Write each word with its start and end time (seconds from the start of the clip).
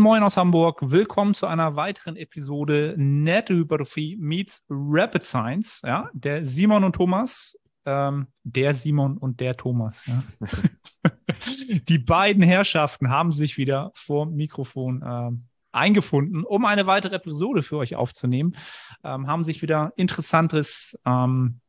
moin 0.00 0.22
aus 0.22 0.38
Hamburg. 0.38 0.78
Willkommen 0.80 1.34
zu 1.34 1.46
einer 1.46 1.76
weiteren 1.76 2.16
Episode 2.16 2.94
Nettohypertrophie 2.96 4.16
meets 4.18 4.64
Rapid 4.70 5.26
Science. 5.26 5.82
Ja, 5.84 6.08
der 6.14 6.46
Simon 6.46 6.84
und 6.84 6.94
Thomas, 6.94 7.58
ähm, 7.84 8.28
der 8.42 8.72
Simon 8.72 9.18
und 9.18 9.40
der 9.40 9.58
Thomas. 9.58 10.06
Ja. 10.06 10.22
Die 11.88 11.98
beiden 11.98 12.42
Herrschaften 12.42 13.10
haben 13.10 13.30
sich 13.30 13.58
wieder 13.58 13.92
vor 13.94 14.24
Mikrofon 14.24 15.04
ähm, 15.06 15.44
eingefunden, 15.70 16.44
um 16.44 16.64
eine 16.64 16.86
weitere 16.86 17.16
Episode 17.16 17.62
für 17.62 17.76
euch 17.76 17.94
aufzunehmen. 17.94 18.56
Ähm, 19.04 19.26
haben 19.26 19.44
sich 19.44 19.60
wieder 19.60 19.92
interessantes 19.96 20.98
ähm, 21.04 21.60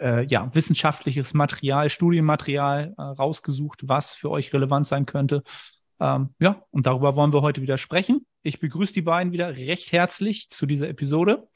äh, 0.00 0.24
ja, 0.26 0.54
wissenschaftliches 0.54 1.34
Material, 1.34 1.90
Studienmaterial 1.90 2.94
äh, 2.96 3.02
rausgesucht, 3.02 3.88
was 3.88 4.14
für 4.14 4.30
euch 4.30 4.52
relevant 4.52 4.86
sein 4.86 5.04
könnte. 5.04 5.42
Ähm, 6.00 6.34
ja, 6.38 6.62
und 6.70 6.86
darüber 6.86 7.16
wollen 7.16 7.32
wir 7.32 7.42
heute 7.42 7.62
wieder 7.62 7.78
sprechen. 7.78 8.26
Ich 8.42 8.60
begrüße 8.60 8.92
die 8.94 9.02
beiden 9.02 9.32
wieder 9.32 9.56
recht 9.56 9.92
herzlich 9.92 10.48
zu 10.50 10.66
dieser 10.66 10.88
Episode. 10.88 11.48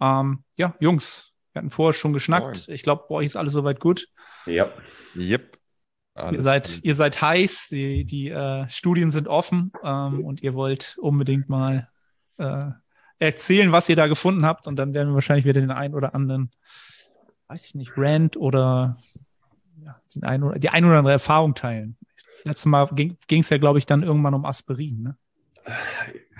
Ähm, 0.00 0.44
ja, 0.56 0.74
Jungs, 0.80 1.32
wir 1.52 1.60
hatten 1.60 1.70
vorher 1.70 1.92
schon 1.92 2.12
geschnackt. 2.12 2.68
Moin. 2.68 2.74
Ich 2.74 2.82
glaube, 2.82 3.04
bei 3.08 3.16
euch 3.16 3.26
ist 3.26 3.36
alles 3.36 3.52
soweit 3.52 3.80
gut. 3.80 4.08
Ja. 4.46 4.70
Yep. 5.16 5.58
ihr 6.30 6.42
seid, 6.42 6.80
ihr 6.82 6.94
seid 6.94 7.20
heiß, 7.20 7.68
die, 7.70 8.04
die 8.04 8.28
äh, 8.28 8.68
Studien 8.68 9.10
sind 9.10 9.28
offen 9.28 9.72
ähm, 9.82 10.24
und 10.24 10.42
ihr 10.42 10.54
wollt 10.54 10.96
unbedingt 11.00 11.48
mal 11.48 11.88
äh, 12.38 12.70
erzählen, 13.18 13.72
was 13.72 13.88
ihr 13.88 13.96
da 13.96 14.06
gefunden 14.06 14.46
habt. 14.46 14.66
Und 14.66 14.76
dann 14.76 14.94
werden 14.94 15.08
wir 15.08 15.14
wahrscheinlich 15.14 15.44
wieder 15.44 15.60
den 15.60 15.70
einen 15.70 15.94
oder 15.94 16.14
anderen 16.14 16.50
weiß 17.48 17.64
ich 17.66 17.74
nicht, 17.74 17.92
Rant 17.96 18.36
oder 18.36 18.98
ja, 19.84 20.00
den 20.14 20.42
oder, 20.42 20.58
die 20.58 20.68
ein 20.68 20.84
oder 20.84 20.98
andere 20.98 21.12
Erfahrung 21.12 21.54
teilen. 21.54 21.96
Das 22.38 22.44
letzte 22.44 22.68
Mal 22.68 22.88
ging 22.92 23.40
es 23.40 23.50
ja, 23.50 23.58
glaube 23.58 23.78
ich, 23.78 23.86
dann 23.86 24.02
irgendwann 24.02 24.34
um 24.34 24.44
Aspirin. 24.44 25.02
Ne? 25.02 25.16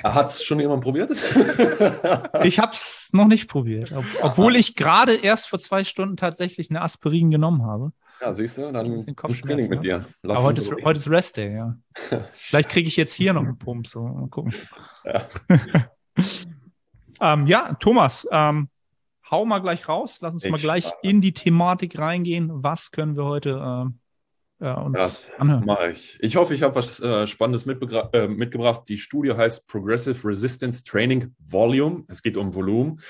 Hat 0.05 0.31
es 0.31 0.45
schon 0.45 0.61
jemand 0.61 0.83
probiert? 0.83 1.11
ich 2.45 2.59
habe 2.59 2.73
es 2.73 3.11
noch 3.13 3.27
nicht 3.27 3.49
probiert, 3.49 3.93
ob, 3.93 4.05
obwohl 4.23 4.57
ich 4.57 4.77
gerade 4.77 5.15
erst 5.17 5.49
vor 5.49 5.59
zwei 5.59 5.83
Stunden 5.83 6.17
tatsächlich 6.17 6.71
eine 6.71 6.83
Aspirin 6.83 7.31
genommen 7.31 7.65
habe. 7.65 7.93
Ja, 8.21 8.33
siehst 8.33 8.59
du, 8.59 8.73
dann 8.73 8.87
ins 8.87 9.41
Training 9.41 9.69
mit 9.69 9.85
dir. 9.85 10.07
Lass 10.23 10.39
Aber 10.39 10.49
heute 10.49 10.61
ist, 10.61 10.73
heute 10.85 10.99
ist 10.99 11.11
Rest 11.11 11.37
Day, 11.37 11.55
ja. 11.55 11.77
Vielleicht 12.33 12.69
kriege 12.69 12.89
ich 12.89 12.97
jetzt 12.97 13.15
hier 13.15 13.33
noch 13.33 13.43
einen 13.43 13.59
Pump, 13.59 13.87
so 13.87 14.03
mal 14.03 14.29
gucken. 14.29 14.55
Ja, 15.05 15.29
ähm, 17.21 17.47
ja 17.47 17.75
Thomas, 17.75 18.27
ähm, 18.31 18.69
hau 19.31 19.45
mal 19.45 19.61
gleich 19.61 19.89
raus. 19.89 20.19
Lass 20.21 20.35
uns 20.35 20.45
ich 20.45 20.51
mal 20.51 20.61
gleich 20.61 20.91
in 21.03 21.21
die 21.21 21.33
Thematik 21.33 21.99
reingehen. 21.99 22.51
Was 22.63 22.91
können 22.91 23.17
wir 23.17 23.25
heute 23.25 23.51
äh, 23.51 23.93
äh, 24.61 24.73
uns 24.73 24.99
das 24.99 25.33
anhören? 25.39 25.65
Mache 25.65 25.91
ich. 25.91 26.19
Ich 26.21 26.37
hoffe, 26.37 26.55
ich 26.55 26.63
habe 26.63 26.75
was 26.75 27.01
äh, 27.01 27.27
Spannendes 27.27 27.67
äh, 27.67 28.29
mitgebracht. 28.29 28.83
Die 28.89 28.97
Studie 28.97 29.33
heißt 29.33 29.67
Progressive 29.67 30.27
Resistance 30.27 30.85
Training 30.85 31.35
Volume. 31.39 32.05
Es 32.09 32.23
geht 32.23 32.37
um 32.37 32.55
Volumen. 32.55 33.01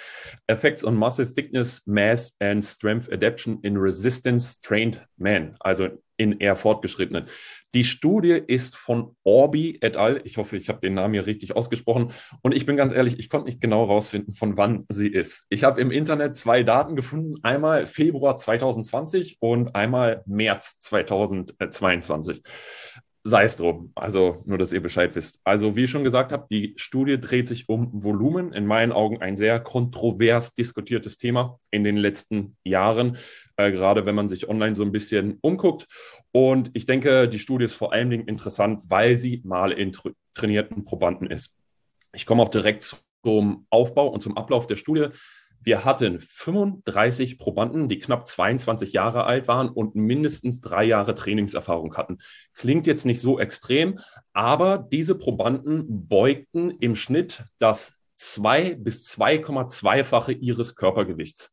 Effects 0.47 0.85
on 0.85 0.95
Muscle 0.95 1.33
Thickness, 1.33 1.83
Mass 1.87 2.37
and 2.41 2.65
Strength 2.65 3.13
Adaptation 3.13 3.61
in 3.63 3.77
Resistance 3.77 4.61
Trained 4.61 5.07
Men. 5.17 5.55
Also 5.61 5.89
in 6.19 6.33
eher 6.33 6.57
fortgeschrittenen. 6.57 7.27
Die 7.75 7.85
Studie 7.85 8.33
ist 8.47 8.77
von 8.77 9.17
Orbi 9.25 9.79
et 9.81 9.97
al. 9.97 10.21
Ich 10.25 10.37
hoffe, 10.37 10.57
ich 10.57 10.69
habe 10.69 10.81
den 10.81 10.95
Namen 10.95 11.15
hier 11.15 11.27
richtig 11.27 11.55
ausgesprochen. 11.55 12.13
Und 12.43 12.55
ich 12.55 12.67
bin 12.67 12.77
ganz 12.77 12.93
ehrlich, 12.93 13.19
ich 13.19 13.31
konnte 13.31 13.47
nicht 13.47 13.61
genau 13.61 13.87
herausfinden, 13.87 14.33
von 14.33 14.57
wann 14.57 14.85
sie 14.89 15.09
ist. 15.09 15.47
Ich 15.49 15.65
habe 15.65 15.81
im 15.81 15.91
Internet 15.91 16.37
zwei 16.37 16.63
Daten 16.63 16.97
gefunden. 16.97 17.35
Einmal 17.43 17.87
Februar 17.87 18.37
2020 18.37 19.39
und 19.41 19.75
einmal 19.75 20.23
März 20.27 20.81
2022 20.81 22.43
sei 23.29 23.45
es 23.45 23.57
drum. 23.57 23.93
Also 23.95 24.43
nur, 24.47 24.59
dass 24.59 24.73
ihr 24.73 24.83
Bescheid 24.83 25.15
wisst. 25.15 25.41
Also 25.45 25.77
wie 25.77 25.85
ich 25.85 25.91
schon 25.91 26.05
gesagt 26.05 26.33
habe, 26.33 26.47
die 26.51 26.75
Studie 26.77 27.21
dreht 27.21 27.47
sich 27.47 27.69
um 27.69 27.91
Volumen. 27.93 28.53
In 28.53 28.67
meinen 28.67 28.93
Augen 28.93 29.21
ein 29.21 29.37
sehr 29.37 29.61
kontrovers 29.61 30.55
diskutiertes 30.55 31.19
Thema 31.19 31.59
in 31.71 31.85
den 31.85 31.97
letzten 31.97 32.57
Jahren, 32.65 33.19
äh, 33.57 33.71
gerade 33.71 34.07
wenn 34.07 34.15
man 34.15 34.29
sich 34.29 34.49
online 34.49 34.75
so 34.75 34.83
ein 34.83 34.93
bisschen 34.93 35.39
umguckt. 35.43 35.87
Und 36.33 36.71
ich 36.75 36.87
denke, 36.87 37.29
die 37.29 37.39
Studie 37.39 37.67
ist 37.67 37.75
vor 37.75 37.93
allen 37.93 38.11
Dingen 38.11 38.27
interessant, 38.27 38.85
weil 38.89 39.19
sie 39.19 39.43
mal 39.45 39.73
in 39.73 39.93
tra 39.93 40.11
trainierten 40.35 40.85
Probanden 40.85 41.29
ist. 41.29 41.57
Ich 42.15 42.25
komme 42.25 42.43
auch 42.43 42.49
direkt 42.49 42.97
zum 43.25 43.67
Aufbau 43.71 44.07
und 44.09 44.21
zum 44.23 44.37
Ablauf 44.37 44.69
der 44.69 44.77
Studie. 44.77 45.09
Wir 45.61 45.85
hatten 45.85 46.21
35 46.21 47.39
Probanden, 47.39 47.89
die 47.89 47.99
knapp 47.99 48.27
22 48.27 48.93
Jahre 48.93 49.25
alt 49.25 49.49
waren 49.49 49.69
und 49.69 49.95
mindestens 49.95 50.61
drei 50.61 50.85
Jahre 50.85 51.15
Trainingserfahrung 51.15 51.97
hatten. 51.97 52.19
Klingt 52.55 52.87
jetzt 52.87 53.05
nicht 53.05 53.21
so 53.21 53.39
extrem, 53.39 53.99
aber 54.33 54.79
diese 54.79 55.17
Probanden 55.17 56.09
beugten 56.09 56.71
im 56.81 56.95
Schnitt 56.95 57.45
das 57.59 57.95
2 58.17 58.75
bis 58.77 59.07
2,2-fache 59.19 60.33
ihres 60.33 60.75
Körpergewichts. 60.75 61.53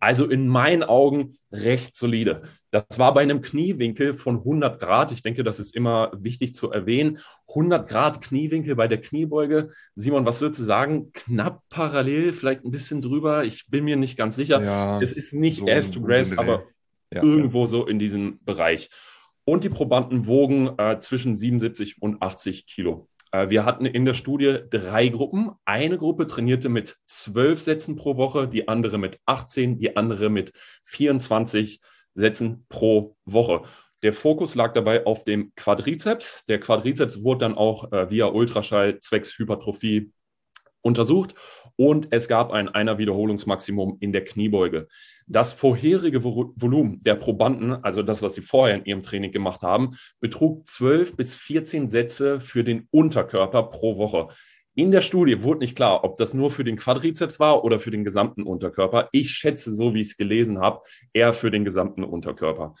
Also 0.00 0.26
in 0.26 0.48
meinen 0.48 0.82
Augen 0.82 1.38
recht 1.50 1.96
solide. 1.96 2.42
Das 2.74 2.98
war 2.98 3.14
bei 3.14 3.22
einem 3.22 3.40
Kniewinkel 3.40 4.14
von 4.14 4.38
100 4.38 4.80
Grad. 4.80 5.12
Ich 5.12 5.22
denke, 5.22 5.44
das 5.44 5.60
ist 5.60 5.76
immer 5.76 6.10
wichtig 6.18 6.54
zu 6.54 6.72
erwähnen. 6.72 7.20
100 7.50 7.88
Grad 7.88 8.20
Kniewinkel 8.20 8.74
bei 8.74 8.88
der 8.88 9.00
Kniebeuge. 9.00 9.70
Simon, 9.94 10.26
was 10.26 10.40
würdest 10.40 10.58
du 10.58 10.64
sagen? 10.64 11.12
Knapp 11.12 11.62
parallel, 11.68 12.32
vielleicht 12.32 12.64
ein 12.64 12.72
bisschen 12.72 13.00
drüber. 13.00 13.44
Ich 13.44 13.66
bin 13.68 13.84
mir 13.84 13.96
nicht 13.96 14.18
ganz 14.18 14.34
sicher. 14.34 14.60
Ja, 14.60 15.00
es 15.00 15.12
ist 15.12 15.32
nicht 15.32 15.58
so 15.58 15.68
Ass 15.68 15.92
to 15.92 16.00
Grass, 16.00 16.36
aber 16.36 16.64
ja, 17.12 17.22
irgendwo 17.22 17.60
ja. 17.60 17.66
so 17.68 17.86
in 17.86 18.00
diesem 18.00 18.40
Bereich. 18.42 18.90
Und 19.44 19.62
die 19.62 19.68
Probanden 19.68 20.26
wogen 20.26 20.76
äh, 20.76 20.98
zwischen 20.98 21.36
77 21.36 22.02
und 22.02 22.22
80 22.22 22.66
Kilo. 22.66 23.08
Äh, 23.30 23.50
wir 23.50 23.64
hatten 23.64 23.86
in 23.86 24.04
der 24.04 24.14
Studie 24.14 24.58
drei 24.68 25.10
Gruppen. 25.10 25.52
Eine 25.64 25.96
Gruppe 25.96 26.26
trainierte 26.26 26.68
mit 26.68 26.96
zwölf 27.04 27.62
Sätzen 27.62 27.94
pro 27.94 28.16
Woche, 28.16 28.48
die 28.48 28.66
andere 28.66 28.98
mit 28.98 29.20
18, 29.26 29.78
die 29.78 29.96
andere 29.96 30.28
mit 30.28 30.50
24 30.82 31.80
Sätzen 32.14 32.66
pro 32.68 33.16
Woche. 33.24 33.62
Der 34.02 34.12
Fokus 34.12 34.54
lag 34.54 34.74
dabei 34.74 35.06
auf 35.06 35.24
dem 35.24 35.54
Quadrizeps. 35.54 36.44
Der 36.46 36.60
Quadrizeps 36.60 37.22
wurde 37.22 37.46
dann 37.46 37.54
auch 37.54 37.90
äh, 37.92 38.10
via 38.10 38.26
Ultraschall 38.26 39.00
zwecks 39.00 39.38
Hypertrophie 39.38 40.12
untersucht 40.82 41.34
und 41.76 42.08
es 42.10 42.28
gab 42.28 42.52
ein 42.52 42.68
einer 42.68 42.98
Wiederholungsmaximum 42.98 43.96
in 44.00 44.12
der 44.12 44.24
Kniebeuge. 44.24 44.86
Das 45.26 45.52
vorherige 45.54 46.22
Volumen 46.22 47.00
der 47.00 47.14
Probanden, 47.14 47.72
also 47.82 48.02
das, 48.02 48.22
was 48.22 48.34
sie 48.34 48.42
vorher 48.42 48.76
in 48.76 48.84
ihrem 48.84 49.02
Training 49.02 49.32
gemacht 49.32 49.62
haben, 49.62 49.96
betrug 50.20 50.68
12 50.68 51.16
bis 51.16 51.34
14 51.36 51.88
Sätze 51.88 52.40
für 52.40 52.62
den 52.62 52.86
Unterkörper 52.90 53.64
pro 53.64 53.96
Woche. 53.96 54.28
In 54.76 54.90
der 54.90 55.02
Studie 55.02 55.44
wurde 55.44 55.60
nicht 55.60 55.76
klar, 55.76 56.02
ob 56.02 56.16
das 56.16 56.34
nur 56.34 56.50
für 56.50 56.64
den 56.64 56.76
Quadrizeps 56.76 57.38
war 57.38 57.62
oder 57.62 57.78
für 57.78 57.92
den 57.92 58.02
gesamten 58.02 58.42
Unterkörper. 58.42 59.08
Ich 59.12 59.30
schätze, 59.30 59.72
so 59.72 59.94
wie 59.94 60.00
ich 60.00 60.08
es 60.08 60.16
gelesen 60.16 60.58
habe, 60.58 60.80
eher 61.12 61.32
für 61.32 61.52
den 61.52 61.64
gesamten 61.64 62.02
Unterkörper. 62.02 62.74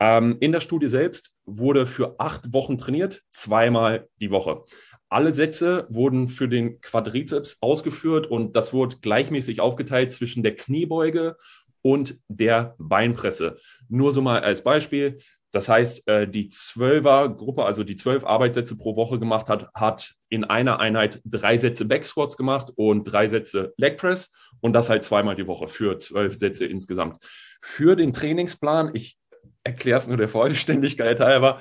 Ähm, 0.00 0.36
in 0.40 0.50
der 0.50 0.60
Studie 0.60 0.88
selbst 0.88 1.32
wurde 1.44 1.86
für 1.86 2.18
acht 2.18 2.52
Wochen 2.52 2.76
trainiert, 2.76 3.22
zweimal 3.30 4.08
die 4.20 4.32
Woche. 4.32 4.64
Alle 5.08 5.32
Sätze 5.32 5.86
wurden 5.90 6.26
für 6.26 6.48
den 6.48 6.80
Quadrizeps 6.80 7.58
ausgeführt 7.60 8.26
und 8.26 8.56
das 8.56 8.72
wurde 8.72 8.96
gleichmäßig 9.00 9.60
aufgeteilt 9.60 10.12
zwischen 10.12 10.42
der 10.42 10.56
Kniebeuge 10.56 11.36
und 11.82 12.18
der 12.26 12.74
Beinpresse. 12.78 13.58
Nur 13.88 14.12
so 14.12 14.22
mal 14.22 14.40
als 14.40 14.62
Beispiel. 14.62 15.18
Das 15.50 15.68
heißt, 15.68 16.06
äh, 16.08 16.28
die 16.28 16.48
Zwölfer-Gruppe, 16.48 17.64
also 17.64 17.84
die 17.84 17.96
zwölf 17.96 18.24
Arbeitssätze 18.24 18.76
pro 18.76 18.96
Woche 18.96 19.18
gemacht 19.18 19.48
hat, 19.48 19.68
hat 19.74 20.14
in 20.28 20.44
einer 20.44 20.80
Einheit 20.80 21.20
drei 21.24 21.56
Sätze 21.56 21.86
Backsquats 21.86 22.36
gemacht 22.36 22.70
und 22.76 23.04
drei 23.04 23.28
Sätze 23.28 23.72
Leg 23.76 23.96
Press 23.96 24.30
und 24.60 24.74
das 24.74 24.90
halt 24.90 25.04
zweimal 25.04 25.36
die 25.36 25.46
Woche 25.46 25.68
für 25.68 25.98
zwölf 25.98 26.34
Sätze 26.34 26.66
insgesamt. 26.66 27.24
Für 27.62 27.96
den 27.96 28.12
Trainingsplan, 28.12 28.90
ich 28.94 29.16
erkläre 29.64 29.98
es 29.98 30.08
nur 30.08 30.16
der 30.18 30.28
Vollständigkeit 30.28 31.20
halber, 31.20 31.60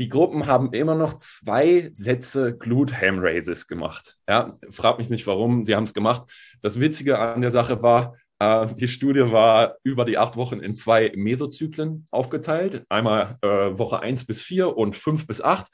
die 0.00 0.08
Gruppen 0.08 0.46
haben 0.46 0.72
immer 0.72 0.94
noch 0.94 1.18
zwei 1.18 1.90
Sätze 1.92 2.56
Glute 2.56 3.00
Ham 3.00 3.18
Raises 3.18 3.66
gemacht. 3.66 4.16
Ja, 4.28 4.56
frag 4.70 4.98
mich 4.98 5.10
nicht 5.10 5.26
warum, 5.26 5.64
sie 5.64 5.74
haben 5.74 5.84
es 5.84 5.94
gemacht. 5.94 6.30
Das 6.62 6.78
Witzige 6.78 7.18
an 7.18 7.40
der 7.40 7.50
Sache 7.50 7.82
war, 7.82 8.14
die 8.40 8.88
Studie 8.88 9.32
war 9.32 9.78
über 9.82 10.04
die 10.04 10.16
acht 10.16 10.36
Wochen 10.36 10.60
in 10.60 10.74
zwei 10.74 11.12
Mesozyklen 11.16 12.06
aufgeteilt. 12.12 12.84
Einmal 12.88 13.36
äh, 13.42 13.48
Woche 13.48 14.00
eins 14.00 14.24
bis 14.24 14.40
vier 14.40 14.76
und 14.76 14.94
fünf 14.94 15.26
bis 15.26 15.40
acht. 15.40 15.66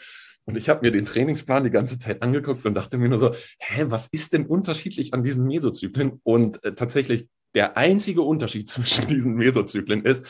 Und 0.46 0.56
ich 0.56 0.68
habe 0.68 0.80
mir 0.82 0.90
den 0.90 1.06
Trainingsplan 1.06 1.64
die 1.64 1.70
ganze 1.70 1.98
Zeit 1.98 2.22
angeguckt 2.22 2.66
und 2.66 2.74
dachte 2.74 2.98
mir 2.98 3.08
nur 3.08 3.18
so, 3.18 3.34
hä, 3.58 3.86
was 3.88 4.06
ist 4.08 4.32
denn 4.32 4.46
unterschiedlich 4.46 5.14
an 5.14 5.22
diesen 5.22 5.44
Mesozyklen? 5.44 6.20
Und 6.22 6.62
äh, 6.64 6.74
tatsächlich 6.74 7.28
der 7.54 7.76
einzige 7.76 8.22
Unterschied 8.22 8.68
zwischen 8.70 9.08
diesen 9.08 9.34
Mesozyklen 9.34 10.04
ist, 10.04 10.24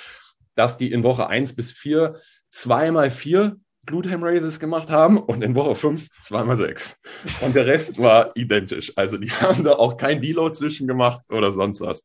dass 0.57 0.77
die 0.77 0.93
in 0.93 1.03
Woche 1.03 1.29
eins 1.29 1.55
bis 1.55 1.73
vier 1.73 2.21
zweimal 2.49 3.11
vier 3.11 3.57
Glutham 3.87 4.23
Raises 4.23 4.61
gemacht 4.61 4.91
haben 4.91 5.19
und 5.19 5.43
in 5.43 5.55
Woche 5.55 5.75
5 5.75 6.09
zweimal 6.21 6.57
6. 6.57 7.01
Und 7.41 7.55
der 7.55 7.67
Rest 7.67 7.99
war 7.99 8.33
identisch. 8.35 8.93
Also 8.97 9.19
die 9.19 9.31
haben 9.41 9.65
da 9.65 9.73
auch 9.73 9.97
kein 9.97 10.21
Deload 10.21 10.55
zwischen 10.55 10.87
gemacht 10.87 11.21
oder 11.31 11.53
sonst 11.53 11.81
was. 11.81 12.05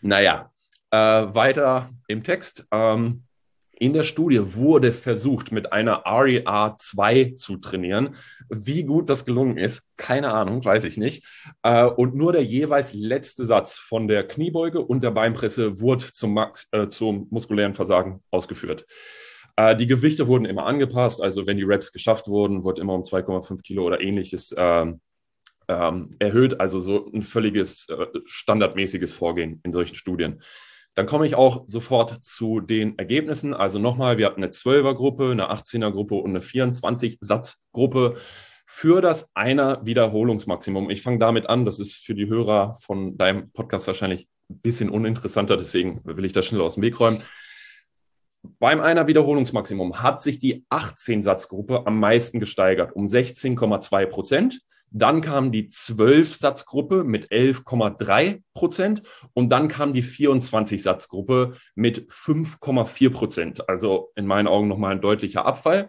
Naja, 0.00 0.50
äh, 0.90 0.96
weiter 0.96 1.90
im 2.08 2.22
Text. 2.22 2.66
Ähm, 2.70 3.24
in 3.82 3.94
der 3.94 4.04
Studie 4.04 4.54
wurde 4.54 4.92
versucht, 4.92 5.50
mit 5.50 5.72
einer 5.72 6.04
RER 6.06 6.76
2 6.78 7.34
zu 7.36 7.56
trainieren. 7.56 8.14
Wie 8.48 8.84
gut 8.84 9.10
das 9.10 9.24
gelungen 9.24 9.56
ist, 9.56 9.88
keine 9.96 10.32
Ahnung, 10.32 10.64
weiß 10.64 10.84
ich 10.84 10.98
nicht. 10.98 11.24
Äh, 11.64 11.86
und 11.86 12.14
nur 12.14 12.30
der 12.30 12.44
jeweils 12.44 12.94
letzte 12.94 13.44
Satz 13.44 13.74
von 13.74 14.06
der 14.06 14.28
Kniebeuge 14.28 14.80
und 14.80 15.02
der 15.02 15.10
Beinpresse 15.10 15.80
wurde 15.80 16.12
zum, 16.12 16.34
Max, 16.34 16.68
äh, 16.70 16.88
zum 16.88 17.26
muskulären 17.30 17.74
Versagen 17.74 18.22
ausgeführt. 18.30 18.86
Äh, 19.56 19.76
die 19.76 19.86
Gewichte 19.86 20.26
wurden 20.26 20.44
immer 20.44 20.66
angepasst, 20.66 21.20
also 21.20 21.46
wenn 21.46 21.56
die 21.56 21.64
Reps 21.64 21.92
geschafft 21.92 22.28
wurden, 22.28 22.64
wurde 22.64 22.80
immer 22.80 22.94
um 22.94 23.02
2,5 23.02 23.62
Kilo 23.62 23.84
oder 23.84 24.00
ähnliches 24.00 24.54
ähm, 24.56 25.00
ähm, 25.68 26.10
erhöht, 26.18 26.60
also 26.60 26.80
so 26.80 27.10
ein 27.12 27.22
völliges 27.22 27.88
äh, 27.88 28.06
standardmäßiges 28.24 29.12
Vorgehen 29.12 29.60
in 29.64 29.72
solchen 29.72 29.94
Studien. 29.94 30.42
Dann 30.94 31.06
komme 31.06 31.26
ich 31.26 31.34
auch 31.34 31.64
sofort 31.66 32.22
zu 32.22 32.60
den 32.60 32.98
Ergebnissen. 32.98 33.54
Also 33.54 33.78
nochmal, 33.78 34.18
wir 34.18 34.26
hatten 34.26 34.42
eine 34.42 34.52
12er-Gruppe, 34.52 35.30
eine 35.30 35.50
18er-Gruppe 35.50 36.16
und 36.16 36.30
eine 36.30 36.40
24-Satz-Gruppe 36.40 38.16
für 38.66 39.00
das 39.00 39.34
einer 39.34 39.84
Wiederholungsmaximum. 39.84 40.90
Ich 40.90 41.02
fange 41.02 41.18
damit 41.18 41.48
an, 41.48 41.64
das 41.64 41.78
ist 41.78 41.94
für 41.94 42.14
die 42.14 42.28
Hörer 42.28 42.76
von 42.80 43.16
deinem 43.16 43.50
Podcast 43.52 43.86
wahrscheinlich 43.86 44.28
ein 44.50 44.60
bisschen 44.60 44.90
uninteressanter, 44.90 45.56
deswegen 45.56 46.00
will 46.04 46.24
ich 46.24 46.32
das 46.32 46.46
schnell 46.46 46.60
aus 46.60 46.74
dem 46.74 46.82
Weg 46.82 47.00
räumen. 47.00 47.22
Beim 48.58 48.80
einer 48.80 49.06
Wiederholungsmaximum 49.06 50.02
hat 50.02 50.20
sich 50.20 50.38
die 50.38 50.64
18-Satz-Gruppe 50.68 51.86
am 51.86 52.00
meisten 52.00 52.40
gesteigert, 52.40 52.94
um 52.94 53.06
16,2 53.06 54.06
Prozent. 54.06 54.60
Dann 54.90 55.20
kam 55.22 55.52
die 55.52 55.68
12-Satzgruppe 55.68 57.02
mit 57.04 57.30
11,3 57.30 58.42
Prozent 58.52 59.02
und 59.32 59.48
dann 59.50 59.68
kam 59.68 59.92
die 59.94 60.02
24-Satzgruppe 60.02 61.56
mit 61.74 62.10
5,4 62.10 63.10
Prozent. 63.10 63.68
Also 63.68 64.10
in 64.16 64.26
meinen 64.26 64.48
Augen 64.48 64.68
nochmal 64.68 64.92
ein 64.92 65.00
deutlicher 65.00 65.46
Abfall. 65.46 65.88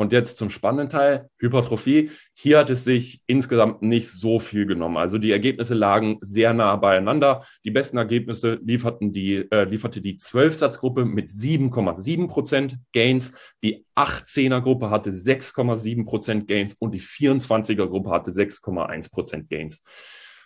Und 0.00 0.12
jetzt 0.12 0.38
zum 0.38 0.48
spannenden 0.48 0.88
Teil, 0.88 1.28
Hypertrophie. 1.36 2.10
Hier 2.32 2.60
hat 2.60 2.70
es 2.70 2.84
sich 2.84 3.20
insgesamt 3.26 3.82
nicht 3.82 4.08
so 4.08 4.38
viel 4.38 4.64
genommen. 4.64 4.96
Also 4.96 5.18
die 5.18 5.30
Ergebnisse 5.30 5.74
lagen 5.74 6.16
sehr 6.22 6.54
nah 6.54 6.74
beieinander. 6.76 7.44
Die 7.66 7.70
besten 7.70 7.98
Ergebnisse 7.98 8.58
lieferten 8.64 9.12
die, 9.12 9.46
äh, 9.50 9.64
lieferte 9.64 10.00
die 10.00 10.16
12-Satzgruppe 10.16 11.04
mit 11.04 11.28
7,7 11.28 12.28
Prozent 12.28 12.78
Gains. 12.94 13.34
Die 13.62 13.84
18er 13.94 14.62
Gruppe 14.62 14.88
hatte 14.88 15.12
6,7 15.12 16.06
Prozent 16.06 16.48
Gains 16.48 16.72
und 16.78 16.94
die 16.94 17.02
24er 17.02 17.86
Gruppe 17.86 18.08
hatte 18.08 18.30
6,1 18.30 19.10
Prozent 19.10 19.50
Gains. 19.50 19.84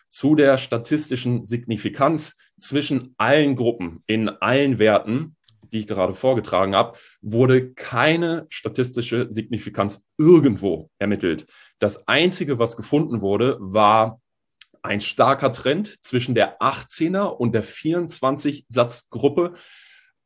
Zu 0.08 0.34
der 0.34 0.58
statistischen 0.58 1.44
Signifikanz 1.44 2.34
zwischen 2.58 3.14
allen 3.18 3.54
Gruppen 3.54 4.02
in 4.08 4.28
allen 4.28 4.80
Werten 4.80 5.36
die 5.75 5.81
ich 5.81 5.87
gerade 5.87 6.15
vorgetragen 6.15 6.75
habe, 6.75 6.97
wurde 7.21 7.73
keine 7.75 8.47
statistische 8.49 9.26
Signifikanz 9.31 10.03
irgendwo 10.17 10.88
ermittelt. 10.99 11.47
Das 11.79 12.09
Einzige, 12.09 12.59
was 12.59 12.76
gefunden 12.76 13.21
wurde, 13.21 13.59
war 13.61 14.21
ein 14.82 15.00
starker 15.00 15.53
Trend 15.53 16.03
zwischen 16.03 16.35
der 16.35 16.61
18er 16.61 17.25
und 17.25 17.55
der 17.55 17.65
24-Satzgruppe 17.65 19.55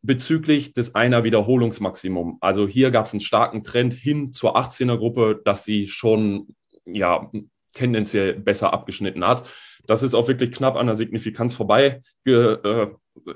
bezüglich 0.03 0.75
des 0.75 0.95
einer 0.95 1.25
Wiederholungsmaximum. 1.25 2.39
Also 2.41 2.69
hier 2.69 2.91
gab 2.91 3.07
es 3.07 3.13
einen 3.13 3.21
starken 3.21 3.65
Trend 3.65 3.95
hin 3.95 4.33
zur 4.33 4.57
18er-Gruppe, 4.57 5.41
dass 5.45 5.65
sie 5.65 5.87
schon 5.89 6.55
ja 6.85 7.31
tendenziell 7.73 8.35
besser 8.35 8.73
abgeschnitten 8.73 9.25
hat. 9.25 9.49
Das 9.87 10.03
ist 10.03 10.15
auch 10.15 10.29
wirklich 10.29 10.53
knapp 10.53 10.77
an 10.77 10.87
der 10.87 10.97
Signifikanz 10.97 11.55
vorbei, 11.55 12.03
äh, 12.25 12.87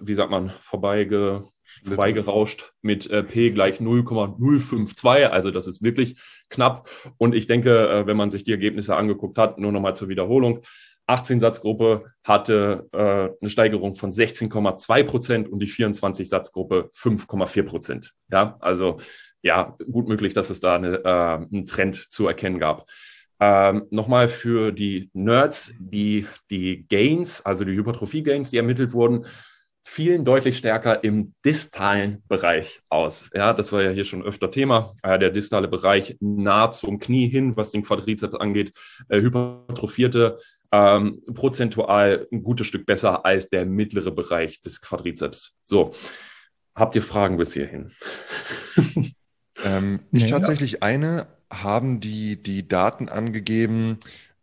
wie 0.01 0.15
sagt 0.15 0.31
man, 0.31 0.53
vorbei 0.61 1.05
vorbeigerauscht 1.85 2.73
mit 2.83 3.11
äh, 3.11 3.23
P 3.23 3.51
gleich 3.51 3.81
0,052. 3.81 5.31
Also 5.31 5.51
das 5.51 5.67
ist 5.67 5.83
wirklich 5.83 6.21
knapp. 6.49 6.89
Und 7.19 7.35
ich 7.35 7.47
denke, 7.47 7.89
äh, 7.89 8.07
wenn 8.07 8.17
man 8.17 8.31
sich 8.31 8.45
die 8.45 8.53
Ergebnisse 8.53 8.97
angeguckt 8.97 9.39
hat, 9.39 9.59
nur 9.59 9.73
nochmal 9.73 9.97
zur 9.97 10.09
Wiederholung, 10.09 10.63
18-Satzgruppe 11.09 12.05
hatte 12.25 12.89
äh, 12.93 12.99
eine 13.41 13.51
Steigerung 13.51 13.97
von 13.97 14.13
16,2 14.13 15.05
Prozent 15.05 15.49
und 15.49 15.61
die 15.61 15.69
24-Satzgruppe 15.69 16.91
5,4 16.95 17.63
Prozent. 17.65 18.15
Ja, 18.31 18.57
also 18.61 19.01
ja, 19.43 19.77
gut 19.91 20.09
möglich, 20.09 20.35
dass 20.35 20.51
es 20.51 20.61
da 20.61 20.77
eine, 20.77 21.05
äh, 21.05 21.09
einen 21.09 21.67
Trend 21.67 21.97
zu 22.11 22.27
erkennen 22.27 22.59
gab. 22.59 22.87
Ähm, 23.41 23.87
Nochmal 23.91 24.29
für 24.29 24.71
die 24.71 25.11
Nerds, 25.15 25.75
die, 25.81 26.27
die 26.51 26.87
Gains, 26.89 27.45
also 27.45 27.65
die 27.65 27.73
Hypertrophie-Gains, 27.73 28.51
die 28.51 28.57
ermittelt 28.57 28.93
wurden, 28.93 29.27
fielen 29.85 30.25
deutlich 30.25 30.57
stärker 30.57 31.05
im 31.05 31.35
distalen 31.45 32.23
Bereich 32.29 32.81
aus. 32.89 33.29
Ja, 33.35 33.53
das 33.53 33.73
war 33.73 33.83
ja 33.83 33.91
hier 33.91 34.05
schon 34.05 34.23
öfter 34.23 34.51
Thema. 34.51 34.95
Äh, 35.03 35.19
der 35.19 35.31
distale 35.31 35.69
Bereich 35.69 36.17
nah 36.21 36.71
zum 36.71 36.99
Knie 36.99 37.29
hin, 37.29 37.57
was 37.57 37.71
den 37.71 37.83
Quadrizeps 37.83 38.35
angeht, 38.35 38.73
äh, 39.09 39.21
hypertrophierte 39.21 40.39
ähm, 40.73 41.21
prozentual 41.35 42.27
ein 42.33 42.43
gutes 42.43 42.67
Stück 42.67 42.87
besser 42.87 43.25
als 43.27 43.51
der 43.51 43.67
mittlere 43.67 44.11
Bereich 44.11 44.63
des 44.63 44.81
Quadrizeps. 44.81 45.53
So, 45.63 45.95
habt 46.75 46.97
ihr 46.97 47.03
Fragen 47.03 47.37
bis 47.37 47.53
hierhin? 47.53 47.93
ähm, 49.65 50.01
ich 50.11 50.23
ja. 50.23 50.29
tatsächlich 50.29 50.83
eine. 50.83 51.27
Haben 51.53 52.01
die 52.01 52.43
die 52.43 52.67
Daten 52.67 53.11
angegeben, 53.11 53.99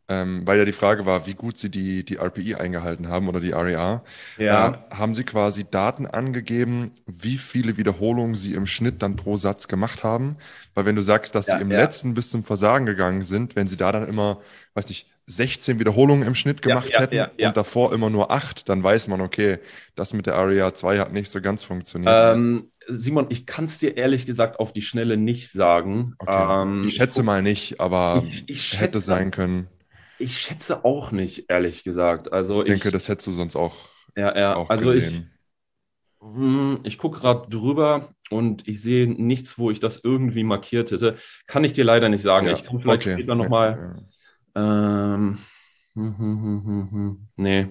ähm, 0.10 0.42
weil 0.46 0.58
ja 0.58 0.66
die 0.66 0.72
Frage 0.72 1.06
war, 1.06 1.28
wie 1.28 1.36
gut 1.36 1.58
sie 1.58 1.70
die, 1.70 2.04
die 2.04 2.16
RPI 2.18 2.56
eingehalten 2.56 3.10
haben 3.10 3.30
oder 3.30 3.40
die 3.40 3.52
REA. 3.52 4.04
Ja. 4.38 4.70
Äh, 4.70 4.96
haben 4.96 5.14
sie 5.14 5.24
quasi 5.24 5.66
Daten 5.70 6.08
angegeben, 6.08 6.92
wie 7.06 7.38
viele 7.38 7.78
Wiederholungen 7.78 8.36
sie 8.36 8.56
im 8.56 8.66
Schnitt 8.66 9.04
dann 9.04 9.16
pro 9.16 9.38
Satz 9.38 9.68
gemacht 9.68 10.04
haben? 10.04 10.38
Weil 10.74 10.86
wenn 10.86 10.96
du 10.96 11.04
sagst, 11.04 11.36
dass 11.36 11.46
ja, 11.46 11.58
sie 11.58 11.62
im 11.62 11.72
ja. 11.72 11.80
letzten 11.80 12.16
bis 12.16 12.32
zum 12.32 12.44
Versagen 12.44 12.88
gegangen 12.88 13.22
sind, 13.22 13.56
wenn 13.56 13.68
sie 13.68 13.78
da 13.78 13.92
dann 13.92 14.08
immer, 14.08 14.40
weiß 14.74 14.88
nicht, 14.90 15.08
16 15.28 15.80
Wiederholungen 15.80 16.28
im 16.28 16.34
Schnitt 16.34 16.64
gemacht 16.64 16.90
hätten 16.98 17.30
und 17.40 17.56
davor 17.56 17.94
immer 17.94 18.10
nur 18.10 18.32
8, 18.32 18.68
dann 18.68 18.82
weiß 18.82 19.10
man, 19.10 19.22
okay, 19.22 19.60
das 19.96 20.14
mit 20.14 20.26
der 20.26 20.36
REA 20.36 20.74
2 20.74 20.98
hat 20.98 21.14
nicht 21.14 21.30
so 21.30 21.40
ganz 21.40 21.62
funktioniert. 21.62 22.20
Ähm, 22.20 22.72
Simon, 22.88 23.28
ich 23.30 23.46
kann 23.46 23.66
es 23.66 23.78
dir 23.78 23.96
ehrlich 23.96 24.26
gesagt 24.26 24.60
auf 24.60 24.74
die 24.74 24.82
Schnelle 24.82 25.18
nicht 25.18 25.52
sagen. 25.52 26.16
Okay. 26.18 26.64
Ähm, 26.64 26.86
ich 26.88 26.96
schätze 26.96 27.20
ich, 27.20 27.26
mal 27.28 27.44
nicht, 27.44 27.80
aber 27.80 28.24
ich, 28.28 28.44
ich 28.48 28.80
hätte 28.80 28.98
sein 28.98 29.30
können. 29.30 29.68
Ich 30.20 30.38
schätze 30.38 30.84
auch 30.84 31.12
nicht, 31.12 31.50
ehrlich 31.50 31.84
gesagt. 31.84 32.32
Also 32.32 32.62
ich 32.62 32.68
denke, 32.68 32.92
das 32.92 33.08
hättest 33.08 33.28
du 33.28 33.32
sonst 33.32 33.56
auch. 33.56 33.76
Ja, 34.16 34.38
ja. 34.38 34.56
Auch 34.56 34.70
also 34.70 34.92
gesehen. 34.92 35.32
ich, 36.22 36.28
hm, 36.28 36.80
ich 36.84 36.98
gucke 36.98 37.20
gerade 37.20 37.50
drüber 37.50 38.10
und 38.30 38.68
ich 38.68 38.82
sehe 38.82 39.08
nichts, 39.08 39.58
wo 39.58 39.72
ich 39.72 39.80
das 39.80 40.04
irgendwie 40.04 40.44
markiert 40.44 40.92
hätte. 40.92 41.18
Kann 41.48 41.64
ich 41.64 41.74
dir 41.74 41.86
leider 41.86 42.10
nicht 42.10 42.22
sagen. 42.22 42.48
Ja, 42.48 42.54
ich 42.54 42.64
kann 42.64 42.82
vielleicht 42.82 43.04
okay. 43.04 43.14
später 43.14 43.36
nochmal. 43.36 43.96
Ja. 44.56 45.16
Ähm, 45.16 45.40
hm, 45.96 46.18
hm, 46.18 47.28
nee, 47.38 47.68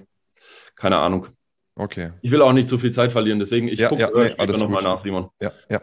keine 0.75 0.97
Ahnung. 0.97 1.27
Okay. 1.75 2.11
Ich 2.21 2.31
will 2.31 2.41
auch 2.41 2.51
nicht 2.51 2.67
zu 2.67 2.77
viel 2.77 2.91
Zeit 2.91 3.11
verlieren, 3.11 3.39
deswegen 3.39 3.67
ich 3.67 3.79
ja, 3.79 3.89
gucke 3.89 4.01
ja, 4.01 4.09
nee, 4.13 4.29
später 4.31 4.57
nochmal 4.57 4.83
nach, 4.83 5.01
Simon. 5.01 5.29
Ja, 5.39 5.51
ja. 5.69 5.81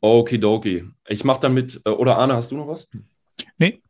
Okidoki. 0.00 0.84
Ich 1.06 1.24
mache 1.24 1.40
dann 1.40 1.54
mit, 1.54 1.80
äh, 1.84 1.90
oder 1.90 2.16
Arne, 2.18 2.34
hast 2.34 2.50
du 2.50 2.56
noch 2.56 2.68
was? 2.68 2.88
Nee, 3.56 3.82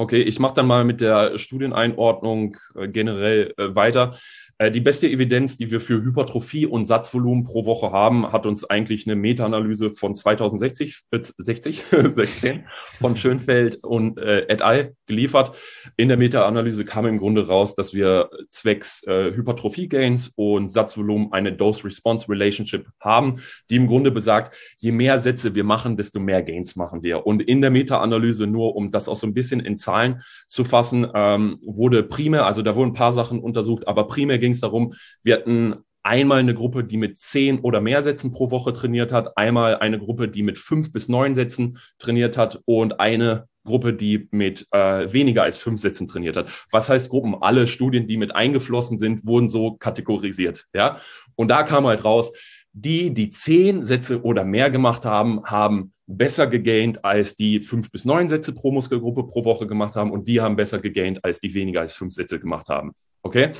Okay, 0.00 0.22
ich 0.22 0.38
mache 0.38 0.54
dann 0.54 0.68
mal 0.68 0.84
mit 0.84 1.00
der 1.00 1.38
Studieneinordnung 1.38 2.56
äh, 2.76 2.86
generell 2.86 3.52
äh, 3.56 3.74
weiter. 3.74 4.16
Äh, 4.58 4.72
die 4.72 4.80
beste 4.80 5.08
Evidenz, 5.08 5.56
die 5.56 5.70
wir 5.70 5.80
für 5.80 6.02
Hypertrophie 6.02 6.66
und 6.66 6.86
Satzvolumen 6.86 7.44
pro 7.44 7.64
Woche 7.64 7.92
haben, 7.92 8.32
hat 8.32 8.44
uns 8.44 8.64
eigentlich 8.64 9.06
eine 9.06 9.14
Meta-Analyse 9.14 9.92
von 9.92 10.16
2060, 10.16 11.04
60, 11.12 11.84
16 11.90 12.64
von 12.98 13.16
Schönfeld 13.16 13.84
und 13.84 14.18
äh, 14.18 14.46
et 14.48 14.62
al. 14.62 14.94
geliefert. 15.06 15.56
In 15.96 16.08
der 16.08 16.16
Meta-Analyse 16.16 16.84
kam 16.84 17.06
im 17.06 17.18
Grunde 17.18 17.46
raus, 17.46 17.76
dass 17.76 17.94
wir 17.94 18.30
zwecks 18.50 19.04
äh, 19.06 19.32
Hypertrophie-Gains 19.32 20.32
und 20.34 20.68
Satzvolumen 20.68 21.32
eine 21.32 21.52
Dose-Response-Relationship 21.52 22.86
haben, 23.00 23.36
die 23.70 23.76
im 23.76 23.86
Grunde 23.86 24.10
besagt, 24.10 24.56
je 24.78 24.90
mehr 24.90 25.20
Sätze 25.20 25.54
wir 25.54 25.64
machen, 25.64 25.96
desto 25.96 26.18
mehr 26.18 26.42
Gains 26.42 26.74
machen 26.74 27.02
wir. 27.02 27.26
Und 27.26 27.42
in 27.42 27.60
der 27.60 27.70
Meta-Analyse, 27.70 28.48
nur 28.48 28.74
um 28.74 28.90
das 28.90 29.08
auch 29.08 29.16
so 29.16 29.26
ein 29.26 29.34
bisschen 29.34 29.60
in 29.60 29.78
Zahlen 29.78 30.22
zu 30.48 30.64
fassen, 30.64 31.06
ähm, 31.14 31.58
wurde 31.62 32.02
primär, 32.02 32.44
also 32.44 32.62
da 32.62 32.74
wurden 32.74 32.90
ein 32.90 32.94
paar 32.94 33.12
Sachen 33.12 33.38
untersucht, 33.38 33.86
aber 33.86 34.08
primär 34.08 34.38
ging 34.38 34.47
es 34.52 34.60
darum, 34.60 34.94
wir 35.22 35.36
hatten 35.36 35.76
einmal 36.02 36.38
eine 36.38 36.54
Gruppe, 36.54 36.84
die 36.84 36.96
mit 36.96 37.16
zehn 37.16 37.60
oder 37.60 37.80
mehr 37.80 38.02
Sätzen 38.02 38.30
pro 38.30 38.50
Woche 38.50 38.72
trainiert 38.72 39.12
hat, 39.12 39.36
einmal 39.36 39.76
eine 39.76 39.98
Gruppe, 39.98 40.28
die 40.28 40.42
mit 40.42 40.58
fünf 40.58 40.90
bis 40.92 41.08
neun 41.08 41.34
Sätzen 41.34 41.78
trainiert 41.98 42.38
hat 42.38 42.60
und 42.64 42.98
eine 42.98 43.46
Gruppe, 43.64 43.92
die 43.92 44.28
mit 44.30 44.66
äh, 44.70 45.12
weniger 45.12 45.42
als 45.42 45.58
fünf 45.58 45.80
Sätzen 45.80 46.06
trainiert 46.06 46.36
hat. 46.36 46.48
Was 46.70 46.88
heißt 46.88 47.10
Gruppen? 47.10 47.36
Alle 47.40 47.66
Studien, 47.66 48.08
die 48.08 48.16
mit 48.16 48.34
eingeflossen 48.34 48.96
sind, 48.96 49.26
wurden 49.26 49.48
so 49.48 49.76
kategorisiert. 49.76 50.66
Ja, 50.72 50.98
und 51.34 51.48
da 51.48 51.62
kam 51.62 51.86
halt 51.86 52.04
raus, 52.04 52.32
die, 52.72 53.12
die 53.12 53.30
zehn 53.30 53.84
Sätze 53.84 54.22
oder 54.22 54.44
mehr 54.44 54.70
gemacht 54.70 55.04
haben, 55.04 55.44
haben 55.44 55.92
besser 56.06 56.46
gegaint 56.46 57.04
als 57.04 57.36
die 57.36 57.60
fünf 57.60 57.90
bis 57.90 58.04
neun 58.04 58.28
Sätze 58.28 58.52
pro 58.54 58.72
Muskelgruppe 58.72 59.24
pro 59.24 59.44
Woche 59.44 59.66
gemacht 59.66 59.94
haben 59.94 60.10
und 60.10 60.26
die 60.26 60.40
haben 60.40 60.56
besser 60.56 60.78
gegaint 60.78 61.22
als 61.24 61.40
die 61.40 61.52
weniger 61.52 61.80
als 61.80 61.92
fünf 61.92 62.14
Sätze 62.14 62.40
gemacht 62.40 62.68
haben. 62.68 62.94
Okay? 63.28 63.52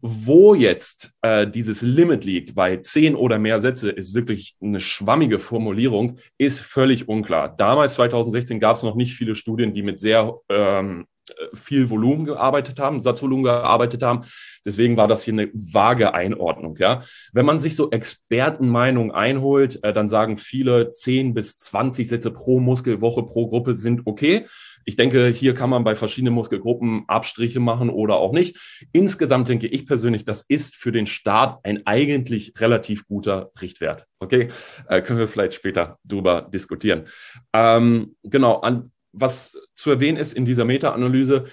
Wo 0.00 0.54
jetzt 0.54 1.12
äh, 1.22 1.44
dieses 1.44 1.82
Limit 1.82 2.24
liegt, 2.24 2.54
bei 2.54 2.76
zehn 2.76 3.16
oder 3.16 3.40
mehr 3.40 3.60
Sätze, 3.60 3.90
ist 3.90 4.14
wirklich 4.14 4.56
eine 4.62 4.78
schwammige 4.78 5.40
Formulierung, 5.40 6.18
ist 6.38 6.60
völlig 6.60 7.08
unklar. 7.08 7.56
Damals, 7.56 7.94
2016, 7.94 8.60
gab 8.60 8.76
es 8.76 8.84
noch 8.84 8.94
nicht 8.94 9.14
viele 9.14 9.34
Studien, 9.34 9.74
die 9.74 9.82
mit 9.82 9.98
sehr 9.98 10.34
ähm, 10.48 11.06
viel 11.54 11.90
Volumen 11.90 12.24
gearbeitet 12.24 12.78
haben, 12.78 13.00
Satzvolumen 13.00 13.44
gearbeitet 13.44 14.02
haben. 14.02 14.22
Deswegen 14.64 14.96
war 14.96 15.08
das 15.08 15.24
hier 15.24 15.34
eine 15.34 15.50
vage 15.52 16.14
Einordnung. 16.14 16.76
Ja, 16.78 17.02
wenn 17.32 17.46
man 17.46 17.58
sich 17.58 17.76
so 17.76 17.90
Expertenmeinungen 17.90 19.10
einholt, 19.10 19.82
äh, 19.82 19.92
dann 19.92 20.08
sagen 20.08 20.36
viele 20.36 20.90
10 20.90 21.34
bis 21.34 21.58
20 21.58 22.08
Sätze 22.08 22.30
pro 22.30 22.60
Muskelwoche 22.60 23.22
pro 23.24 23.48
Gruppe 23.48 23.74
sind 23.74 24.02
okay. 24.04 24.46
Ich 24.88 24.96
denke, 24.96 25.26
hier 25.28 25.54
kann 25.54 25.68
man 25.68 25.84
bei 25.84 25.94
verschiedenen 25.94 26.32
Muskelgruppen 26.32 27.04
Abstriche 27.08 27.60
machen 27.60 27.90
oder 27.90 28.16
auch 28.16 28.32
nicht. 28.32 28.58
Insgesamt 28.92 29.50
denke 29.50 29.66
ich 29.66 29.86
persönlich, 29.86 30.24
das 30.24 30.46
ist 30.48 30.76
für 30.76 30.92
den 30.92 31.06
Start 31.06 31.62
ein 31.62 31.86
eigentlich 31.86 32.54
relativ 32.56 33.06
guter 33.06 33.50
Richtwert. 33.60 34.06
Okay, 34.18 34.48
äh, 34.88 35.02
können 35.02 35.18
wir 35.18 35.28
vielleicht 35.28 35.52
später 35.52 35.98
drüber 36.04 36.40
diskutieren. 36.40 37.04
Ähm, 37.52 38.16
genau, 38.22 38.60
an, 38.60 38.90
was 39.12 39.58
zu 39.76 39.90
erwähnen 39.90 40.16
ist 40.16 40.32
in 40.32 40.46
dieser 40.46 40.64
Meta-Analyse, 40.64 41.44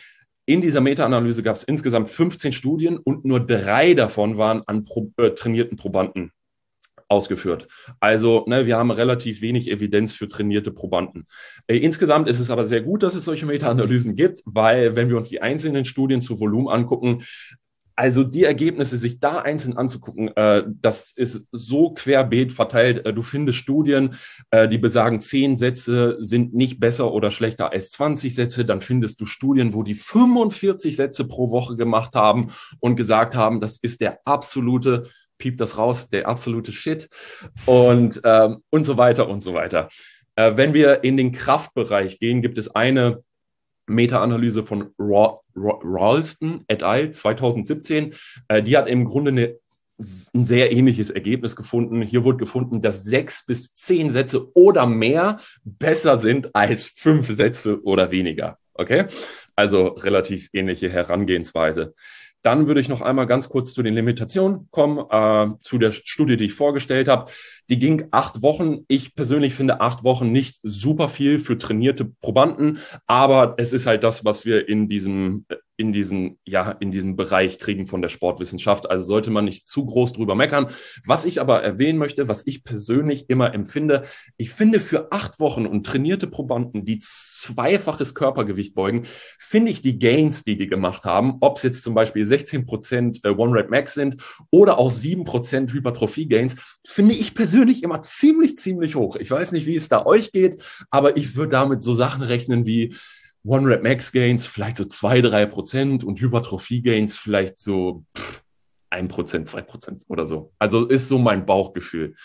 in 0.46 0.62
dieser 0.62 0.80
Meta-Analyse 0.80 1.44
gab 1.44 1.58
es 1.58 1.64
insgesamt 1.64 2.10
15 2.10 2.54
Studien 2.54 2.98
und 2.98 3.26
nur 3.26 3.46
drei 3.46 3.96
davon 3.96 4.38
waren 4.38 4.62
an 4.66 4.86
pro, 4.86 5.12
äh, 5.18 5.32
trainierten 5.32 5.76
Probanden 5.76 6.32
ausgeführt. 7.08 7.68
Also 8.00 8.46
ne, 8.48 8.66
wir 8.66 8.78
haben 8.78 8.92
relativ 8.92 9.42
wenig 9.42 9.70
Evidenz 9.70 10.14
für 10.14 10.28
trainierte 10.28 10.72
Probanden. 10.72 11.28
Äh, 11.68 11.78
insgesamt 11.78 12.28
ist 12.28 12.40
es 12.40 12.50
aber 12.50 12.66
sehr 12.66 12.82
gut, 12.82 13.04
dass 13.04 13.16
es 13.16 13.26
solche 13.26 13.46
Meta-Analysen 13.46 14.16
gibt, 14.16 14.42
weil 14.46 14.96
wenn 14.96 15.10
wir 15.10 15.18
uns 15.18 15.30
die 15.30 15.42
einzelnen 15.42 15.86
Studien 15.86 16.22
zu 16.22 16.40
Volumen 16.40 16.68
angucken, 16.68 17.24
also 17.98 18.24
die 18.24 18.44
Ergebnisse, 18.44 18.98
sich 18.98 19.20
da 19.20 19.40
einzeln 19.40 19.78
anzugucken, 19.78 20.36
äh, 20.36 20.64
das 20.68 21.12
ist 21.16 21.46
so 21.52 21.92
querbeet 21.92 22.52
verteilt. 22.52 23.06
Äh, 23.06 23.14
du 23.14 23.22
findest 23.22 23.58
Studien, 23.60 24.16
äh, 24.52 24.68
die 24.68 24.78
besagen, 24.78 25.22
zehn 25.22 25.58
Sätze 25.58 26.18
sind 26.20 26.54
nicht 26.54 26.80
besser 26.80 27.14
oder 27.14 27.32
schlechter 27.32 27.72
als 27.72 27.92
20 27.92 28.36
Sätze. 28.36 28.66
Dann 28.66 28.82
findest 28.82 29.22
du 29.22 29.26
Studien, 29.26 29.74
wo 29.74 29.82
die 29.84 29.96
45 29.96 30.96
Sätze 30.96 31.26
pro 31.26 31.52
Woche 31.52 31.78
gemacht 31.78 32.16
haben 32.16 32.52
und 32.80 32.98
gesagt 32.98 33.34
haben, 33.34 33.62
das 33.62 33.78
ist 33.78 34.02
der 34.02 34.20
absolute 34.26 35.10
piept 35.46 35.62
das 35.62 35.78
raus, 35.78 36.10
der 36.10 36.28
absolute 36.28 36.72
Shit 36.72 37.08
und, 37.68 38.20
ähm, 38.24 38.64
und 38.72 38.84
so 38.84 38.98
weiter 38.98 39.30
und 39.30 39.42
so 39.42 39.54
weiter. 39.54 39.90
Äh, 40.36 40.54
wenn 40.56 40.74
wir 40.74 41.04
in 41.04 41.18
den 41.18 41.32
Kraftbereich 41.32 42.18
gehen, 42.18 42.42
gibt 42.42 42.58
es 42.58 42.74
eine 42.76 43.20
Meta-Analyse 43.86 44.66
von 44.66 44.90
Ra 44.98 45.40
Ra 45.56 45.80
Ralston 45.84 46.66
et 46.68 46.82
al. 46.82 47.12
2017. 47.12 48.16
Äh, 48.48 48.64
die 48.64 48.76
hat 48.76 48.90
im 48.90 49.06
Grunde 49.06 49.30
eine, 49.30 49.56
ein 50.34 50.46
sehr 50.46 50.72
ähnliches 50.72 51.12
Ergebnis 51.12 51.56
gefunden. 51.56 52.02
Hier 52.02 52.24
wurde 52.24 52.40
gefunden, 52.40 52.82
dass 52.82 53.04
sechs 53.04 53.46
bis 53.46 53.76
zehn 53.76 54.10
Sätze 54.10 54.52
oder 54.56 54.88
mehr 54.88 55.40
besser 55.64 56.18
sind 56.18 56.56
als 56.56 56.88
fünf 56.88 57.28
Sätze 57.28 57.84
oder 57.84 58.10
weniger. 58.10 58.58
Okay? 58.74 59.06
Also 59.56 59.90
relativ 59.90 60.50
ähnliche 60.54 60.90
Herangehensweise. 60.90 61.94
Dann 62.46 62.68
würde 62.68 62.80
ich 62.80 62.90
noch 62.90 63.02
einmal 63.02 63.26
ganz 63.26 63.50
kurz 63.50 63.74
zu 63.74 63.82
den 63.82 63.96
Limitationen 63.96 64.68
kommen, 64.70 65.04
äh, 65.10 65.48
zu 65.62 65.80
der 65.80 65.92
Studie, 65.92 66.38
die 66.38 66.46
ich 66.46 66.54
vorgestellt 66.54 67.08
habe. 67.08 67.32
Die 67.72 67.80
ging 67.80 68.06
acht 68.12 68.44
Wochen. 68.44 68.86
Ich 68.88 69.16
persönlich 69.16 69.56
finde 69.56 69.82
acht 69.82 70.04
Wochen 70.04 70.32
nicht 70.32 70.60
super 70.62 71.10
viel 71.10 71.40
für 71.40 71.58
trainierte 71.58 72.06
Probanden, 72.06 72.78
aber 73.08 73.56
es 73.58 73.74
ist 73.74 73.88
halt 73.88 74.04
das, 74.04 74.26
was 74.26 74.46
wir 74.46 74.70
in 74.70 74.88
diesem, 74.88 75.48
in 75.78 75.92
diesen, 75.92 76.40
ja, 76.46 76.72
in 76.80 76.92
diesem 76.92 77.16
Bereich 77.16 77.60
kriegen 77.60 77.88
von 77.88 78.02
der 78.02 78.10
Sportwissenschaft. 78.10 78.90
Also 78.90 79.06
sollte 79.06 79.32
man 79.32 79.46
nicht 79.46 79.68
zu 79.68 79.86
groß 79.86 80.14
drüber 80.14 80.36
meckern. 80.36 80.68
Was 81.06 81.26
ich 81.26 81.42
aber 81.42 81.64
erwähnen 81.64 82.00
möchte, 82.00 82.28
was 82.28 82.48
ich 82.48 82.64
persönlich 82.64 83.30
immer 83.30 83.54
empfinde, 83.54 84.04
ich 84.38 84.52
finde 84.52 84.80
für 84.80 85.12
acht 85.12 85.40
Wochen 85.40 85.66
und 85.66 85.86
trainierte 85.86 86.28
Probanden, 86.28 86.86
die 86.86 87.00
zweifaches 87.00 88.16
Körpergewicht 88.16 88.74
beugen, 88.74 89.04
finde 89.38 89.72
ich 89.72 89.82
die 89.82 90.00
Gains, 90.00 90.44
die 90.44 90.58
die 90.58 90.68
gemacht 90.68 91.04
haben, 91.04 91.38
ob 91.42 91.58
es 91.58 91.64
jetzt 91.64 91.84
zum 91.84 91.94
Beispiel 91.94 92.26
16 92.26 92.66
Prozent 92.66 93.20
äh, 93.24 93.30
One 93.30 93.54
Rep 93.54 93.70
Max 93.70 93.94
sind 93.94 94.22
oder 94.52 94.78
auch 94.78 94.92
sieben 94.92 95.26
Prozent 95.26 95.74
Hypertrophie 95.74 96.28
Gains, 96.28 96.56
finde 96.86 97.16
ich 97.16 97.36
persönlich 97.36 97.84
immer 97.84 98.02
ziemlich, 98.02 98.58
ziemlich 98.58 98.96
hoch. 98.96 99.18
Ich 99.18 99.32
weiß 99.32 99.52
nicht, 99.52 99.66
wie 99.66 99.76
es 99.76 99.90
da 99.90 100.06
euch 100.06 100.32
geht, 100.32 100.64
aber 100.90 101.18
ich 101.18 101.36
würde 101.36 101.50
damit 101.50 101.82
so 101.82 101.94
Sachen 101.94 102.22
rechnen 102.22 102.66
wie 102.66 102.96
One 103.46 103.68
Rep 103.68 103.84
Max 103.84 104.12
Gains 104.12 104.48
vielleicht 104.48 104.78
so 104.78 104.86
zwei, 104.86 105.22
drei 105.22 105.46
Prozent 105.46 106.04
und 106.04 106.20
Hypertrophie 106.20 106.82
Gains 106.82 107.18
vielleicht 107.18 107.60
so 107.60 108.04
ein 108.90 109.08
Prozent, 109.08 109.48
zwei 109.48 109.62
Prozent 109.62 110.04
oder 110.08 110.26
so. 110.26 110.52
Also 110.58 110.86
ist 110.86 111.08
so 111.08 111.20
mein 111.20 111.46
Bauchgefühl. 111.46 112.16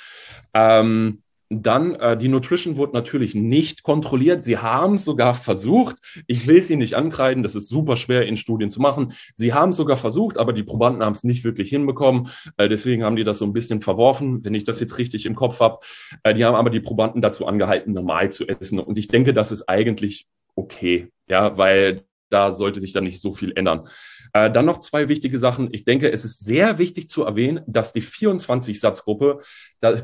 Ähm, 0.54 1.22
dann, 1.50 1.96
äh, 1.96 2.16
die 2.16 2.28
Nutrition 2.28 2.76
wurde 2.76 2.92
natürlich 2.92 3.34
nicht 3.34 3.82
kontrolliert. 3.82 4.42
Sie 4.44 4.58
haben 4.58 4.94
es 4.94 5.04
sogar 5.04 5.34
versucht. 5.34 5.96
Ich 6.28 6.46
will 6.46 6.62
sie 6.62 6.76
nicht 6.76 6.94
ankreiden, 6.94 7.42
das 7.42 7.56
ist 7.56 7.68
super 7.68 7.96
schwer 7.96 8.26
in 8.26 8.36
Studien 8.36 8.70
zu 8.70 8.80
machen. 8.80 9.12
Sie 9.34 9.52
haben 9.52 9.70
es 9.70 9.76
sogar 9.76 9.96
versucht, 9.96 10.38
aber 10.38 10.52
die 10.52 10.62
Probanden 10.62 11.02
haben 11.02 11.12
es 11.12 11.24
nicht 11.24 11.42
wirklich 11.42 11.68
hinbekommen. 11.68 12.28
Äh, 12.56 12.68
deswegen 12.68 13.02
haben 13.02 13.16
die 13.16 13.24
das 13.24 13.38
so 13.38 13.44
ein 13.44 13.52
bisschen 13.52 13.80
verworfen, 13.80 14.44
wenn 14.44 14.54
ich 14.54 14.62
das 14.62 14.78
jetzt 14.78 14.96
richtig 14.96 15.26
im 15.26 15.34
Kopf 15.34 15.58
habe. 15.58 15.80
Äh, 16.22 16.34
die 16.34 16.44
haben 16.44 16.54
aber 16.54 16.70
die 16.70 16.80
Probanden 16.80 17.20
dazu 17.20 17.46
angehalten, 17.46 17.92
normal 17.92 18.30
zu 18.30 18.46
essen. 18.46 18.78
Und 18.78 18.96
ich 18.96 19.08
denke, 19.08 19.34
das 19.34 19.50
ist 19.50 19.68
eigentlich 19.68 20.28
okay, 20.54 21.08
ja, 21.28 21.58
weil 21.58 22.04
da 22.30 22.52
sollte 22.52 22.78
sich 22.78 22.92
dann 22.92 23.04
nicht 23.04 23.20
so 23.20 23.32
viel 23.32 23.52
ändern. 23.56 23.88
Äh, 24.32 24.50
dann 24.50 24.66
noch 24.66 24.78
zwei 24.80 25.08
wichtige 25.08 25.38
Sachen. 25.38 25.68
Ich 25.72 25.84
denke, 25.84 26.10
es 26.10 26.24
ist 26.24 26.44
sehr 26.44 26.78
wichtig 26.78 27.08
zu 27.08 27.24
erwähnen, 27.24 27.60
dass 27.66 27.92
die 27.92 28.02
24-Satzgruppe 28.02 29.40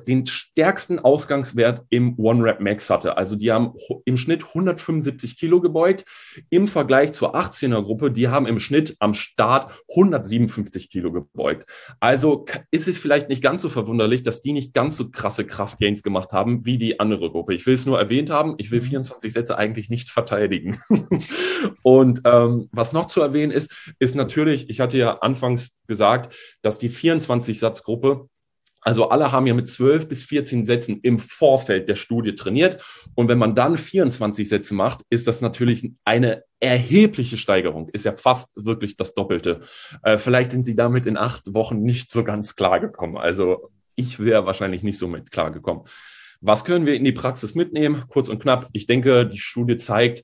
den 0.06 0.26
stärksten 0.26 0.99
Ausgangswert 0.99 1.85
im 1.90 2.18
One-Rep-Max 2.18 2.88
hatte. 2.88 3.18
Also 3.18 3.37
die 3.37 3.52
haben 3.52 3.75
im 4.06 4.16
Schnitt 4.16 4.42
175 4.45 5.37
Kilo 5.37 5.61
gebeugt. 5.61 6.04
Im 6.49 6.66
Vergleich 6.66 7.12
zur 7.12 7.37
18er-Gruppe, 7.37 8.11
die 8.11 8.28
haben 8.28 8.47
im 8.47 8.59
Schnitt 8.59 8.97
am 9.00 9.12
Start 9.12 9.71
157 9.90 10.88
Kilo 10.88 11.12
gebeugt. 11.12 11.68
Also 12.00 12.47
ist 12.71 12.88
es 12.88 12.99
vielleicht 12.99 13.28
nicht 13.28 13.42
ganz 13.42 13.62
so 13.62 13.68
verwunderlich, 13.68 14.23
dass 14.23 14.40
die 14.40 14.52
nicht 14.52 14.73
ganz 14.73 14.97
so 14.97 15.11
krasse 15.11 15.45
Kraftgains 15.45 16.02
gemacht 16.02 16.33
haben 16.33 16.64
wie 16.64 16.78
die 16.78 16.99
andere 16.99 17.30
Gruppe. 17.30 17.54
Ich 17.54 17.66
will 17.66 17.75
es 17.75 17.85
nur 17.85 17.99
erwähnt 17.99 18.30
haben. 18.30 18.54
Ich 18.56 18.71
will 18.71 18.80
24 18.80 19.28
mhm. 19.28 19.33
Sätze 19.33 19.59
eigentlich 19.59 19.90
nicht 19.90 20.11
verteidigen. 20.11 20.78
Und 21.83 22.23
ähm, 22.25 22.68
was 22.73 22.92
noch 22.92 23.06
zu 23.06 23.21
erwähnen 23.21 23.52
ist, 23.52 23.95
ist 23.99 24.15
natürlich, 24.16 24.68
ich 24.70 24.80
hatte 24.80 24.99
ja 24.99 25.18
anfangs 25.18 25.76
gesagt, 25.87 26.35
dass 26.62 26.78
die 26.78 26.90
24-Satzgruppe 26.90 28.28
also 28.87 29.08
alle 29.08 29.32
haben 29.32 29.49
ja 29.49 29.54
mit 29.54 29.68
12 29.68 30.06
bis 30.06 30.23
14 30.23 30.64
Sätzen 30.64 31.00
im 31.02 31.18
Vorfeld 31.18 31.88
der 31.88 31.96
Studie 31.96 32.37
trainiert. 32.37 32.80
Und 33.16 33.28
wenn 33.28 33.37
man 33.37 33.56
dann 33.56 33.76
24 33.76 34.49
Sätze 34.49 34.75
macht, 34.75 35.00
ist 35.11 35.26
das 35.26 35.40
natürlich 35.40 35.90
eine 36.04 36.44
erhebliche 36.61 37.37
Steigerung. 37.37 37.88
Ist 37.88 38.04
ja 38.04 38.16
fast 38.16 38.52
wirklich 38.54 38.96
das 38.96 39.14
Doppelte. 39.14 39.62
Äh, 40.04 40.18
vielleicht 40.18 40.52
sind 40.52 40.64
sie 40.64 40.76
damit 40.76 41.06
in 41.06 41.16
acht 41.16 41.52
Wochen 41.52 41.82
nicht 41.82 42.12
so 42.12 42.23
ganz 42.23 42.54
klar 42.54 42.78
gekommen. 42.78 43.16
Also 43.16 43.73
ich 43.96 44.20
wäre 44.20 44.46
wahrscheinlich 44.46 44.85
nicht 44.85 44.99
so 44.99 45.08
mit 45.08 45.32
klar 45.32 45.50
gekommen. 45.50 45.82
Was 46.40 46.64
können 46.64 46.87
wir 46.87 46.94
in 46.94 47.02
die 47.02 47.11
Praxis 47.11 47.56
mitnehmen? 47.56 48.04
Kurz 48.06 48.28
und 48.28 48.40
knapp. 48.40 48.68
Ich 48.70 48.87
denke, 48.87 49.26
die 49.26 49.40
Studie 49.40 49.78
zeigt, 49.78 50.23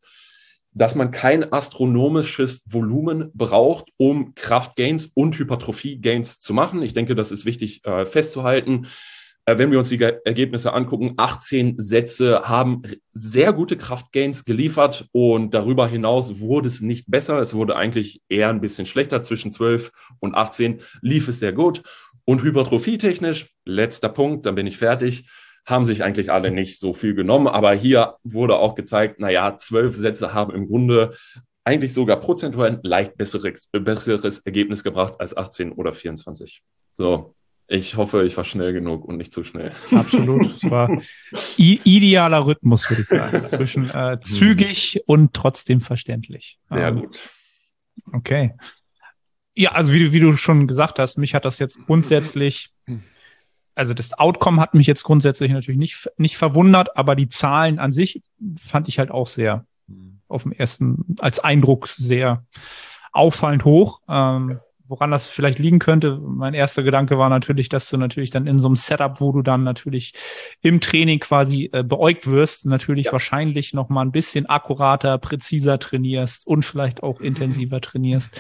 dass 0.74 0.94
man 0.94 1.10
kein 1.10 1.52
astronomisches 1.52 2.64
Volumen 2.66 3.30
braucht, 3.34 3.90
um 3.96 4.34
Kraftgains 4.34 5.10
und 5.14 5.38
Hypertrophie-Gains 5.38 6.40
zu 6.40 6.54
machen. 6.54 6.82
Ich 6.82 6.94
denke, 6.94 7.14
das 7.14 7.32
ist 7.32 7.44
wichtig 7.44 7.84
äh, 7.84 8.06
festzuhalten. 8.06 8.86
Äh, 9.44 9.58
wenn 9.58 9.70
wir 9.70 9.78
uns 9.78 9.88
die 9.88 10.00
Ergebnisse 10.00 10.72
angucken, 10.72 11.14
18 11.16 11.76
Sätze 11.78 12.42
haben 12.44 12.82
sehr 13.12 13.52
gute 13.52 13.76
Kraftgains 13.76 14.44
geliefert 14.44 15.06
und 15.12 15.52
darüber 15.52 15.86
hinaus 15.86 16.40
wurde 16.40 16.68
es 16.68 16.80
nicht 16.80 17.10
besser. 17.10 17.38
Es 17.40 17.54
wurde 17.54 17.76
eigentlich 17.76 18.22
eher 18.28 18.48
ein 18.48 18.60
bisschen 18.60 18.86
schlechter. 18.86 19.22
Zwischen 19.22 19.52
12 19.52 19.92
und 20.20 20.34
18 20.34 20.80
lief 21.00 21.28
es 21.28 21.40
sehr 21.40 21.52
gut. 21.52 21.82
Und 22.24 22.42
hypertrophietechnisch, 22.42 23.50
letzter 23.64 24.08
Punkt, 24.08 24.46
dann 24.46 24.54
bin 24.54 24.66
ich 24.66 24.78
fertig 24.78 25.26
haben 25.64 25.85
sich 25.85 26.02
eigentlich 26.02 26.33
alle 26.33 26.50
nicht 26.50 26.78
so 26.78 26.92
viel 26.92 27.14
genommen. 27.14 27.47
Aber 27.47 27.73
hier 27.73 28.16
wurde 28.25 28.57
auch 28.57 28.75
gezeigt, 28.75 29.21
naja, 29.21 29.57
zwölf 29.57 29.95
Sätze 29.95 30.35
haben 30.35 30.54
im 30.54 30.66
Grunde 30.66 31.16
eigentlich 31.64 31.95
sogar 31.95 32.19
prozentuell 32.19 32.73
ein 32.73 32.81
leicht 32.83 33.16
besseres, 33.16 33.69
besseres 33.71 34.40
Ergebnis 34.40 34.83
gebracht 34.83 35.14
als 35.19 35.37
18 35.37 35.73
oder 35.73 35.92
24. 35.92 36.62
So, 36.90 37.35
ich 37.69 37.97
hoffe, 37.97 38.25
ich 38.25 38.37
war 38.37 38.45
schnell 38.45 38.73
genug 38.73 39.04
und 39.04 39.16
nicht 39.16 39.33
zu 39.33 39.45
schnell. 39.45 39.73
Absolut. 39.92 40.47
Es 40.47 40.69
war 40.69 40.90
idealer 41.57 42.47
Rhythmus, 42.47 42.90
würde 42.90 43.02
ich 43.02 43.09
sagen, 43.09 43.45
zwischen 43.47 43.88
äh, 43.88 44.19
zügig 44.21 44.95
hm. 44.95 45.02
und 45.07 45.35
trotzdem 45.35 45.81
verständlich. 45.81 46.59
Sehr 46.64 46.88
ähm, 46.88 47.00
gut. 47.02 47.19
Okay. 48.12 48.54
Ja, 49.54 49.73
also 49.73 49.92
wie, 49.92 50.12
wie 50.12 50.21
du 50.21 50.37
schon 50.37 50.66
gesagt 50.66 50.99
hast, 50.99 51.19
mich 51.19 51.35
hat 51.35 51.45
das 51.45 51.59
jetzt 51.59 51.78
grundsätzlich 51.87 52.73
also 53.74 53.94
das 53.94 54.12
Outcome 54.18 54.60
hat 54.60 54.74
mich 54.74 54.86
jetzt 54.86 55.04
grundsätzlich 55.04 55.50
natürlich 55.50 55.78
nicht, 55.78 56.10
nicht 56.16 56.36
verwundert, 56.36 56.96
aber 56.96 57.16
die 57.16 57.28
Zahlen 57.28 57.78
an 57.78 57.92
sich 57.92 58.22
fand 58.60 58.88
ich 58.88 58.98
halt 58.98 59.10
auch 59.10 59.26
sehr 59.26 59.64
mhm. 59.86 60.20
auf 60.28 60.42
dem 60.42 60.52
ersten, 60.52 61.16
als 61.20 61.38
Eindruck 61.38 61.88
sehr 61.88 62.44
auffallend 63.12 63.64
hoch. 63.64 64.00
Ähm, 64.08 64.60
woran 64.92 65.10
das 65.10 65.26
vielleicht 65.26 65.58
liegen 65.58 65.78
könnte. 65.78 66.18
Mein 66.22 66.52
erster 66.52 66.82
Gedanke 66.82 67.16
war 67.16 67.30
natürlich, 67.30 67.70
dass 67.70 67.88
du 67.88 67.96
natürlich 67.96 68.28
dann 68.28 68.46
in 68.46 68.58
so 68.58 68.68
einem 68.68 68.76
Setup, 68.76 69.22
wo 69.22 69.32
du 69.32 69.40
dann 69.40 69.64
natürlich 69.64 70.12
im 70.60 70.82
Training 70.82 71.18
quasi 71.18 71.70
äh, 71.72 71.82
beäugt 71.82 72.26
wirst, 72.26 72.66
natürlich 72.66 73.06
ja. 73.06 73.12
wahrscheinlich 73.12 73.72
noch 73.72 73.88
mal 73.88 74.02
ein 74.02 74.12
bisschen 74.12 74.44
akkurater, 74.44 75.16
präziser 75.16 75.78
trainierst 75.78 76.46
und 76.46 76.66
vielleicht 76.66 77.02
auch 77.02 77.20
intensiver 77.20 77.80
trainierst 77.80 78.38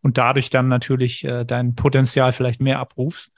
und 0.00 0.18
dadurch 0.18 0.50
dann 0.50 0.68
natürlich 0.68 1.24
äh, 1.24 1.44
dein 1.44 1.74
Potenzial 1.74 2.32
vielleicht 2.32 2.60
mehr 2.60 2.78
abrufst. 2.78 3.32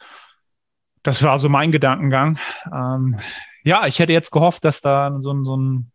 Das 1.03 1.23
war 1.23 1.39
so 1.39 1.49
mein 1.49 1.73
Gedankengang. 1.73 2.39
Ähm, 2.73 3.19
ja, 3.65 3.87
ich 3.87 3.99
hätte 3.99 4.13
jetzt 4.13 4.31
gehofft, 4.31 4.65
dass 4.65 4.81
da 4.81 5.19
so, 5.21 5.45
so 5.45 5.57
ein 5.57 5.93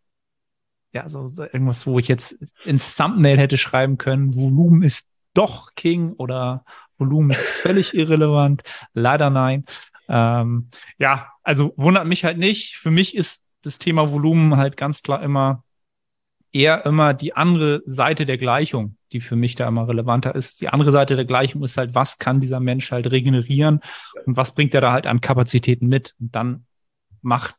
ja, 0.95 1.09
so, 1.09 1.27
so 1.27 1.43
irgendwas, 1.43 1.85
wo 1.85 1.99
ich 1.99 2.07
jetzt 2.07 2.37
ins 2.63 2.95
Thumbnail 2.95 3.37
hätte 3.37 3.57
schreiben 3.57 3.97
können, 3.97 4.33
Volumen 4.33 4.81
ist 4.81 5.05
doch 5.33 5.75
King 5.75 6.13
oder 6.13 6.63
Volumen 6.97 7.31
ist 7.31 7.45
völlig 7.45 7.93
irrelevant. 7.93 8.63
Leider 8.93 9.29
nein. 9.29 9.65
Ähm, 10.07 10.69
ja, 10.97 11.33
also 11.43 11.73
wundert 11.75 12.07
mich 12.07 12.23
halt 12.23 12.37
nicht. 12.37 12.77
Für 12.77 12.91
mich 12.91 13.13
ist 13.13 13.43
das 13.61 13.77
Thema 13.77 14.11
Volumen 14.11 14.55
halt 14.55 14.77
ganz 14.77 15.01
klar 15.01 15.21
immer 15.21 15.63
eher 16.53 16.85
immer 16.85 17.13
die 17.13 17.35
andere 17.35 17.83
Seite 17.85 18.25
der 18.25 18.37
Gleichung, 18.37 18.95
die 19.15 19.21
für 19.21 19.35
mich 19.35 19.55
da 19.55 19.67
immer 19.67 19.87
relevanter 19.87 20.35
ist. 20.35 20.61
Die 20.61 20.69
andere 20.69 20.91
Seite 20.91 21.15
der 21.15 21.25
Gleichung 21.25 21.63
ist 21.63 21.77
halt, 21.77 21.95
was 21.95 22.17
kann 22.19 22.41
dieser 22.41 22.59
Mensch 22.59 22.91
halt 22.91 23.09
regenerieren 23.11 23.81
und 24.25 24.37
was 24.37 24.53
bringt 24.53 24.73
er 24.73 24.81
da 24.81 24.91
halt 24.91 25.07
an 25.07 25.21
Kapazitäten 25.21 25.87
mit? 25.87 26.15
Und 26.19 26.35
dann 26.35 26.65
macht 27.21 27.55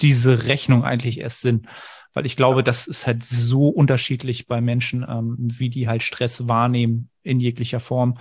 diese 0.00 0.46
Rechnung 0.46 0.84
eigentlich 0.84 1.20
erst 1.20 1.40
Sinn 1.40 1.66
weil 2.12 2.26
ich 2.26 2.36
glaube, 2.36 2.62
das 2.62 2.86
ist 2.86 3.06
halt 3.06 3.22
so 3.22 3.68
unterschiedlich 3.68 4.46
bei 4.46 4.60
Menschen, 4.60 5.06
ähm, 5.08 5.36
wie 5.38 5.70
die 5.70 5.88
halt 5.88 6.02
Stress 6.02 6.48
wahrnehmen 6.48 7.08
in 7.22 7.40
jeglicher 7.40 7.80
Form. 7.80 8.18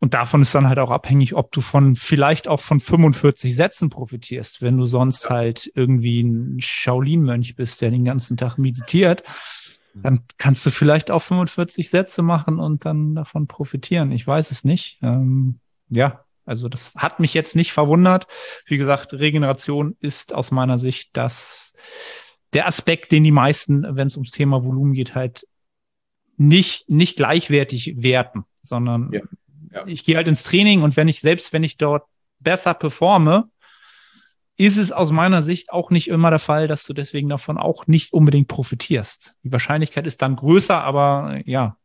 Und 0.00 0.14
davon 0.14 0.42
ist 0.42 0.54
dann 0.54 0.68
halt 0.68 0.78
auch 0.78 0.90
abhängig, 0.90 1.34
ob 1.34 1.52
du 1.52 1.60
von 1.60 1.94
vielleicht 1.94 2.48
auch 2.48 2.60
von 2.60 2.80
45 2.80 3.54
Sätzen 3.54 3.90
profitierst, 3.90 4.62
wenn 4.62 4.78
du 4.78 4.86
sonst 4.86 5.24
ja. 5.24 5.30
halt 5.30 5.70
irgendwie 5.74 6.22
ein 6.22 6.58
Shaolin-Mönch 6.60 7.54
bist, 7.54 7.82
der 7.82 7.90
den 7.90 8.04
ganzen 8.04 8.36
Tag 8.36 8.56
meditiert. 8.56 9.22
Mhm. 9.94 10.02
Dann 10.02 10.20
kannst 10.38 10.64
du 10.66 10.70
vielleicht 10.70 11.10
auch 11.10 11.22
45 11.22 11.90
Sätze 11.90 12.22
machen 12.22 12.58
und 12.58 12.84
dann 12.84 13.14
davon 13.14 13.46
profitieren. 13.46 14.12
Ich 14.12 14.26
weiß 14.26 14.50
es 14.50 14.64
nicht. 14.64 14.98
Ähm, 15.02 15.60
ja, 15.88 16.24
also 16.44 16.68
das 16.68 16.94
hat 16.96 17.20
mich 17.20 17.34
jetzt 17.34 17.56
nicht 17.56 17.72
verwundert. 17.72 18.26
Wie 18.66 18.76
gesagt, 18.76 19.12
Regeneration 19.12 19.96
ist 20.00 20.34
aus 20.34 20.50
meiner 20.50 20.78
Sicht 20.78 21.16
das 21.16 21.72
der 22.52 22.66
Aspekt, 22.66 23.12
den 23.12 23.22
die 23.22 23.30
meisten, 23.30 23.86
wenn 23.96 24.08
es 24.08 24.16
ums 24.16 24.32
Thema 24.32 24.64
Volumen 24.64 24.92
geht, 24.92 25.14
halt 25.14 25.46
nicht, 26.36 26.88
nicht 26.88 27.16
gleichwertig 27.16 28.02
werten, 28.02 28.44
sondern 28.62 29.12
ja, 29.12 29.20
ja. 29.72 29.86
ich 29.86 30.04
gehe 30.04 30.16
halt 30.16 30.26
ins 30.26 30.42
Training 30.42 30.82
und 30.82 30.96
wenn 30.96 31.06
ich, 31.06 31.20
selbst 31.20 31.52
wenn 31.52 31.62
ich 31.62 31.76
dort 31.76 32.04
besser 32.40 32.74
performe, 32.74 33.50
ist 34.60 34.76
es 34.76 34.92
aus 34.92 35.10
meiner 35.10 35.42
Sicht 35.42 35.72
auch 35.72 35.88
nicht 35.88 36.08
immer 36.08 36.28
der 36.28 36.38
Fall, 36.38 36.68
dass 36.68 36.84
du 36.84 36.92
deswegen 36.92 37.30
davon 37.30 37.56
auch 37.56 37.86
nicht 37.86 38.12
unbedingt 38.12 38.46
profitierst. 38.46 39.34
Die 39.42 39.52
Wahrscheinlichkeit 39.52 40.06
ist 40.06 40.20
dann 40.20 40.36
größer, 40.36 40.78
aber 40.78 41.40
ja. 41.46 41.78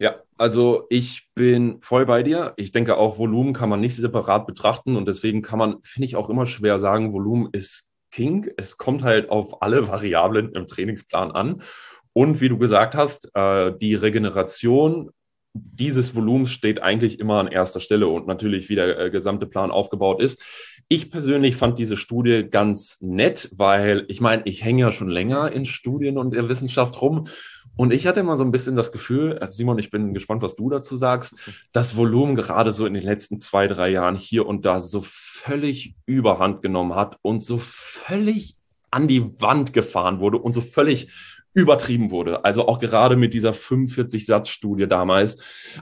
Ja, 0.00 0.16
also 0.36 0.86
ich 0.90 1.28
bin 1.36 1.80
voll 1.80 2.06
bei 2.06 2.24
dir. 2.24 2.54
Ich 2.56 2.72
denke 2.72 2.96
auch, 2.96 3.18
Volumen 3.18 3.52
kann 3.52 3.68
man 3.68 3.80
nicht 3.80 3.94
separat 3.94 4.48
betrachten 4.48 4.96
und 4.96 5.06
deswegen 5.06 5.42
kann 5.42 5.60
man, 5.60 5.76
finde 5.84 6.06
ich, 6.06 6.16
auch 6.16 6.28
immer 6.28 6.46
schwer 6.46 6.80
sagen, 6.80 7.12
Volumen 7.12 7.50
ist 7.52 7.88
King. 8.10 8.50
Es 8.56 8.76
kommt 8.76 9.04
halt 9.04 9.30
auf 9.30 9.62
alle 9.62 9.86
Variablen 9.88 10.50
im 10.54 10.66
Trainingsplan 10.66 11.30
an. 11.30 11.62
Und 12.12 12.40
wie 12.40 12.48
du 12.48 12.58
gesagt 12.58 12.96
hast, 12.96 13.30
äh, 13.36 13.72
die 13.78 13.94
Regeneration 13.94 15.10
dieses 15.54 16.14
Volumens 16.16 16.50
steht 16.50 16.82
eigentlich 16.82 17.20
immer 17.20 17.38
an 17.38 17.46
erster 17.46 17.80
Stelle 17.80 18.08
und 18.08 18.26
natürlich, 18.26 18.68
wie 18.68 18.74
der 18.74 18.98
äh, 18.98 19.10
gesamte 19.10 19.46
Plan 19.46 19.70
aufgebaut 19.70 20.20
ist. 20.20 20.42
Ich 20.88 21.10
persönlich 21.10 21.56
fand 21.56 21.78
diese 21.78 21.96
Studie 21.96 22.46
ganz 22.50 22.98
nett, 23.00 23.50
weil 23.56 24.04
ich 24.08 24.20
meine, 24.20 24.42
ich 24.44 24.64
hänge 24.64 24.82
ja 24.82 24.92
schon 24.92 25.08
länger 25.08 25.52
in 25.52 25.64
Studien 25.64 26.18
und 26.18 26.34
der 26.34 26.48
Wissenschaft 26.48 27.00
rum 27.00 27.28
und 27.76 27.92
ich 27.92 28.06
hatte 28.06 28.20
immer 28.20 28.36
so 28.36 28.44
ein 28.44 28.52
bisschen 28.52 28.76
das 28.76 28.92
Gefühl, 28.92 29.38
äh, 29.40 29.50
Simon, 29.50 29.78
ich 29.78 29.90
bin 29.90 30.14
gespannt, 30.14 30.42
was 30.42 30.56
du 30.56 30.70
dazu 30.70 30.96
sagst, 30.96 31.36
das 31.72 31.96
Volumen 31.96 32.36
gerade 32.36 32.72
so 32.72 32.86
in 32.86 32.94
den 32.94 33.02
letzten 33.02 33.38
zwei, 33.38 33.66
drei 33.66 33.90
Jahren 33.90 34.16
hier 34.16 34.46
und 34.46 34.64
da 34.64 34.80
so 34.80 35.02
völlig 35.04 35.94
überhand 36.06 36.62
genommen 36.62 36.94
hat 36.94 37.18
und 37.22 37.42
so 37.42 37.58
völlig 37.58 38.56
an 38.90 39.08
die 39.08 39.40
Wand 39.40 39.72
gefahren 39.72 40.20
wurde 40.20 40.38
und 40.38 40.52
so 40.52 40.60
völlig 40.60 41.08
übertrieben 41.54 42.10
wurde. 42.10 42.44
Also 42.44 42.68
auch 42.68 42.78
gerade 42.78 43.16
mit 43.16 43.32
dieser 43.32 43.52
45-Satz-Studie 43.52 44.86
damals, 44.88 45.38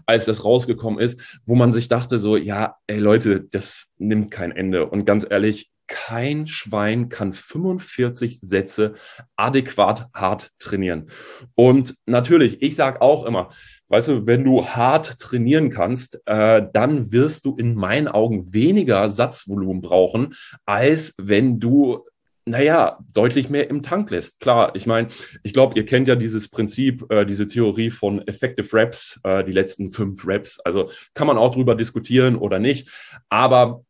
als 0.06 0.26
das 0.26 0.44
rausgekommen 0.44 1.00
ist, 1.00 1.20
wo 1.46 1.54
man 1.54 1.72
sich 1.72 1.88
dachte 1.88 2.18
so, 2.18 2.36
ja, 2.36 2.76
ey 2.86 2.98
Leute, 2.98 3.40
das 3.40 3.92
nimmt 3.98 4.30
kein 4.30 4.52
Ende. 4.52 4.86
Und 4.86 5.06
ganz 5.06 5.26
ehrlich, 5.28 5.70
kein 5.88 6.46
Schwein 6.46 7.08
kann 7.08 7.32
45 7.32 8.40
Sätze 8.40 8.94
adäquat 9.36 10.08
hart 10.14 10.50
trainieren. 10.58 11.10
Und 11.54 11.96
natürlich, 12.06 12.62
ich 12.62 12.76
sage 12.76 13.02
auch 13.02 13.26
immer, 13.26 13.50
weißt 13.88 14.08
du, 14.08 14.26
wenn 14.26 14.44
du 14.44 14.64
hart 14.64 15.18
trainieren 15.18 15.68
kannst, 15.68 16.22
äh, 16.26 16.66
dann 16.72 17.12
wirst 17.12 17.44
du 17.44 17.56
in 17.56 17.74
meinen 17.74 18.08
Augen 18.08 18.52
weniger 18.52 19.10
Satzvolumen 19.10 19.82
brauchen, 19.82 20.34
als 20.64 21.14
wenn 21.18 21.60
du 21.60 22.06
naja, 22.44 22.98
deutlich 23.14 23.48
mehr 23.48 23.70
im 23.70 23.82
Tank 23.82 24.10
lässt. 24.10 24.40
Klar, 24.40 24.74
ich 24.74 24.86
meine, 24.86 25.08
ich 25.42 25.52
glaube, 25.52 25.76
ihr 25.76 25.86
kennt 25.86 26.08
ja 26.08 26.16
dieses 26.16 26.48
Prinzip, 26.48 27.10
äh, 27.10 27.24
diese 27.24 27.46
Theorie 27.46 27.90
von 27.90 28.26
Effective 28.26 28.72
Reps, 28.72 29.20
äh, 29.22 29.44
die 29.44 29.52
letzten 29.52 29.92
fünf 29.92 30.26
Reps. 30.26 30.58
Also 30.60 30.90
kann 31.14 31.26
man 31.26 31.38
auch 31.38 31.54
drüber 31.54 31.74
diskutieren 31.74 32.36
oder 32.36 32.58
nicht. 32.58 32.90
Aber 33.28 33.84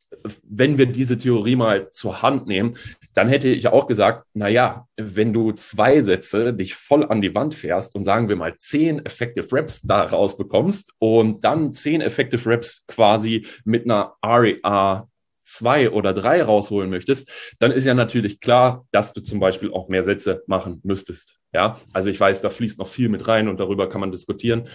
wenn 0.44 0.78
wir 0.78 0.86
diese 0.86 1.16
Theorie 1.16 1.56
mal 1.56 1.90
zur 1.92 2.22
Hand 2.22 2.46
nehmen, 2.46 2.76
dann 3.14 3.28
hätte 3.28 3.48
ich 3.48 3.66
auch 3.68 3.86
gesagt, 3.86 4.26
na 4.34 4.48
ja, 4.48 4.86
wenn 4.96 5.32
du 5.32 5.52
zwei 5.52 6.02
Sätze 6.02 6.52
dich 6.52 6.74
voll 6.74 7.04
an 7.04 7.20
die 7.20 7.34
Wand 7.34 7.54
fährst 7.54 7.94
und 7.94 8.04
sagen 8.04 8.28
wir 8.28 8.36
mal 8.36 8.56
zehn 8.56 9.04
Effective 9.04 9.50
Reps 9.52 9.82
da 9.82 10.02
rausbekommst 10.04 10.92
und 10.98 11.44
dann 11.44 11.72
zehn 11.72 12.00
Effective 12.00 12.48
Reps 12.48 12.84
quasi 12.86 13.46
mit 13.64 13.84
einer 13.84 14.14
RER 14.24 15.08
zwei 15.42 15.90
oder 15.90 16.14
drei 16.14 16.42
rausholen 16.42 16.90
möchtest, 16.90 17.30
dann 17.58 17.72
ist 17.72 17.84
ja 17.84 17.94
natürlich 17.94 18.40
klar, 18.40 18.86
dass 18.92 19.12
du 19.12 19.20
zum 19.20 19.40
Beispiel 19.40 19.72
auch 19.72 19.88
mehr 19.88 20.04
Sätze 20.04 20.42
machen 20.46 20.80
müsstest. 20.84 21.34
Ja, 21.52 21.80
also 21.92 22.08
ich 22.08 22.18
weiß, 22.18 22.40
da 22.40 22.50
fließt 22.50 22.78
noch 22.78 22.88
viel 22.88 23.08
mit 23.08 23.28
rein 23.28 23.48
und 23.48 23.60
darüber 23.60 23.88
kann 23.88 24.00
man 24.00 24.12
diskutieren 24.12 24.68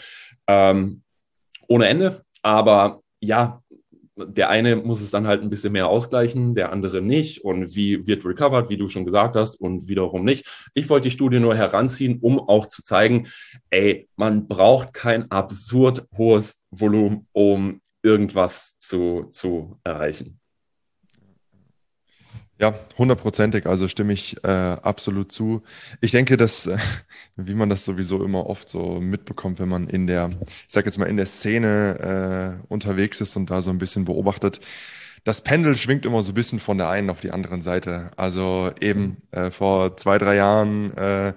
ähm, 0.48 1.02
ohne 1.68 1.88
Ende. 1.88 2.24
Aber 2.42 3.02
ja, 3.20 3.62
der 4.16 4.50
eine 4.50 4.76
muss 4.76 5.02
es 5.02 5.12
dann 5.12 5.28
halt 5.28 5.42
ein 5.42 5.50
bisschen 5.50 5.74
mehr 5.74 5.88
ausgleichen, 5.88 6.56
der 6.56 6.72
andere 6.72 7.02
nicht. 7.02 7.44
Und 7.44 7.76
wie 7.76 8.08
wird 8.08 8.26
recovered, 8.26 8.70
wie 8.70 8.78
du 8.78 8.88
schon 8.88 9.06
gesagt 9.06 9.36
hast, 9.36 9.60
und 9.60 9.88
wiederum 9.88 10.24
nicht. 10.24 10.46
Ich 10.74 10.90
wollte 10.90 11.08
die 11.08 11.14
Studie 11.14 11.40
nur 11.40 11.56
heranziehen, 11.56 12.20
um 12.22 12.40
auch 12.40 12.68
zu 12.68 12.84
zeigen, 12.84 13.28
ey, 13.70 14.08
man 14.16 14.48
braucht 14.48 14.94
kein 14.94 15.30
absurd 15.32 16.06
hohes 16.18 16.64
Volumen, 16.72 17.28
um 17.32 17.82
irgendwas 18.02 18.78
zu, 18.80 19.28
zu 19.30 19.80
erreichen. 19.84 20.40
Ja, 22.60 22.74
hundertprozentig, 22.98 23.67
also 23.67 23.88
stimme 23.88 24.13
ich 24.13 24.43
äh, 24.43 24.48
absolut 24.48 25.32
zu. 25.32 25.62
Ich 26.02 26.10
denke, 26.10 26.38
dass, 26.38 26.65
äh, 26.65 26.78
wie 27.36 27.54
man 27.54 27.70
das 27.70 27.86
sowieso 27.86 28.24
immer 28.24 28.48
oft 28.48 28.67
so 28.67 29.00
mitbekommt, 29.00 29.60
wenn 29.60 29.70
man 29.70 29.88
in 29.88 30.08
der, 30.08 30.32
ich 30.41 30.74
sag 30.74 30.86
jetzt 30.88 30.98
mal, 30.98 31.06
in 31.06 31.17
der 31.17 31.28
Szene 31.28 32.58
äh, 32.60 32.65
unterwegs 32.67 33.22
ist 33.22 33.36
und 33.36 33.52
da 33.52 33.62
so 33.62 33.70
ein 33.70 33.78
bisschen 33.78 34.06
beobachtet, 34.06 34.60
das 35.24 35.41
Pendel 35.41 35.76
schwingt 35.76 36.06
immer 36.06 36.24
so 36.24 36.32
ein 36.32 36.36
bisschen 36.36 36.60
von 36.60 36.78
der 36.80 36.89
einen 36.89 37.12
auf 37.12 37.20
die 37.22 37.32
anderen 37.32 37.62
Seite. 37.62 38.12
Also 38.15 38.72
eben 38.82 39.17
äh, 39.32 39.52
vor 39.52 39.96
zwei, 39.98 40.17
drei 40.17 40.36
Jahren 40.38 40.96
äh, 40.98 41.34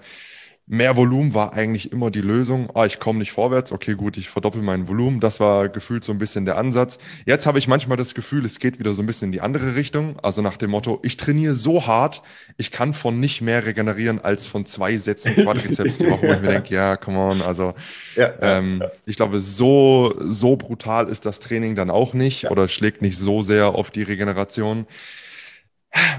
mehr 0.70 0.96
Volumen 0.96 1.35
war 1.35 1.52
eigentlich 1.52 1.90
immer 1.90 2.12
die 2.12 2.20
Lösung. 2.20 2.70
Ah, 2.74 2.87
ich 2.87 3.00
komme 3.00 3.18
nicht 3.18 3.33
vorwärts, 3.33 3.72
okay, 3.72 3.94
gut, 3.94 4.16
ich 4.16 4.28
verdoppel 4.28 4.62
mein 4.62 4.87
Volumen. 4.87 5.18
Das 5.18 5.40
war 5.40 5.68
gefühlt 5.68 6.04
so 6.04 6.12
ein 6.12 6.18
bisschen 6.18 6.44
der 6.44 6.56
Ansatz. 6.56 7.00
Jetzt 7.26 7.44
habe 7.44 7.59
ich 7.59 7.66
manchmal 7.66 7.96
das 7.96 8.14
Gefühl, 8.14 8.44
es 8.44 8.61
geht 8.61 8.78
wieder 8.78 8.92
so 8.92 9.02
ein 9.02 9.06
bisschen 9.06 9.26
in 9.26 9.33
die 9.33 9.40
andere 9.40 9.74
Richtung. 9.74 10.20
Also 10.20 10.42
nach 10.42 10.56
dem 10.56 10.70
Motto, 10.70 11.00
ich 11.02 11.16
trainiere 11.16 11.56
so 11.56 11.88
hart, 11.88 12.22
ich 12.56 12.70
kann 12.70 12.94
von 12.94 13.18
nicht 13.18 13.40
mehr 13.40 13.66
regenerieren 13.66 14.20
als 14.20 14.46
von 14.46 14.64
zwei 14.64 14.96
Sätzen 14.96 15.35
Quadrizeps 15.35 15.98
die 15.98 16.09
Woche, 16.09 16.28
wo 16.28 16.33
ich 16.35 16.40
mir 16.40 16.52
denke, 16.52 16.72
ja, 16.72 16.96
come 16.96 17.18
on. 17.18 17.42
Also 17.42 17.74
ja, 18.14 18.30
ähm, 18.40 18.78
ja. 18.80 18.92
ich 19.06 19.16
glaube, 19.16 19.40
so, 19.40 20.14
so 20.20 20.54
brutal 20.54 21.09
ist 21.09 21.26
das 21.26 21.40
Training 21.40 21.74
dann 21.74 21.90
auch 21.90 22.14
nicht 22.14 22.42
ja. 22.42 22.50
oder 22.52 22.68
schlägt 22.68 23.02
nicht 23.02 23.18
so 23.18 23.42
sehr 23.42 23.74
auf 23.74 23.90
die 23.90 24.04
Regeneration. 24.04 24.87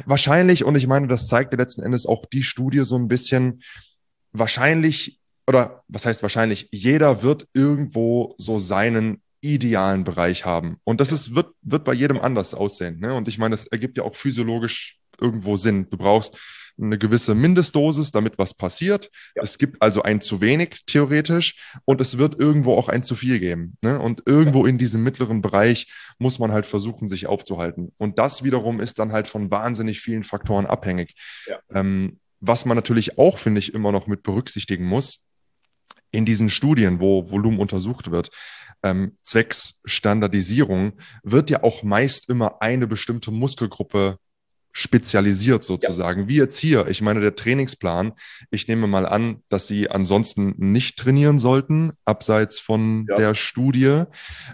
Wahrscheinlich, 0.05 0.65
und 0.65 0.75
ich 0.75 0.87
meine, 0.87 1.07
das 1.07 1.27
zeigt 1.27 1.53
ja 1.53 1.57
letzten 1.57 1.83
Endes 1.83 2.05
auch 2.05 2.25
die 2.25 2.43
Studie 2.43 2.79
so 2.79 2.97
ein 2.97 3.07
bisschen, 3.07 3.61
wahrscheinlich, 4.31 5.19
oder 5.47 5.83
was 5.87 6.05
heißt 6.05 6.21
wahrscheinlich, 6.21 6.69
jeder 6.71 7.23
wird 7.23 7.47
irgendwo 7.53 8.35
so 8.37 8.59
seinen 8.59 9.21
idealen 9.41 10.03
Bereich 10.03 10.45
haben. 10.45 10.77
Und 10.83 11.01
das 11.01 11.11
ist, 11.11 11.35
wird, 11.35 11.53
wird 11.61 11.83
bei 11.83 11.93
jedem 11.93 12.19
anders 12.19 12.53
aussehen. 12.53 12.99
Ne? 12.99 13.13
Und 13.13 13.27
ich 13.27 13.37
meine, 13.37 13.55
das 13.55 13.67
ergibt 13.67 13.97
ja 13.97 14.03
auch 14.03 14.15
physiologisch 14.15 14.99
irgendwo 15.19 15.57
Sinn. 15.57 15.87
Du 15.89 15.97
brauchst 15.97 16.37
eine 16.79 16.97
gewisse 16.97 17.35
Mindestdosis, 17.35 18.11
damit 18.11 18.37
was 18.37 18.53
passiert. 18.53 19.09
Ja. 19.35 19.43
Es 19.43 19.57
gibt 19.57 19.81
also 19.81 20.03
ein 20.03 20.21
zu 20.21 20.41
wenig 20.41 20.83
theoretisch 20.85 21.55
und 21.85 22.01
es 22.01 22.17
wird 22.17 22.39
irgendwo 22.39 22.75
auch 22.75 22.89
ein 22.89 23.03
zu 23.03 23.15
viel 23.15 23.39
geben. 23.39 23.77
Ne? 23.81 23.99
Und 23.99 24.23
irgendwo 24.25 24.65
in 24.65 24.77
diesem 24.77 25.03
mittleren 25.03 25.41
Bereich 25.41 25.91
muss 26.17 26.39
man 26.39 26.51
halt 26.51 26.65
versuchen, 26.65 27.07
sich 27.07 27.27
aufzuhalten. 27.27 27.91
Und 27.97 28.19
das 28.19 28.43
wiederum 28.43 28.79
ist 28.79 28.99
dann 28.99 29.11
halt 29.11 29.27
von 29.27 29.51
wahnsinnig 29.51 29.99
vielen 30.01 30.23
Faktoren 30.23 30.65
abhängig. 30.65 31.15
Ja. 31.47 31.59
Ähm, 31.73 32.19
was 32.41 32.65
man 32.65 32.75
natürlich 32.75 33.17
auch, 33.17 33.37
finde 33.37 33.59
ich, 33.59 33.73
immer 33.73 33.91
noch 33.91 34.07
mit 34.07 34.23
berücksichtigen 34.23 34.85
muss, 34.85 35.23
in 36.11 36.25
diesen 36.25 36.49
Studien, 36.49 36.99
wo 36.99 37.31
Volumen 37.31 37.59
untersucht 37.59 38.11
wird, 38.11 38.31
ähm, 38.83 39.17
zwecks 39.23 39.75
Standardisierung, 39.85 40.93
wird 41.23 41.49
ja 41.49 41.63
auch 41.63 41.83
meist 41.83 42.29
immer 42.29 42.61
eine 42.61 42.87
bestimmte 42.87 43.31
Muskelgruppe 43.31 44.17
spezialisiert 44.73 45.63
sozusagen. 45.63 46.21
Ja. 46.21 46.27
Wie 46.27 46.35
jetzt 46.37 46.57
hier. 46.57 46.87
Ich 46.87 47.01
meine, 47.01 47.19
der 47.19 47.35
Trainingsplan, 47.35 48.13
ich 48.51 48.67
nehme 48.67 48.87
mal 48.87 49.05
an, 49.05 49.43
dass 49.49 49.67
Sie 49.67 49.89
ansonsten 49.89 50.53
nicht 50.57 50.97
trainieren 50.97 51.39
sollten, 51.39 51.91
abseits 52.05 52.59
von 52.59 53.05
ja. 53.09 53.15
der 53.15 53.35
Studie. 53.35 54.03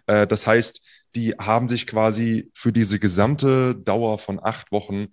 Äh, 0.08 0.28
das 0.28 0.48
heißt, 0.48 0.82
die 1.16 1.34
haben 1.34 1.70
sich 1.70 1.88
quasi 1.88 2.50
für 2.54 2.72
diese 2.72 3.00
gesamte 3.00 3.76
Dauer 3.76 4.20
von 4.20 4.40
acht 4.42 4.72
Wochen 4.72 5.08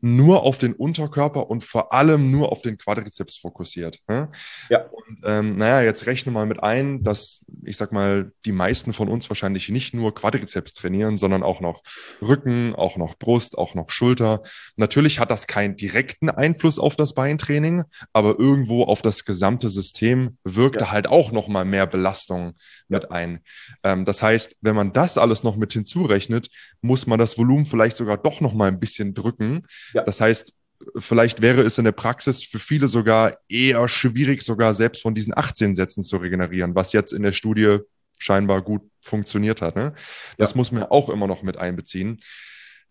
nur 0.00 0.42
auf 0.42 0.58
den 0.58 0.72
Unterkörper 0.72 1.48
und 1.50 1.64
vor 1.64 1.92
allem 1.92 2.30
nur 2.30 2.52
auf 2.52 2.62
den 2.62 2.78
Quadrizeps 2.78 3.36
fokussiert. 3.36 4.00
Ne? 4.08 4.30
Ja. 4.68 4.84
Und 4.86 5.20
ähm, 5.24 5.56
naja, 5.56 5.82
jetzt 5.82 6.06
rechne 6.06 6.32
mal 6.32 6.46
mit 6.46 6.62
ein, 6.62 7.02
dass 7.02 7.40
ich 7.66 7.76
sag 7.76 7.92
mal, 7.92 8.32
die 8.44 8.52
meisten 8.52 8.92
von 8.92 9.08
uns 9.08 9.28
wahrscheinlich 9.28 9.68
nicht 9.68 9.94
nur 9.94 10.14
Quadrizeps 10.14 10.72
trainieren, 10.72 11.16
sondern 11.16 11.42
auch 11.42 11.60
noch 11.60 11.82
Rücken, 12.22 12.74
auch 12.74 12.96
noch 12.96 13.16
Brust, 13.16 13.58
auch 13.58 13.74
noch 13.74 13.90
Schulter. 13.90 14.42
Natürlich 14.76 15.18
hat 15.18 15.30
das 15.30 15.46
keinen 15.46 15.76
direkten 15.76 16.30
Einfluss 16.30 16.78
auf 16.78 16.96
das 16.96 17.14
Beintraining, 17.14 17.82
aber 18.12 18.38
irgendwo 18.38 18.84
auf 18.84 19.02
das 19.02 19.24
gesamte 19.24 19.68
System 19.68 20.38
wirkt 20.44 20.80
ja. 20.80 20.90
halt 20.90 21.08
auch 21.08 21.32
noch 21.32 21.48
mal 21.48 21.64
mehr 21.64 21.86
Belastung 21.86 22.54
mit 22.88 23.04
ja. 23.04 23.10
ein. 23.10 23.40
Ähm, 23.82 24.04
das 24.04 24.22
heißt, 24.22 24.56
wenn 24.60 24.76
man 24.76 24.92
das 24.92 25.18
alles 25.18 25.42
noch 25.42 25.56
mit 25.56 25.72
hinzurechnet, 25.72 26.48
muss 26.80 27.06
man 27.06 27.18
das 27.18 27.36
Volumen 27.36 27.66
vielleicht 27.66 27.96
sogar 27.96 28.16
doch 28.16 28.40
noch 28.40 28.54
mal 28.54 28.68
ein 28.68 28.80
bisschen 28.80 29.14
drücken. 29.14 29.66
Ja. 29.92 30.02
Das 30.04 30.20
heißt, 30.20 30.54
vielleicht 30.98 31.42
wäre 31.42 31.62
es 31.62 31.78
in 31.78 31.84
der 31.84 31.92
Praxis 31.92 32.42
für 32.42 32.58
viele 32.58 32.88
sogar 32.88 33.36
eher 33.48 33.88
schwierig, 33.88 34.42
sogar 34.42 34.74
selbst 34.74 35.02
von 35.02 35.14
diesen 35.14 35.36
18 35.36 35.74
Sätzen 35.74 36.02
zu 36.02 36.16
regenerieren, 36.18 36.74
was 36.74 36.92
jetzt 36.92 37.12
in 37.12 37.22
der 37.22 37.32
Studie 37.32 37.78
scheinbar 38.18 38.62
gut 38.62 38.82
funktioniert 39.02 39.62
hat. 39.62 39.76
Ne? 39.76 39.94
Das 40.38 40.52
ja. 40.52 40.56
muss 40.56 40.72
man 40.72 40.84
auch 40.84 41.08
immer 41.08 41.26
noch 41.26 41.42
mit 41.42 41.56
einbeziehen. 41.56 42.20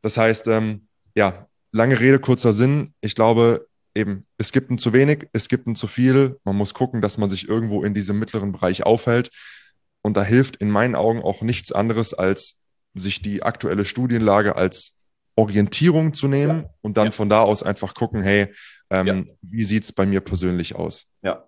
Das 0.02 0.18
heißt, 0.18 0.48
ähm, 0.48 0.88
ja, 1.16 1.48
lange 1.72 2.00
Rede, 2.00 2.20
kurzer 2.20 2.54
Sinn. 2.54 2.94
Ich 3.02 3.16
glaube, 3.16 3.68
eben, 3.96 4.26
es 4.38 4.52
gibt 4.52 4.70
ein 4.70 4.78
zu 4.78 4.94
wenig, 4.94 5.28
es 5.34 5.48
gibt 5.48 5.68
ein 5.68 5.76
zu 5.76 5.88
viel. 5.88 6.38
Man 6.44 6.56
muss 6.56 6.74
gucken, 6.74 7.02
dass 7.02 7.18
man 7.18 7.30
sich 7.30 7.48
irgendwo 7.48 7.84
in 7.84 7.94
diesem 7.94 8.20
mittleren 8.20 8.52
Bereich 8.52 8.84
aufhält. 8.84 9.32
Und 10.02 10.18
da 10.18 10.24
hilft 10.24 10.58
in 10.58 10.70
meinen 10.70 10.96
Augen 10.96 11.22
auch 11.22 11.42
nichts 11.42 11.72
anderes, 11.72 12.14
als 12.14 12.60
sich 12.94 13.22
die 13.22 13.44
aktuelle 13.44 13.86
Studienlage 13.86 14.56
als 14.56 14.95
Orientierung 15.36 16.14
zu 16.14 16.28
nehmen 16.28 16.64
ja. 16.64 16.70
und 16.82 16.98
dann 16.98 17.08
ja. 17.08 17.12
von 17.12 17.30
da 17.30 17.42
aus 17.42 17.64
einfach 17.64 17.94
gucken, 17.94 18.22
hey, 18.22 18.54
ähm, 18.90 19.08
ja. 19.08 19.24
wie 19.42 19.66
sieht 19.66 19.84
es 19.84 19.92
bei 19.92 20.06
mir 20.06 20.22
persönlich 20.22 20.76
aus? 20.76 21.08
Ja. 21.22 21.46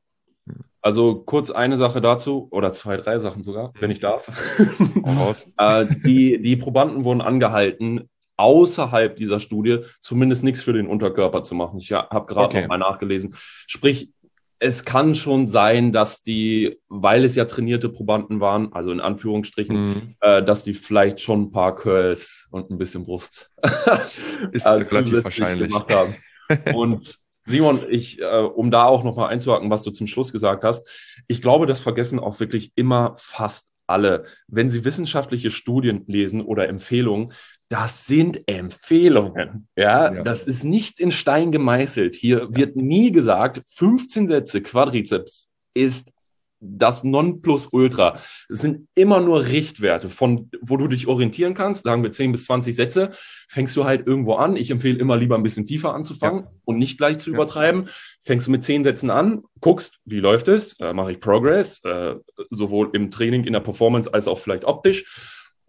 Also 0.82 1.16
kurz 1.16 1.52
eine 1.52 1.76
Sache 1.76 2.00
dazu, 2.00 2.48
oder 2.52 2.72
zwei, 2.72 2.96
drei 2.98 3.20
Sachen 3.20 3.44
sogar, 3.44 3.74
wenn 3.80 3.92
ich 3.92 4.00
darf. 4.00 4.32
äh, 5.58 5.86
die, 6.06 6.42
die 6.42 6.56
Probanden 6.56 7.04
wurden 7.04 7.22
angehalten, 7.22 8.10
außerhalb 8.38 9.16
dieser 9.16 9.40
Studie 9.40 9.80
zumindest 10.02 10.44
nichts 10.44 10.62
für 10.62 10.72
den 10.72 10.88
Unterkörper 10.88 11.44
zu 11.44 11.56
machen. 11.56 11.80
Ich 11.80 11.92
habe 11.92 12.26
gerade 12.26 12.48
okay. 12.48 12.62
noch 12.62 12.70
mal 12.70 12.78
nachgelesen. 12.78 13.36
Sprich, 13.66 14.12
es 14.60 14.86
kann 14.86 15.16
schon 15.16 15.48
sein, 15.48 15.92
dass 15.92 16.24
die, 16.24 16.80
weil 16.88 17.24
es 17.24 17.36
ja 17.36 17.46
trainierte 17.46 17.90
Probanden 17.90 18.40
waren, 18.40 18.74
also 18.74 18.92
in 18.92 19.00
Anführungsstrichen, 19.00 19.90
mhm. 19.90 20.16
äh, 20.22 20.44
dass 20.44 20.64
die 20.64 20.74
vielleicht 20.74 21.22
schon 21.22 21.44
ein 21.44 21.52
paar 21.52 21.76
Curls 21.76 22.48
und 22.52 22.72
ein 22.72 22.78
bisschen 22.78 23.04
Brust 23.04 23.52
ist 24.52 24.66
äh, 24.66 24.70
relativ 24.70 25.24
wahrscheinlich 25.24 25.70
gemacht 25.70 25.94
haben. 25.94 26.16
Und 26.74 27.20
Simon, 27.46 27.84
ich, 27.90 28.22
äh, 28.22 28.26
um 28.26 28.72
da 28.72 28.86
auch 28.86 29.04
nochmal 29.04 29.30
einzuhaken, 29.30 29.70
was 29.70 29.84
du 29.84 29.92
zum 29.92 30.08
Schluss 30.08 30.32
gesagt 30.32 30.64
hast, 30.64 30.88
ich 31.28 31.42
glaube, 31.42 31.66
das 31.66 31.82
vergessen 31.82 32.20
auch 32.20 32.40
wirklich 32.40 32.72
immer 32.76 33.16
fast 33.18 33.72
alle. 33.86 34.26
Wenn 34.48 34.70
sie 34.70 34.86
wissenschaftliche 34.86 35.52
Studien 35.52 36.04
lesen 36.08 36.42
oder 36.42 36.68
Empfehlungen, 36.68 37.34
das 37.70 38.06
sind 38.06 38.48
Empfehlungen. 38.48 39.68
Ja, 39.76 40.14
ja, 40.14 40.24
das 40.24 40.48
ist 40.48 40.64
nicht 40.64 41.00
in 41.00 41.12
Stein 41.12 41.52
gemeißelt. 41.52 42.16
Hier 42.16 42.48
wird 42.50 42.76
nie 42.76 43.12
gesagt, 43.12 43.62
15 43.68 44.28
Sätze 44.28 44.62
Quadrizeps 44.62 45.50
ist 45.74 46.12
das 46.60 47.04
Nonplusultra. 47.04 48.20
Es 48.50 48.62
sind 48.62 48.88
immer 48.96 49.22
nur 49.22 49.46
Richtwerte, 49.46 50.10
von 50.10 50.50
wo 50.62 50.78
du 50.78 50.88
dich 50.88 51.08
orientieren 51.08 51.54
kannst. 51.54 51.84
Sagen 51.84 52.04
wir 52.04 52.12
10 52.12 52.32
bis 52.32 52.46
20 52.46 52.76
Sätze, 52.76 53.12
fängst 53.48 53.76
du 53.76 53.86
halt 53.86 54.08
irgendwo 54.08 54.36
an. 54.36 54.56
Ich 54.56 54.72
empfehle 54.72 54.98
immer 54.98 55.18
lieber 55.18 55.36
ein 55.36 55.44
bisschen 55.44 55.66
tiefer 55.66 55.94
anzufangen 55.94 56.46
ja. 56.46 56.52
und 56.66 56.78
nicht 56.78 56.98
gleich 56.98 57.20
zu 57.20 57.30
ja. 57.30 57.36
übertreiben. 57.36 57.90
Fängst 58.22 58.48
du 58.48 58.52
mit 58.52 58.64
10 58.64 58.84
Sätzen 58.84 59.10
an, 59.10 59.44
guckst, 59.60 60.00
wie 60.06 60.20
läuft 60.20 60.48
es, 60.48 60.80
äh, 60.80 60.94
mache 60.94 61.12
ich 61.12 61.20
Progress, 61.20 61.84
äh, 61.84 62.16
sowohl 62.50 62.90
im 62.94 63.12
Training, 63.12 63.44
in 63.44 63.54
der 63.54 63.60
Performance 63.60 64.12
als 64.12 64.28
auch 64.28 64.40
vielleicht 64.40 64.66
optisch 64.66 65.06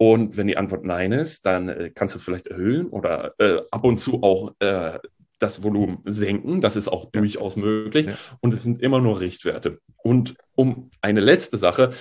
und 0.01 0.37
wenn 0.37 0.47
die 0.47 0.55
Antwort 0.55 0.85
Nein 0.85 1.11
ist, 1.11 1.45
dann 1.45 1.67
äh, 1.67 1.91
kannst 1.93 2.15
du 2.15 2.19
vielleicht 2.19 2.47
erhöhen 2.47 2.87
oder 2.87 3.33
äh, 3.37 3.57
ab 3.69 3.83
und 3.83 3.97
zu 3.97 4.23
auch 4.23 4.53
äh, 4.59 4.97
das 5.39 5.61
Volumen 5.61 5.99
senken. 6.05 6.61
Das 6.61 6.77
ist 6.77 6.87
auch 6.87 7.09
ja. 7.13 7.19
durchaus 7.19 7.57
möglich. 7.57 8.05
Ja. 8.05 8.13
Und 8.39 8.53
es 8.53 8.63
sind 8.63 8.81
immer 8.81 9.01
nur 9.01 9.19
Richtwerte. 9.19 9.79
Und 9.97 10.35
um 10.55 10.89
eine 11.01 11.19
letzte 11.19 11.57
Sache, 11.57 11.91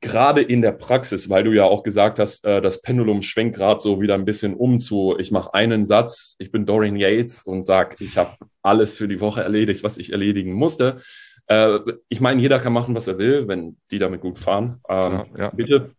gerade 0.00 0.40
in 0.40 0.62
der 0.62 0.72
Praxis, 0.72 1.28
weil 1.28 1.44
du 1.44 1.52
ja 1.52 1.64
auch 1.64 1.82
gesagt 1.82 2.18
hast, 2.18 2.46
äh, 2.46 2.62
das 2.62 2.80
Pendulum 2.80 3.20
schwenkt 3.20 3.56
gerade 3.56 3.80
so 3.80 4.00
wieder 4.00 4.14
ein 4.14 4.24
bisschen 4.24 4.54
um 4.54 4.80
zu, 4.80 5.14
ich 5.18 5.30
mache 5.30 5.52
einen 5.52 5.84
Satz, 5.84 6.34
ich 6.38 6.50
bin 6.50 6.64
Dorian 6.64 6.96
Yates 6.96 7.42
und 7.42 7.66
sage, 7.66 7.96
ich 8.00 8.16
habe 8.16 8.36
alles 8.62 8.94
für 8.94 9.06
die 9.06 9.20
Woche 9.20 9.42
erledigt, 9.42 9.84
was 9.84 9.98
ich 9.98 10.12
erledigen 10.12 10.54
musste. 10.54 11.02
Äh, 11.46 11.78
ich 12.08 12.22
meine, 12.22 12.40
jeder 12.40 12.58
kann 12.58 12.72
machen, 12.72 12.94
was 12.94 13.06
er 13.06 13.18
will, 13.18 13.48
wenn 13.48 13.76
die 13.90 13.98
damit 13.98 14.22
gut 14.22 14.38
fahren. 14.38 14.80
Ähm, 14.88 15.24
ja, 15.36 15.50
bitte 15.50 15.90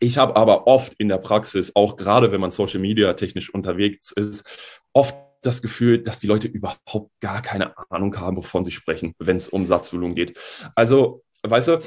ich 0.00 0.18
habe 0.18 0.36
aber 0.36 0.66
oft 0.66 0.94
in 0.98 1.08
der 1.08 1.18
Praxis, 1.18 1.74
auch 1.74 1.96
gerade 1.96 2.32
wenn 2.32 2.40
man 2.40 2.50
Social 2.50 2.80
Media 2.80 3.12
technisch 3.14 3.52
unterwegs 3.52 4.12
ist, 4.12 4.48
oft 4.92 5.16
das 5.42 5.62
Gefühl, 5.62 6.02
dass 6.02 6.18
die 6.18 6.26
Leute 6.26 6.48
überhaupt 6.48 7.10
gar 7.20 7.42
keine 7.42 7.74
Ahnung 7.90 8.18
haben, 8.18 8.36
wovon 8.36 8.64
sie 8.64 8.72
sprechen, 8.72 9.14
wenn 9.18 9.36
es 9.36 9.48
um 9.48 9.66
Satzvolumen 9.66 10.14
geht. 10.14 10.38
Also, 10.74 11.22
weißt 11.42 11.68
du, 11.68 11.80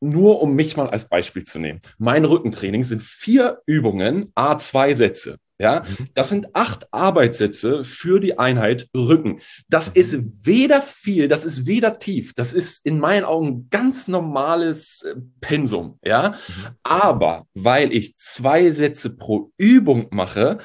nur 0.00 0.42
um 0.42 0.54
mich 0.54 0.76
mal 0.76 0.90
als 0.90 1.08
Beispiel 1.08 1.44
zu 1.44 1.58
nehmen. 1.58 1.80
Mein 1.98 2.24
Rückentraining 2.24 2.82
sind 2.82 3.02
vier 3.02 3.62
Übungen, 3.66 4.32
A2 4.34 4.94
Sätze. 4.94 5.38
Ja, 5.58 5.80
mhm. 5.80 6.08
das 6.14 6.28
sind 6.28 6.54
acht 6.54 6.86
Arbeitssätze 6.92 7.84
für 7.84 8.20
die 8.20 8.38
Einheit 8.38 8.88
Rücken. 8.94 9.40
Das 9.68 9.88
mhm. 9.88 10.00
ist 10.00 10.18
weder 10.46 10.82
viel, 10.82 11.28
das 11.28 11.44
ist 11.44 11.66
weder 11.66 11.98
tief. 11.98 12.34
Das 12.34 12.52
ist 12.52 12.84
in 12.84 12.98
meinen 12.98 13.24
Augen 13.24 13.68
ganz 13.70 14.06
normales 14.06 15.02
äh, 15.02 15.14
Pensum. 15.40 15.98
Ja, 16.04 16.30
mhm. 16.30 16.66
aber 16.82 17.46
weil 17.54 17.94
ich 17.94 18.16
zwei 18.16 18.70
Sätze 18.72 19.16
pro 19.16 19.50
Übung 19.56 20.08
mache, 20.10 20.58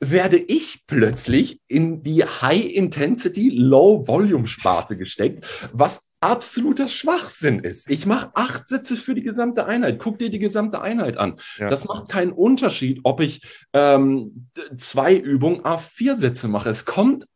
werde 0.00 0.38
ich 0.38 0.86
plötzlich 0.86 1.60
in 1.68 2.02
die 2.02 2.24
High-Intensity, 2.24 3.50
Low-Volume-Sparte 3.50 4.96
gesteckt, 4.96 5.44
was 5.72 6.09
absoluter 6.20 6.88
Schwachsinn 6.88 7.60
ist. 7.60 7.90
Ich 7.90 8.06
mache 8.06 8.30
acht 8.34 8.68
Sätze 8.68 8.96
für 8.96 9.14
die 9.14 9.22
gesamte 9.22 9.66
Einheit. 9.66 9.98
Guck 9.98 10.18
dir 10.18 10.30
die 10.30 10.38
gesamte 10.38 10.80
Einheit 10.80 11.16
an. 11.16 11.36
Ja. 11.58 11.70
Das 11.70 11.86
macht 11.86 12.08
keinen 12.08 12.32
Unterschied, 12.32 13.00
ob 13.04 13.20
ich 13.20 13.42
ähm, 13.72 14.48
zwei 14.76 15.14
Übungen 15.14 15.62
A4 15.62 16.16
Sätze 16.16 16.48
mache. 16.48 16.68
Es 16.68 16.84
kommt, 16.84 17.26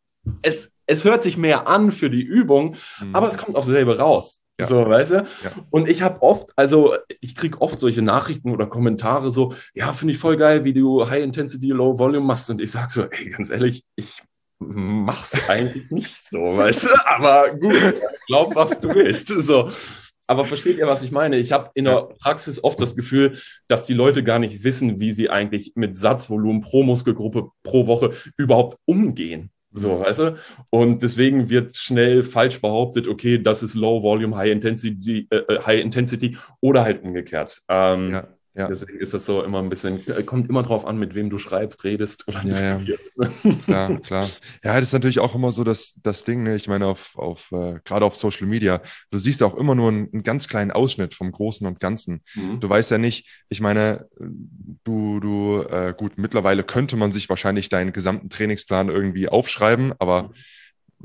es, 0.43 0.71
es 0.85 1.03
hört 1.03 1.23
sich 1.23 1.37
mehr 1.37 1.67
an 1.67 1.91
für 1.91 2.09
die 2.09 2.23
Übung, 2.23 2.75
mhm. 2.99 3.15
aber 3.15 3.27
es 3.27 3.37
kommt 3.37 3.55
auch 3.55 3.65
selber 3.65 3.99
raus. 3.99 4.43
Ja. 4.59 4.67
So, 4.67 4.87
weißt 4.87 5.11
du? 5.11 5.15
Ja. 5.15 5.51
Und 5.69 5.89
ich 5.89 6.01
habe 6.01 6.21
oft, 6.21 6.49
also 6.55 6.95
ich 7.19 7.35
kriege 7.35 7.59
oft 7.59 7.79
solche 7.79 8.01
Nachrichten 8.01 8.51
oder 8.51 8.67
Kommentare 8.67 9.29
so, 9.29 9.53
ja, 9.73 9.91
finde 9.91 10.13
ich 10.13 10.19
voll 10.19 10.37
geil, 10.37 10.63
wie 10.63 10.73
du 10.73 11.09
High 11.09 11.23
Intensity, 11.23 11.67
Low 11.69 11.99
Volume 11.99 12.25
machst. 12.25 12.49
Und 12.49 12.61
ich 12.61 12.71
sage 12.71 12.91
so, 12.91 13.03
ey, 13.03 13.29
ganz 13.31 13.49
ehrlich, 13.49 13.83
ich 13.97 14.23
mach's 14.59 15.49
eigentlich 15.49 15.91
nicht 15.91 16.15
so, 16.15 16.57
weißt 16.57 16.85
du? 16.85 16.89
Aber 17.05 17.55
gut, 17.57 17.95
glaub, 18.27 18.55
was 18.55 18.79
du 18.79 18.93
willst. 18.93 19.27
So. 19.27 19.71
Aber 20.27 20.45
versteht 20.45 20.77
ihr, 20.77 20.87
was 20.87 21.03
ich 21.03 21.11
meine? 21.11 21.37
Ich 21.37 21.51
habe 21.51 21.69
in 21.75 21.85
der 21.85 22.09
Praxis 22.19 22.63
oft 22.63 22.81
das 22.81 22.95
Gefühl, 22.95 23.37
dass 23.67 23.85
die 23.85 23.93
Leute 23.93 24.23
gar 24.23 24.39
nicht 24.39 24.63
wissen, 24.63 24.99
wie 24.99 25.11
sie 25.11 25.29
eigentlich 25.29 25.73
mit 25.75 25.95
Satzvolumen 25.95 26.61
pro 26.61 26.83
Muskelgruppe 26.83 27.49
pro 27.63 27.85
Woche 27.85 28.11
überhaupt 28.37 28.77
umgehen. 28.85 29.51
So, 29.77 29.99
weißt 29.99 30.19
du? 30.19 30.37
Und 30.69 31.03
deswegen 31.03 31.49
wird 31.49 31.75
schnell 31.75 32.23
falsch 32.23 32.61
behauptet, 32.61 33.09
okay, 33.09 33.37
das 33.37 33.61
ist 33.61 33.75
Low 33.75 34.01
Volume, 34.01 34.35
High 34.35 34.51
Intensity, 34.51 35.27
äh, 35.29 35.35
äh 35.35 35.59
High 35.59 35.81
Intensity 35.81 36.37
oder 36.61 36.83
halt 36.83 37.03
umgekehrt. 37.03 37.61
Ähm, 37.67 38.11
ja. 38.11 38.27
Ja. 38.55 38.67
Deswegen 38.69 38.99
ist 38.99 39.13
das 39.13 39.25
so 39.25 39.43
immer 39.43 39.59
ein 39.59 39.67
bisschen, 39.67 40.07
äh, 40.07 40.23
kommt 40.23 40.49
immer 40.49 40.63
drauf 40.63 40.85
an, 40.85 40.97
mit 40.97 41.13
wem 41.13 41.29
du 41.29 41.37
schreibst, 41.37 41.83
redest 41.83 42.25
oder 42.27 42.41
ja, 42.45 42.77
diskutierst. 42.77 43.11
Ja. 43.17 43.55
klar, 43.65 43.97
klar. 43.99 44.29
Ja, 44.63 44.75
das 44.75 44.85
ist 44.85 44.93
natürlich 44.93 45.19
auch 45.19 45.35
immer 45.35 45.51
so 45.51 45.65
das, 45.65 45.95
das 46.01 46.23
Ding, 46.23 46.43
ne? 46.43 46.55
ich 46.55 46.69
meine, 46.69 46.87
auf, 46.87 47.17
auf 47.17 47.51
äh, 47.51 47.79
gerade 47.83 48.05
auf 48.05 48.15
Social 48.15 48.47
Media, 48.47 48.81
du 49.11 49.17
siehst 49.17 49.43
auch 49.43 49.55
immer 49.55 49.75
nur 49.75 49.89
einen, 49.89 50.09
einen 50.13 50.23
ganz 50.23 50.47
kleinen 50.47 50.71
Ausschnitt 50.71 51.15
vom 51.15 51.33
Großen 51.33 51.67
und 51.67 51.81
Ganzen. 51.81 52.21
Mhm. 52.33 52.61
Du 52.61 52.69
weißt 52.69 52.91
ja 52.91 52.97
nicht, 52.97 53.27
ich 53.49 53.59
meine, 53.59 54.07
du, 54.85 55.19
du, 55.19 55.61
äh, 55.69 55.93
gut, 55.95 56.17
mittlerweile 56.17 56.63
könnte 56.63 56.95
man 56.95 57.11
sich 57.11 57.27
wahrscheinlich 57.27 57.67
deinen 57.67 57.91
gesamten 57.91 58.29
Trainingsplan 58.29 58.87
irgendwie 58.87 59.27
aufschreiben, 59.27 59.93
aber 59.99 60.23
mhm 60.23 60.33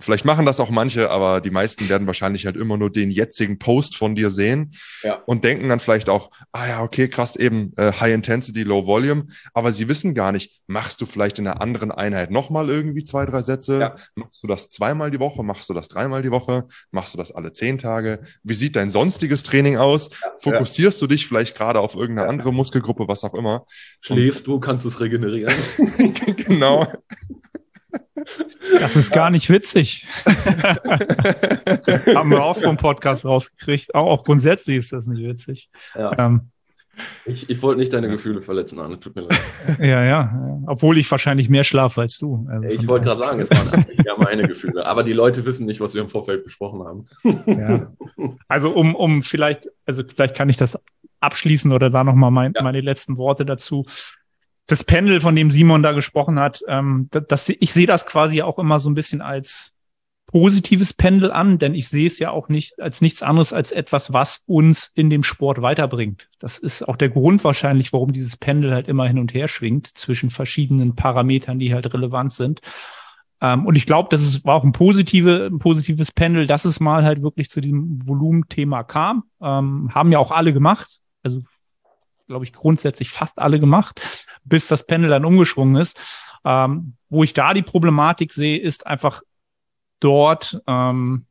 Vielleicht 0.00 0.24
machen 0.24 0.46
das 0.46 0.60
auch 0.60 0.70
manche, 0.70 1.10
aber 1.10 1.40
die 1.40 1.50
meisten 1.50 1.88
werden 1.88 2.06
wahrscheinlich 2.06 2.46
halt 2.46 2.56
immer 2.56 2.76
nur 2.76 2.90
den 2.90 3.10
jetzigen 3.10 3.58
Post 3.58 3.96
von 3.96 4.14
dir 4.14 4.30
sehen 4.30 4.74
ja. 5.02 5.22
und 5.26 5.44
denken 5.44 5.68
dann 5.68 5.80
vielleicht 5.80 6.08
auch, 6.08 6.30
ah 6.52 6.68
ja, 6.68 6.82
okay, 6.82 7.08
krass, 7.08 7.36
eben 7.36 7.72
äh, 7.76 7.92
High 7.92 8.14
Intensity, 8.14 8.62
Low 8.62 8.86
Volume, 8.86 9.26
aber 9.54 9.72
sie 9.72 9.88
wissen 9.88 10.14
gar 10.14 10.32
nicht, 10.32 10.62
machst 10.66 11.00
du 11.00 11.06
vielleicht 11.06 11.38
in 11.38 11.46
einer 11.46 11.60
anderen 11.60 11.90
Einheit 11.90 12.30
nochmal 12.30 12.70
irgendwie 12.70 13.04
zwei, 13.04 13.26
drei 13.26 13.42
Sätze? 13.42 13.78
Ja. 13.78 13.96
Machst 14.14 14.42
du 14.42 14.46
das 14.46 14.68
zweimal 14.70 15.10
die 15.10 15.20
Woche? 15.20 15.42
Machst 15.42 15.68
du 15.68 15.74
das 15.74 15.88
dreimal 15.88 16.22
die 16.22 16.30
Woche? 16.30 16.66
Machst 16.90 17.14
du 17.14 17.18
das 17.18 17.32
alle 17.32 17.52
zehn 17.52 17.78
Tage? 17.78 18.20
Wie 18.42 18.54
sieht 18.54 18.76
dein 18.76 18.90
sonstiges 18.90 19.42
Training 19.42 19.76
aus? 19.76 20.10
Ja, 20.10 20.32
Fokussierst 20.38 21.00
du 21.02 21.06
dich 21.06 21.26
vielleicht 21.26 21.56
gerade 21.56 21.80
auf 21.80 21.94
irgendeine 21.94 22.28
andere 22.28 22.52
Muskelgruppe, 22.52 23.08
was 23.08 23.24
auch 23.24 23.34
immer? 23.34 23.66
Schläfst 24.00 24.46
du, 24.46 24.60
kannst 24.60 24.86
es 24.86 25.00
regenerieren. 25.00 25.54
genau. 26.36 26.86
Das 28.78 28.96
ist 28.96 29.12
gar 29.12 29.30
nicht 29.30 29.50
witzig. 29.50 30.06
Haben 32.14 32.30
wir 32.30 32.42
auch 32.42 32.58
vom 32.58 32.76
Podcast 32.76 33.24
rausgekriegt. 33.24 33.94
Auch, 33.94 34.06
auch, 34.06 34.24
grundsätzlich 34.24 34.78
ist 34.78 34.92
das 34.92 35.06
nicht 35.06 35.22
witzig. 35.22 35.70
Ja. 35.94 36.18
Ähm, 36.18 36.50
ich, 37.24 37.48
ich 37.48 37.62
wollte 37.62 37.80
nicht 37.80 37.92
deine 37.92 38.08
Gefühle 38.08 38.42
verletzen, 38.42 38.78
Arne. 38.78 39.00
Tut 39.00 39.16
mir 39.16 39.22
leid. 39.22 39.40
Ja, 39.78 40.04
ja. 40.04 40.62
Obwohl 40.66 40.98
ich 40.98 41.10
wahrscheinlich 41.10 41.48
mehr 41.48 41.64
schlafe 41.64 42.02
als 42.02 42.18
du. 42.18 42.46
Also 42.50 42.68
ich 42.68 42.86
wollte 42.86 43.06
gerade 43.06 43.18
sagen, 43.18 43.40
es 43.40 43.50
waren 43.50 43.86
ja 44.04 44.16
meine 44.18 44.46
Gefühle. 44.46 44.84
Aber 44.86 45.02
die 45.02 45.12
Leute 45.12 45.44
wissen 45.44 45.66
nicht, 45.66 45.80
was 45.80 45.94
wir 45.94 46.02
im 46.02 46.10
Vorfeld 46.10 46.44
besprochen 46.44 46.84
haben. 46.84 47.06
Ja. 47.46 47.92
Also 48.48 48.70
um, 48.70 48.94
um 48.94 49.22
vielleicht, 49.22 49.68
also 49.86 50.02
vielleicht 50.06 50.34
kann 50.34 50.48
ich 50.48 50.56
das 50.56 50.78
abschließen 51.20 51.72
oder 51.72 51.90
da 51.90 52.04
nochmal 52.04 52.30
mein, 52.30 52.52
ja. 52.54 52.62
meine 52.62 52.80
letzten 52.80 53.16
Worte 53.16 53.44
dazu 53.44 53.86
das 54.70 54.84
Pendel, 54.84 55.20
von 55.20 55.34
dem 55.34 55.50
Simon 55.50 55.82
da 55.82 55.92
gesprochen 55.92 56.38
hat, 56.38 56.62
ähm, 56.68 57.08
das, 57.10 57.48
ich 57.48 57.72
sehe 57.72 57.86
das 57.86 58.06
quasi 58.06 58.42
auch 58.42 58.58
immer 58.58 58.78
so 58.78 58.88
ein 58.88 58.94
bisschen 58.94 59.20
als 59.20 59.74
positives 60.26 60.94
Pendel 60.94 61.32
an, 61.32 61.58
denn 61.58 61.74
ich 61.74 61.88
sehe 61.88 62.06
es 62.06 62.20
ja 62.20 62.30
auch 62.30 62.48
nicht 62.48 62.80
als 62.80 63.00
nichts 63.00 63.20
anderes 63.20 63.52
als 63.52 63.72
etwas, 63.72 64.12
was 64.12 64.44
uns 64.46 64.92
in 64.94 65.10
dem 65.10 65.24
Sport 65.24 65.60
weiterbringt. 65.60 66.28
Das 66.38 66.56
ist 66.56 66.86
auch 66.86 66.94
der 66.94 67.08
Grund 67.08 67.42
wahrscheinlich, 67.42 67.92
warum 67.92 68.12
dieses 68.12 68.36
Pendel 68.36 68.72
halt 68.72 68.86
immer 68.86 69.08
hin 69.08 69.18
und 69.18 69.34
her 69.34 69.48
schwingt 69.48 69.88
zwischen 69.88 70.30
verschiedenen 70.30 70.94
Parametern, 70.94 71.58
die 71.58 71.74
halt 71.74 71.92
relevant 71.92 72.32
sind. 72.32 72.60
Ähm, 73.40 73.66
und 73.66 73.76
ich 73.76 73.86
glaube, 73.86 74.08
das 74.12 74.22
ist, 74.22 74.44
war 74.44 74.54
auch 74.54 74.62
ein, 74.62 74.70
positive, 74.70 75.48
ein 75.50 75.58
positives 75.58 76.12
Pendel, 76.12 76.46
dass 76.46 76.64
es 76.64 76.78
mal 76.78 77.04
halt 77.04 77.22
wirklich 77.22 77.50
zu 77.50 77.60
diesem 77.60 78.06
Volumenthema 78.06 78.84
kam. 78.84 79.24
Ähm, 79.40 79.90
haben 79.92 80.12
ja 80.12 80.20
auch 80.20 80.30
alle 80.30 80.52
gemacht. 80.52 81.00
Also 81.24 81.42
glaube 82.30 82.44
ich, 82.44 82.52
grundsätzlich 82.52 83.10
fast 83.10 83.38
alle 83.38 83.60
gemacht, 83.60 84.00
bis 84.44 84.68
das 84.68 84.86
Pendel 84.86 85.10
dann 85.10 85.24
umgeschwungen 85.24 85.76
ist. 85.76 86.00
Ähm, 86.44 86.94
wo 87.10 87.24
ich 87.24 87.34
da 87.34 87.52
die 87.52 87.62
Problematik 87.62 88.32
sehe, 88.32 88.58
ist 88.58 88.86
einfach 88.86 89.20
dort, 89.98 90.62
ähm, 90.66 91.26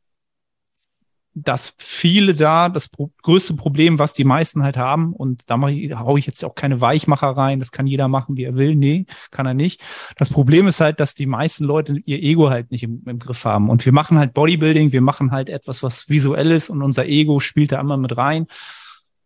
dass 1.32 1.74
viele 1.78 2.34
da 2.34 2.68
das 2.68 2.88
pro 2.88 3.10
größte 3.22 3.54
Problem, 3.54 3.98
was 3.98 4.12
die 4.12 4.24
meisten 4.24 4.62
halt 4.62 4.76
haben, 4.76 5.14
und 5.14 5.48
da 5.48 5.56
mache 5.56 5.72
ich, 5.72 5.94
hau 5.94 6.16
ich 6.16 6.26
jetzt 6.26 6.44
auch 6.44 6.54
keine 6.54 6.80
Weichmacher 6.80 7.28
rein, 7.28 7.60
das 7.60 7.72
kann 7.72 7.86
jeder 7.86 8.08
machen, 8.08 8.36
wie 8.36 8.44
er 8.44 8.56
will. 8.56 8.76
Nee, 8.76 9.06
kann 9.30 9.46
er 9.46 9.54
nicht. 9.54 9.80
Das 10.16 10.28
Problem 10.28 10.66
ist 10.66 10.80
halt, 10.80 11.00
dass 11.00 11.14
die 11.14 11.26
meisten 11.26 11.64
Leute 11.64 11.96
ihr 12.04 12.22
Ego 12.22 12.50
halt 12.50 12.70
nicht 12.70 12.82
im, 12.82 13.02
im 13.06 13.18
Griff 13.18 13.44
haben. 13.44 13.70
Und 13.70 13.86
wir 13.86 13.92
machen 13.92 14.18
halt 14.18 14.34
Bodybuilding, 14.34 14.92
wir 14.92 15.00
machen 15.00 15.30
halt 15.30 15.48
etwas, 15.48 15.82
was 15.82 16.08
visuell 16.08 16.50
ist 16.50 16.68
und 16.68 16.82
unser 16.82 17.06
Ego 17.06 17.40
spielt 17.40 17.72
da 17.72 17.80
immer 17.80 17.96
mit 17.96 18.16
rein. 18.16 18.46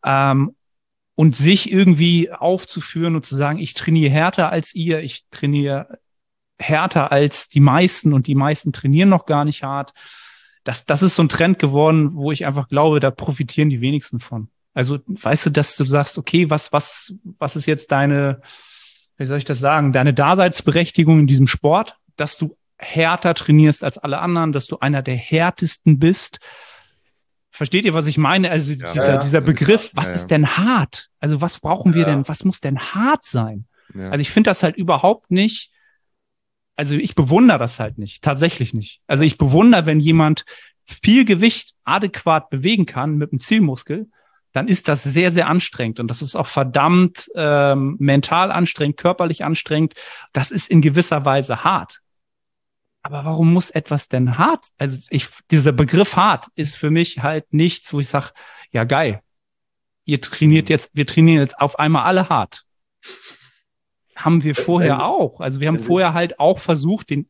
Ähm, 0.04 0.54
und 1.14 1.37
sich 1.37 1.70
irgendwie 1.70 2.33
aufzuführen 2.33 3.14
und 3.14 3.24
zu 3.24 3.37
sagen, 3.37 3.59
ich 3.59 3.74
trainiere 3.74 4.11
härter 4.11 4.50
als 4.50 4.74
ihr, 4.74 5.00
ich 5.00 5.24
trainiere 5.31 5.98
härter 6.59 7.12
als 7.12 7.48
die 7.48 7.61
meisten 7.61 8.12
und 8.12 8.27
die 8.27 8.35
meisten 8.35 8.72
trainieren 8.72 9.09
noch 9.09 9.27
gar 9.27 9.44
nicht 9.44 9.62
hart. 9.62 9.92
Das, 10.64 10.85
das 10.85 11.03
ist 11.03 11.14
so 11.14 11.22
ein 11.22 11.29
Trend 11.29 11.59
geworden, 11.59 12.14
wo 12.14 12.33
ich 12.33 12.46
einfach 12.46 12.68
glaube, 12.68 13.00
da 13.00 13.11
profitieren 13.11 13.70
die 13.70 13.81
wenigsten 13.81 14.18
von. 14.18 14.48
Also, 14.72 14.98
weißt 15.07 15.46
du, 15.46 15.50
dass 15.50 15.77
du 15.77 15.85
sagst, 15.85 16.18
okay, 16.18 16.50
was, 16.50 16.72
was, 16.72 17.14
was 17.38 17.55
ist 17.55 17.66
jetzt 17.66 17.92
deine, 17.92 18.40
wie 19.16 19.24
soll 19.24 19.38
ich 19.38 19.44
das 19.44 19.61
sagen, 19.61 19.92
deine 19.92 20.14
Daseinsberechtigung 20.14 21.20
in 21.20 21.27
diesem 21.27 21.46
Sport, 21.46 21.96
dass 22.16 22.38
du 22.38 22.57
härter 22.77 23.35
trainierst 23.35 23.85
als 23.85 23.98
alle 23.98 24.18
anderen, 24.18 24.53
dass 24.53 24.66
du 24.66 24.79
einer 24.79 25.03
der 25.03 25.16
härtesten 25.16 25.98
bist, 25.98 26.40
Versteht 27.54 27.84
ihr, 27.84 27.94
was 27.94 28.08
ich 28.08 28.18
meine? 28.18 28.50
Also 28.50 28.72
ja, 28.72 28.92
dieser, 28.92 29.08
ja, 29.14 29.18
dieser 29.18 29.40
Begriff, 29.40 29.92
was 29.94 30.10
ist 30.10 30.26
denn 30.26 30.56
hart? 30.56 31.08
Also 31.20 31.40
was 31.40 31.60
brauchen 31.60 31.94
wir 31.94 32.04
denn? 32.04 32.26
Was 32.26 32.44
muss 32.44 32.60
denn 32.60 32.80
hart 32.80 33.24
sein? 33.24 33.66
Also 34.10 34.18
ich 34.18 34.30
finde 34.30 34.50
das 34.50 34.64
halt 34.64 34.74
überhaupt 34.74 35.30
nicht. 35.30 35.70
Also 36.74 36.96
ich 36.96 37.14
bewundere 37.14 37.60
das 37.60 37.78
halt 37.78 37.96
nicht, 37.96 38.24
tatsächlich 38.24 38.74
nicht. 38.74 39.02
Also 39.06 39.22
ich 39.22 39.38
bewundere, 39.38 39.86
wenn 39.86 40.00
jemand 40.00 40.44
viel 40.84 41.24
Gewicht 41.24 41.74
adäquat 41.84 42.50
bewegen 42.50 42.86
kann 42.86 43.18
mit 43.18 43.30
einem 43.30 43.38
Zielmuskel, 43.38 44.08
dann 44.52 44.66
ist 44.66 44.88
das 44.88 45.04
sehr, 45.04 45.30
sehr 45.30 45.46
anstrengend. 45.46 46.00
Und 46.00 46.08
das 46.08 46.22
ist 46.22 46.34
auch 46.34 46.48
verdammt 46.48 47.30
ähm, 47.36 47.94
mental 48.00 48.50
anstrengend, 48.50 48.96
körperlich 48.96 49.44
anstrengend. 49.44 49.94
Das 50.32 50.50
ist 50.50 50.68
in 50.68 50.80
gewisser 50.80 51.24
Weise 51.24 51.62
hart. 51.62 52.00
Aber 53.04 53.26
warum 53.26 53.52
muss 53.52 53.70
etwas 53.70 54.08
denn 54.08 54.38
hart? 54.38 54.68
Also 54.78 54.98
ich, 55.10 55.28
dieser 55.50 55.72
Begriff 55.72 56.16
hart 56.16 56.48
ist 56.54 56.74
für 56.74 56.90
mich 56.90 57.22
halt 57.22 57.52
nichts, 57.52 57.92
wo 57.92 58.00
ich 58.00 58.08
sage, 58.08 58.30
ja 58.72 58.84
geil, 58.84 59.20
ihr 60.06 60.22
trainiert 60.22 60.70
jetzt, 60.70 60.90
wir 60.94 61.06
trainieren 61.06 61.42
jetzt 61.42 61.60
auf 61.60 61.78
einmal 61.78 62.04
alle 62.04 62.30
hart. 62.30 62.64
Haben 64.16 64.42
wir 64.42 64.54
vorher 64.54 65.04
auch. 65.04 65.40
Also 65.40 65.60
wir 65.60 65.68
haben 65.68 65.78
vorher 65.78 66.14
halt 66.14 66.40
auch 66.40 66.58
versucht, 66.58 67.10
den 67.10 67.28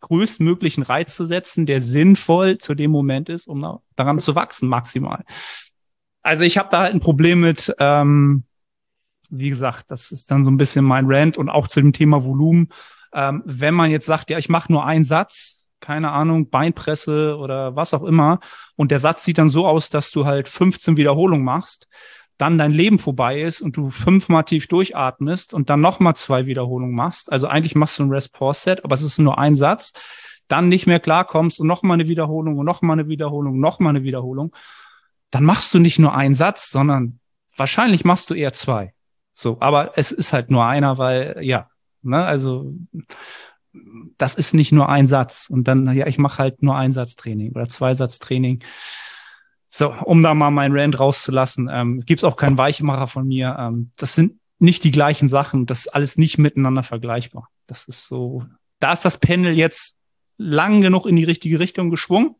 größtmöglichen 0.00 0.82
Reiz 0.82 1.14
zu 1.14 1.26
setzen, 1.26 1.66
der 1.66 1.82
sinnvoll 1.82 2.56
zu 2.56 2.74
dem 2.74 2.90
Moment 2.90 3.28
ist, 3.28 3.48
um 3.48 3.80
daran 3.96 4.18
zu 4.18 4.34
wachsen 4.34 4.66
maximal. 4.66 5.24
Also 6.22 6.42
ich 6.42 6.56
habe 6.56 6.70
da 6.70 6.80
halt 6.80 6.94
ein 6.94 7.00
Problem 7.00 7.40
mit, 7.40 7.74
ähm, 7.78 8.44
wie 9.28 9.50
gesagt, 9.50 9.90
das 9.90 10.10
ist 10.10 10.30
dann 10.30 10.46
so 10.46 10.50
ein 10.50 10.56
bisschen 10.56 10.86
mein 10.86 11.04
Rant 11.06 11.36
und 11.36 11.50
auch 11.50 11.66
zu 11.66 11.82
dem 11.82 11.92
Thema 11.92 12.24
Volumen. 12.24 12.70
Ähm, 13.12 13.42
wenn 13.44 13.74
man 13.74 13.90
jetzt 13.90 14.06
sagt, 14.06 14.30
ja, 14.30 14.38
ich 14.38 14.48
mache 14.48 14.72
nur 14.72 14.84
einen 14.84 15.04
Satz, 15.04 15.68
keine 15.80 16.12
Ahnung, 16.12 16.50
Beinpresse 16.50 17.36
oder 17.36 17.74
was 17.74 17.94
auch 17.94 18.02
immer, 18.02 18.40
und 18.76 18.90
der 18.90 18.98
Satz 18.98 19.24
sieht 19.24 19.38
dann 19.38 19.48
so 19.48 19.66
aus, 19.66 19.90
dass 19.90 20.10
du 20.10 20.26
halt 20.26 20.48
15 20.48 20.96
Wiederholungen 20.96 21.44
machst, 21.44 21.88
dann 22.40 22.56
dein 22.56 22.72
Leben 22.72 22.98
vorbei 22.98 23.42
ist 23.42 23.60
und 23.60 23.76
du 23.76 23.90
fünfmal 23.90 24.44
tief 24.44 24.66
durchatmest 24.66 25.52
und 25.52 25.68
dann 25.68 25.80
nochmal 25.80 26.16
zwei 26.16 26.46
Wiederholungen 26.46 26.94
machst. 26.94 27.30
Also 27.30 27.48
eigentlich 27.48 27.74
machst 27.74 27.98
du 27.98 28.04
ein 28.04 28.10
Rest-Pause-Set, 28.10 28.82
aber 28.84 28.94
es 28.94 29.02
ist 29.02 29.18
nur 29.18 29.38
ein 29.38 29.54
Satz. 29.54 29.92
Dann 30.48 30.68
nicht 30.68 30.86
mehr 30.86 31.00
klarkommst 31.00 31.60
und 31.60 31.66
nochmal 31.66 31.94
eine 31.94 32.08
Wiederholung 32.08 32.58
und 32.58 32.64
nochmal 32.64 32.98
eine 32.98 33.08
Wiederholung, 33.08 33.60
nochmal 33.60 33.90
eine 33.90 34.04
Wiederholung. 34.04 34.56
Dann 35.30 35.44
machst 35.44 35.74
du 35.74 35.78
nicht 35.78 35.98
nur 35.98 36.14
einen 36.14 36.34
Satz, 36.34 36.70
sondern 36.70 37.20
wahrscheinlich 37.56 38.04
machst 38.04 38.30
du 38.30 38.34
eher 38.34 38.52
zwei. 38.54 38.94
So, 39.32 39.58
aber 39.60 39.92
es 39.96 40.10
ist 40.10 40.32
halt 40.32 40.50
nur 40.50 40.64
einer, 40.64 40.98
weil, 40.98 41.38
ja, 41.40 41.69
Ne? 42.02 42.24
Also 42.24 42.72
das 44.18 44.34
ist 44.34 44.54
nicht 44.54 44.72
nur 44.72 44.88
ein 44.88 45.06
Satz. 45.06 45.48
Und 45.50 45.68
dann, 45.68 45.94
ja, 45.94 46.06
ich 46.06 46.18
mache 46.18 46.38
halt 46.38 46.62
nur 46.62 46.76
Einsatztraining 46.76 47.52
oder 47.52 47.68
Zweisatztraining. 47.68 48.62
So, 49.68 49.94
um 50.04 50.22
da 50.22 50.34
mal 50.34 50.50
mein 50.50 50.76
Rand 50.76 50.98
rauszulassen, 50.98 51.68
ähm, 51.70 52.00
gibt 52.00 52.24
auch 52.24 52.36
keinen 52.36 52.58
Weichmacher 52.58 53.06
von 53.06 53.28
mir. 53.28 53.56
Ähm, 53.58 53.92
das 53.96 54.14
sind 54.14 54.40
nicht 54.58 54.82
die 54.82 54.90
gleichen 54.90 55.28
Sachen. 55.28 55.66
Das 55.66 55.80
ist 55.80 55.88
alles 55.88 56.18
nicht 56.18 56.38
miteinander 56.38 56.82
vergleichbar. 56.82 57.48
Das 57.66 57.84
ist 57.84 58.08
so, 58.08 58.44
da 58.80 58.92
ist 58.92 59.04
das 59.04 59.18
Pendel 59.18 59.56
jetzt 59.56 59.96
lang 60.36 60.80
genug 60.80 61.06
in 61.06 61.16
die 61.16 61.24
richtige 61.24 61.60
Richtung 61.60 61.90
geschwungen. 61.90 62.34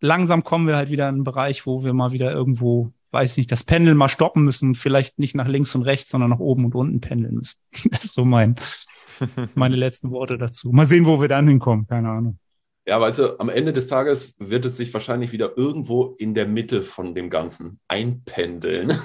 Langsam 0.00 0.42
kommen 0.42 0.66
wir 0.66 0.76
halt 0.76 0.90
wieder 0.90 1.08
in 1.08 1.16
einen 1.16 1.24
Bereich, 1.24 1.66
wo 1.66 1.84
wir 1.84 1.92
mal 1.92 2.12
wieder 2.12 2.32
irgendwo 2.32 2.92
weiß 3.10 3.36
nicht, 3.36 3.50
das 3.50 3.64
Pendeln 3.64 3.96
mal 3.96 4.08
stoppen 4.08 4.44
müssen, 4.44 4.74
vielleicht 4.74 5.18
nicht 5.18 5.34
nach 5.34 5.48
links 5.48 5.74
und 5.74 5.82
rechts, 5.82 6.10
sondern 6.10 6.30
nach 6.30 6.38
oben 6.38 6.64
und 6.66 6.74
unten 6.74 7.00
pendeln 7.00 7.34
müssen. 7.36 7.58
Das 7.90 8.04
ist 8.04 8.14
so 8.14 8.24
mein, 8.24 8.56
meine 9.54 9.76
letzten 9.76 10.10
Worte 10.10 10.38
dazu. 10.38 10.70
Mal 10.70 10.86
sehen, 10.86 11.06
wo 11.06 11.20
wir 11.20 11.28
dann 11.28 11.48
hinkommen, 11.48 11.86
keine 11.86 12.10
Ahnung. 12.10 12.38
Ja, 12.86 12.98
weißt 12.98 13.18
du, 13.18 13.38
am 13.38 13.50
Ende 13.50 13.74
des 13.74 13.86
Tages 13.86 14.34
wird 14.38 14.64
es 14.64 14.78
sich 14.78 14.94
wahrscheinlich 14.94 15.32
wieder 15.32 15.58
irgendwo 15.58 16.14
in 16.18 16.32
der 16.32 16.46
Mitte 16.46 16.82
von 16.82 17.14
dem 17.14 17.28
Ganzen 17.28 17.80
einpendeln. 17.86 18.98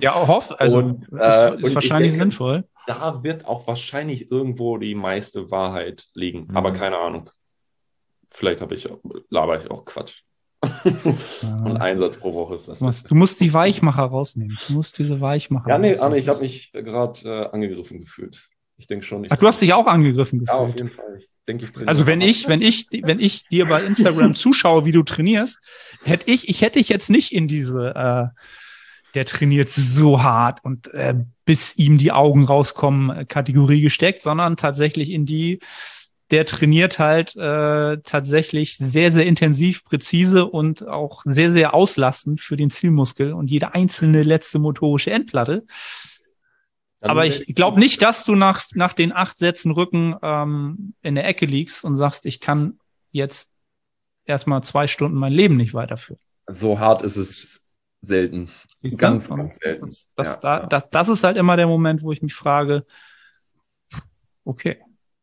Ja, 0.00 0.26
hoff, 0.26 0.58
also 0.58 0.78
und, 0.78 1.12
äh, 1.12 1.54
ist, 1.56 1.66
ist 1.66 1.74
wahrscheinlich 1.74 2.12
denke, 2.12 2.24
sinnvoll. 2.30 2.64
Da 2.86 3.22
wird 3.22 3.44
auch 3.44 3.66
wahrscheinlich 3.66 4.30
irgendwo 4.30 4.78
die 4.78 4.94
meiste 4.94 5.50
Wahrheit 5.50 6.08
liegen, 6.14 6.46
mhm. 6.46 6.56
aber 6.56 6.72
keine 6.72 6.96
Ahnung. 6.96 7.28
Vielleicht 8.30 8.62
habe 8.62 8.74
ich, 8.74 8.88
laber 9.28 9.62
ich 9.62 9.70
auch 9.70 9.84
Quatsch. 9.84 10.22
Und 10.84 11.76
Einsatz 11.76 12.16
pro 12.16 12.34
Woche 12.34 12.54
ist 12.54 12.68
das. 12.68 12.78
Du 12.78 12.84
musst, 12.84 13.10
du 13.10 13.14
musst 13.14 13.40
die 13.40 13.52
Weichmacher 13.52 14.04
rausnehmen. 14.04 14.58
Du 14.66 14.74
musst 14.74 14.98
diese 14.98 15.20
Weichmacher 15.20 15.68
Ja, 15.68 15.78
nee, 15.78 15.96
Arne, 15.96 16.18
ich 16.18 16.28
habe 16.28 16.40
mich 16.40 16.70
gerade 16.72 17.20
äh, 17.24 17.46
angegriffen 17.52 18.00
gefühlt. 18.00 18.48
Ich 18.76 18.86
denke 18.86 19.04
schon. 19.04 19.24
Ich 19.24 19.32
Ach, 19.32 19.36
du 19.36 19.46
hast 19.46 19.60
dich 19.60 19.72
auch 19.72 19.86
angegriffen 19.86 20.38
gefühlt. 20.38 20.56
Ja, 20.56 20.64
auf 20.64 20.76
jeden 20.76 20.88
Fall. 20.88 21.18
Ich 21.18 21.28
denke, 21.48 21.64
ich 21.64 21.88
also 21.88 22.06
wenn 22.06 22.20
ich, 22.20 22.48
wenn 22.48 22.62
ich, 22.62 22.86
wenn 22.90 23.18
ich 23.18 23.48
dir 23.48 23.66
bei 23.66 23.82
Instagram 23.82 24.34
zuschaue, 24.36 24.84
wie 24.84 24.92
du 24.92 25.02
trainierst, 25.02 25.58
hätte 26.04 26.30
ich, 26.30 26.48
ich 26.48 26.62
hätte 26.62 26.78
dich 26.78 26.88
jetzt 26.88 27.10
nicht 27.10 27.32
in 27.32 27.48
diese, 27.48 27.94
äh, 27.94 28.40
der 29.14 29.24
trainiert 29.24 29.68
so 29.70 30.22
hart 30.22 30.64
und 30.64 30.92
äh, 30.94 31.14
bis 31.44 31.76
ihm 31.76 31.98
die 31.98 32.12
Augen 32.12 32.44
rauskommen, 32.44 33.26
Kategorie 33.26 33.82
gesteckt, 33.82 34.22
sondern 34.22 34.56
tatsächlich 34.56 35.10
in 35.10 35.26
die, 35.26 35.58
der 36.32 36.46
trainiert 36.46 36.98
halt 36.98 37.36
äh, 37.36 37.98
tatsächlich 37.98 38.78
sehr, 38.78 39.12
sehr 39.12 39.26
intensiv, 39.26 39.84
präzise 39.84 40.46
und 40.46 40.88
auch 40.88 41.22
sehr, 41.26 41.52
sehr 41.52 41.74
auslastend 41.74 42.40
für 42.40 42.56
den 42.56 42.70
Zielmuskel 42.70 43.34
und 43.34 43.50
jede 43.50 43.74
einzelne 43.74 44.22
letzte 44.22 44.58
motorische 44.58 45.10
Endplatte. 45.10 45.66
Dann 47.00 47.10
Aber 47.10 47.26
ich 47.26 47.54
glaube 47.54 47.78
nicht, 47.78 48.00
dass 48.00 48.24
du 48.24 48.34
nach, 48.34 48.64
nach 48.72 48.94
den 48.94 49.12
acht 49.12 49.36
Sätzen 49.36 49.72
Rücken 49.72 50.16
ähm, 50.22 50.94
in 51.02 51.16
der 51.16 51.28
Ecke 51.28 51.44
liegst 51.44 51.84
und 51.84 51.96
sagst, 51.98 52.24
ich 52.24 52.40
kann 52.40 52.78
jetzt 53.10 53.50
erstmal 54.24 54.64
zwei 54.64 54.86
Stunden 54.86 55.18
mein 55.18 55.34
Leben 55.34 55.56
nicht 55.56 55.74
weiterführen. 55.74 56.20
So 56.46 56.78
hart 56.78 57.02
ist 57.02 57.16
es 57.16 57.62
selten. 58.00 58.48
Siehst 58.76 58.98
ganz, 58.98 59.28
ganz 59.28 59.58
selten. 59.58 59.82
Das, 59.82 60.10
das, 60.16 60.28
ja, 60.28 60.36
da, 60.40 60.60
ja. 60.60 60.66
Das, 60.66 60.88
das 60.88 61.08
ist 61.10 61.24
halt 61.24 61.36
immer 61.36 61.58
der 61.58 61.66
Moment, 61.66 62.02
wo 62.02 62.10
ich 62.10 62.22
mich 62.22 62.34
frage, 62.34 62.86
okay, 64.44 64.78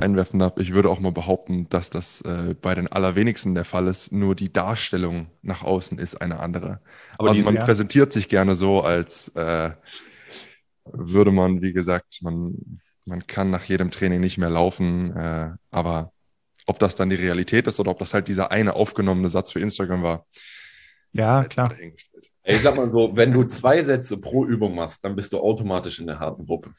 einwerfen 0.00 0.38
darf, 0.38 0.54
ich 0.56 0.72
würde 0.72 0.90
auch 0.90 1.00
mal 1.00 1.12
behaupten, 1.12 1.68
dass 1.68 1.90
das 1.90 2.20
äh, 2.22 2.54
bei 2.60 2.74
den 2.74 2.88
allerwenigsten 2.88 3.54
der 3.54 3.64
Fall 3.64 3.86
ist. 3.86 4.12
Nur 4.12 4.34
die 4.34 4.52
Darstellung 4.52 5.28
nach 5.42 5.62
außen 5.62 5.98
ist 5.98 6.20
eine 6.20 6.40
andere. 6.40 6.80
Aber 7.18 7.30
also 7.30 7.42
man 7.42 7.56
ja. 7.56 7.64
präsentiert 7.64 8.12
sich 8.12 8.28
gerne 8.28 8.56
so, 8.56 8.82
als 8.82 9.28
äh, 9.34 9.70
würde 10.84 11.32
man, 11.32 11.62
wie 11.62 11.72
gesagt, 11.72 12.20
man, 12.22 12.80
man 13.04 13.26
kann 13.26 13.50
nach 13.50 13.64
jedem 13.64 13.90
Training 13.90 14.20
nicht 14.20 14.38
mehr 14.38 14.50
laufen. 14.50 15.14
Äh, 15.16 15.50
aber 15.70 16.12
ob 16.66 16.78
das 16.78 16.96
dann 16.96 17.10
die 17.10 17.16
Realität 17.16 17.66
ist 17.66 17.80
oder 17.80 17.90
ob 17.90 17.98
das 17.98 18.14
halt 18.14 18.28
dieser 18.28 18.50
eine 18.50 18.74
aufgenommene 18.74 19.28
Satz 19.28 19.52
für 19.52 19.60
Instagram 19.60 20.02
war. 20.02 20.26
Ja, 21.12 21.34
halt 21.36 21.50
klar. 21.50 21.74
Ey, 21.78 22.56
ich 22.56 22.62
sag 22.62 22.76
mal 22.76 22.90
so, 22.90 23.10
wenn 23.14 23.32
du 23.32 23.44
zwei 23.44 23.82
Sätze 23.82 24.18
pro 24.18 24.44
Übung 24.44 24.74
machst, 24.74 25.04
dann 25.04 25.16
bist 25.16 25.32
du 25.32 25.38
automatisch 25.38 25.98
in 25.98 26.06
der 26.06 26.18
harten 26.18 26.46
Gruppe. 26.46 26.72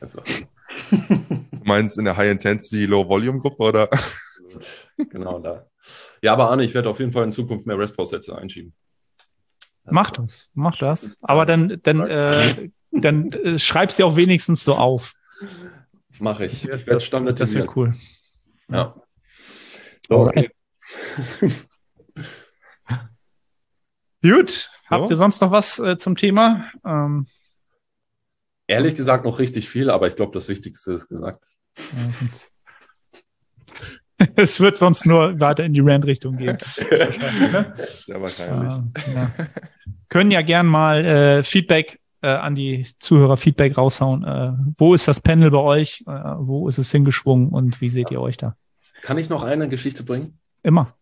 Also. 0.00 0.20
Du 0.90 1.64
meinst 1.64 1.98
in 1.98 2.04
der 2.04 2.16
High-Intensity, 2.16 2.86
Low-Volume-Gruppe 2.86 3.62
oder? 3.62 3.90
Genau 4.96 5.38
da. 5.38 5.66
Ja, 6.22 6.32
aber 6.32 6.50
Arne, 6.50 6.64
ich 6.64 6.74
werde 6.74 6.88
auf 6.88 6.98
jeden 6.98 7.12
Fall 7.12 7.24
in 7.24 7.32
Zukunft 7.32 7.66
mehr 7.66 7.78
Rest-Pause-Sätze 7.78 8.36
einschieben. 8.36 8.74
Das 9.84 9.92
mach 9.92 10.10
das, 10.10 10.50
mach 10.54 10.78
das. 10.78 11.18
Aber 11.22 11.46
dann, 11.46 11.80
dann, 11.82 12.00
äh, 12.00 12.70
dann 12.90 13.30
äh, 13.32 13.58
schreib's 13.58 13.96
dir 13.96 14.06
auch 14.06 14.16
wenigstens 14.16 14.64
so 14.64 14.74
auf. 14.74 15.12
Mach 16.18 16.40
ich. 16.40 16.64
ich 16.64 16.84
das, 16.86 17.10
das 17.10 17.54
wäre 17.54 17.68
cool. 17.76 17.94
Ja. 18.68 18.96
So, 20.06 20.20
okay. 20.20 20.50
Gut. 24.22 24.70
Habt 24.88 25.10
ihr 25.10 25.16
sonst 25.16 25.40
noch 25.40 25.50
was 25.50 25.78
äh, 25.78 25.96
zum 25.98 26.16
Thema? 26.16 26.70
Ähm, 26.84 27.26
Ehrlich 28.66 28.96
gesagt 28.96 29.24
noch 29.24 29.38
richtig 29.38 29.68
viel, 29.68 29.90
aber 29.90 30.08
ich 30.08 30.16
glaube, 30.16 30.32
das 30.32 30.48
Wichtigste 30.48 30.92
ist 30.92 31.08
gesagt. 31.08 31.44
es 34.36 34.60
wird 34.60 34.76
sonst 34.76 35.06
nur 35.06 35.38
weiter 35.38 35.64
in 35.64 35.72
die 35.72 35.80
Rand-Richtung 35.80 36.36
gehen. 36.36 36.58
ne? 36.90 37.74
Ja, 38.06 38.20
wahrscheinlich. 38.20 39.06
Äh, 39.06 39.14
ja. 39.14 39.30
Können 40.08 40.30
ja 40.30 40.42
gern 40.42 40.66
mal 40.66 41.04
äh, 41.04 41.42
Feedback 41.42 42.00
äh, 42.22 42.28
an 42.28 42.54
die 42.54 42.86
Zuhörer 42.98 43.36
Feedback 43.36 43.76
raushauen. 43.76 44.24
Äh, 44.24 44.52
wo 44.78 44.94
ist 44.94 45.06
das 45.06 45.20
Panel 45.20 45.50
bei 45.50 45.58
euch? 45.58 46.02
Äh, 46.06 46.12
wo 46.38 46.68
ist 46.68 46.78
es 46.78 46.90
hingeschwungen 46.90 47.50
und 47.50 47.80
wie 47.80 47.88
seht 47.88 48.10
ihr 48.10 48.20
euch 48.20 48.36
da? 48.36 48.56
Kann 49.02 49.18
ich 49.18 49.28
noch 49.28 49.44
eine 49.44 49.68
Geschichte 49.68 50.02
bringen? 50.02 50.38
Immer. 50.62 50.94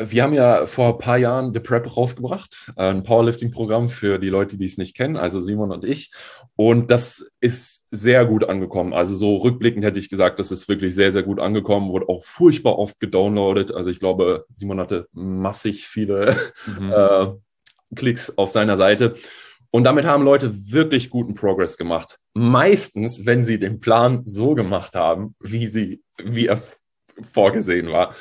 Wir 0.00 0.22
haben 0.22 0.32
ja 0.32 0.66
vor 0.66 0.94
ein 0.94 0.98
paar 0.98 1.18
Jahren 1.18 1.52
The 1.52 1.58
Prep 1.58 1.96
rausgebracht, 1.96 2.70
ein 2.76 3.02
Powerlifting-Programm 3.02 3.88
für 3.88 4.20
die 4.20 4.28
Leute, 4.28 4.56
die 4.56 4.64
es 4.64 4.78
nicht 4.78 4.96
kennen, 4.96 5.16
also 5.16 5.40
Simon 5.40 5.72
und 5.72 5.84
ich. 5.84 6.12
Und 6.54 6.92
das 6.92 7.28
ist 7.40 7.84
sehr 7.90 8.24
gut 8.24 8.48
angekommen. 8.48 8.92
Also 8.92 9.16
so 9.16 9.38
rückblickend 9.38 9.84
hätte 9.84 9.98
ich 9.98 10.08
gesagt, 10.08 10.38
das 10.38 10.52
ist 10.52 10.68
wirklich 10.68 10.94
sehr, 10.94 11.10
sehr 11.10 11.24
gut 11.24 11.40
angekommen, 11.40 11.90
wurde 11.90 12.08
auch 12.08 12.22
furchtbar 12.22 12.78
oft 12.78 13.00
gedownloadet. 13.00 13.72
Also 13.72 13.90
ich 13.90 13.98
glaube, 13.98 14.46
Simon 14.52 14.78
hatte 14.78 15.08
massig 15.12 15.88
viele 15.88 16.36
mhm. 16.66 16.92
äh, 16.92 17.26
Klicks 17.96 18.38
auf 18.38 18.52
seiner 18.52 18.76
Seite. 18.76 19.16
Und 19.70 19.82
damit 19.82 20.04
haben 20.04 20.22
Leute 20.22 20.72
wirklich 20.72 21.10
guten 21.10 21.34
Progress 21.34 21.76
gemacht. 21.76 22.18
Meistens, 22.34 23.26
wenn 23.26 23.44
sie 23.44 23.58
den 23.58 23.80
Plan 23.80 24.22
so 24.24 24.54
gemacht 24.54 24.94
haben, 24.94 25.34
wie 25.40 25.66
sie, 25.66 26.02
wie 26.22 26.46
er 26.46 26.62
vorgesehen 27.32 27.90
war. 27.90 28.14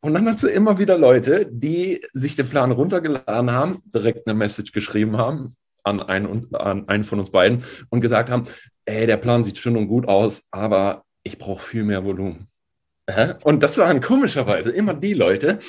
Und 0.00 0.14
dann 0.14 0.26
hast 0.28 0.42
du 0.42 0.48
immer 0.48 0.78
wieder 0.78 0.98
Leute, 0.98 1.46
die 1.50 2.00
sich 2.12 2.36
den 2.36 2.48
Plan 2.48 2.72
runtergeladen 2.72 3.50
haben, 3.50 3.82
direkt 3.86 4.26
eine 4.26 4.36
Message 4.36 4.72
geschrieben 4.72 5.16
haben 5.16 5.56
an 5.84 6.00
einen, 6.00 6.52
an 6.54 6.88
einen 6.88 7.04
von 7.04 7.20
uns 7.20 7.30
beiden 7.30 7.64
und 7.90 8.00
gesagt 8.00 8.28
haben, 8.28 8.46
ey, 8.84 9.06
der 9.06 9.16
Plan 9.16 9.44
sieht 9.44 9.58
schön 9.58 9.76
und 9.76 9.88
gut 9.88 10.08
aus, 10.08 10.44
aber 10.50 11.04
ich 11.22 11.38
brauche 11.38 11.62
viel 11.62 11.84
mehr 11.84 12.04
Volumen. 12.04 12.48
Und 13.44 13.62
das 13.62 13.78
waren 13.78 14.00
komischerweise 14.00 14.70
immer 14.70 14.92
die 14.92 15.14
Leute, 15.14 15.60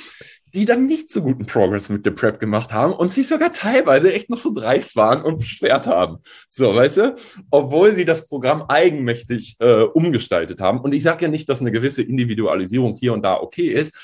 die 0.54 0.66
dann 0.66 0.86
nicht 0.86 1.10
so 1.10 1.22
guten 1.22 1.46
Progress 1.46 1.90
mit 1.90 2.06
der 2.06 2.12
Prep 2.12 2.40
gemacht 2.40 2.74
haben 2.74 2.94
und 2.94 3.12
sich 3.12 3.28
sogar 3.28 3.52
teilweise 3.52 4.14
echt 4.14 4.30
noch 4.30 4.38
so 4.38 4.54
dreist 4.54 4.96
waren 4.96 5.22
und 5.22 5.40
beschwert 5.40 5.88
haben. 5.88 6.18
So, 6.48 6.76
weißt 6.76 6.98
du? 6.98 7.16
Obwohl 7.52 7.94
sie 7.94 8.06
das 8.06 8.28
Programm 8.28 8.64
eigenmächtig 8.68 9.58
äh, 9.60 9.84
umgestaltet 9.84 10.60
haben. 10.60 10.80
Und 10.80 10.94
ich 10.94 11.04
sage 11.04 11.26
ja 11.26 11.32
nicht, 11.32 11.50
dass 11.50 11.62
eine 11.62 11.72
gewisse 11.72 12.02
Individualisierung 12.02 12.96
hier 12.96 13.14
und 13.14 13.24
da 13.24 13.40
okay 13.40 13.68
ist, 13.68 13.96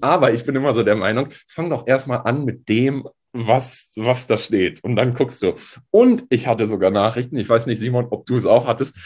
aber 0.00 0.32
ich 0.32 0.44
bin 0.44 0.56
immer 0.56 0.72
so 0.72 0.82
der 0.82 0.96
Meinung, 0.96 1.28
fang 1.48 1.70
doch 1.70 1.86
erstmal 1.86 2.22
an 2.24 2.44
mit 2.44 2.68
dem, 2.68 3.08
was, 3.32 3.92
was 3.96 4.26
da 4.26 4.38
steht. 4.38 4.82
Und 4.84 4.96
dann 4.96 5.14
guckst 5.14 5.42
du. 5.42 5.54
Und 5.90 6.24
ich 6.30 6.46
hatte 6.46 6.66
sogar 6.66 6.90
Nachrichten, 6.90 7.36
ich 7.36 7.48
weiß 7.48 7.66
nicht, 7.66 7.78
Simon, 7.78 8.06
ob 8.10 8.26
du 8.26 8.36
es 8.36 8.46
auch 8.46 8.66
hattest, 8.66 8.96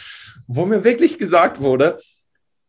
wo 0.47 0.65
mir 0.65 0.83
wirklich 0.83 1.17
gesagt 1.17 1.61
wurde, 1.61 1.99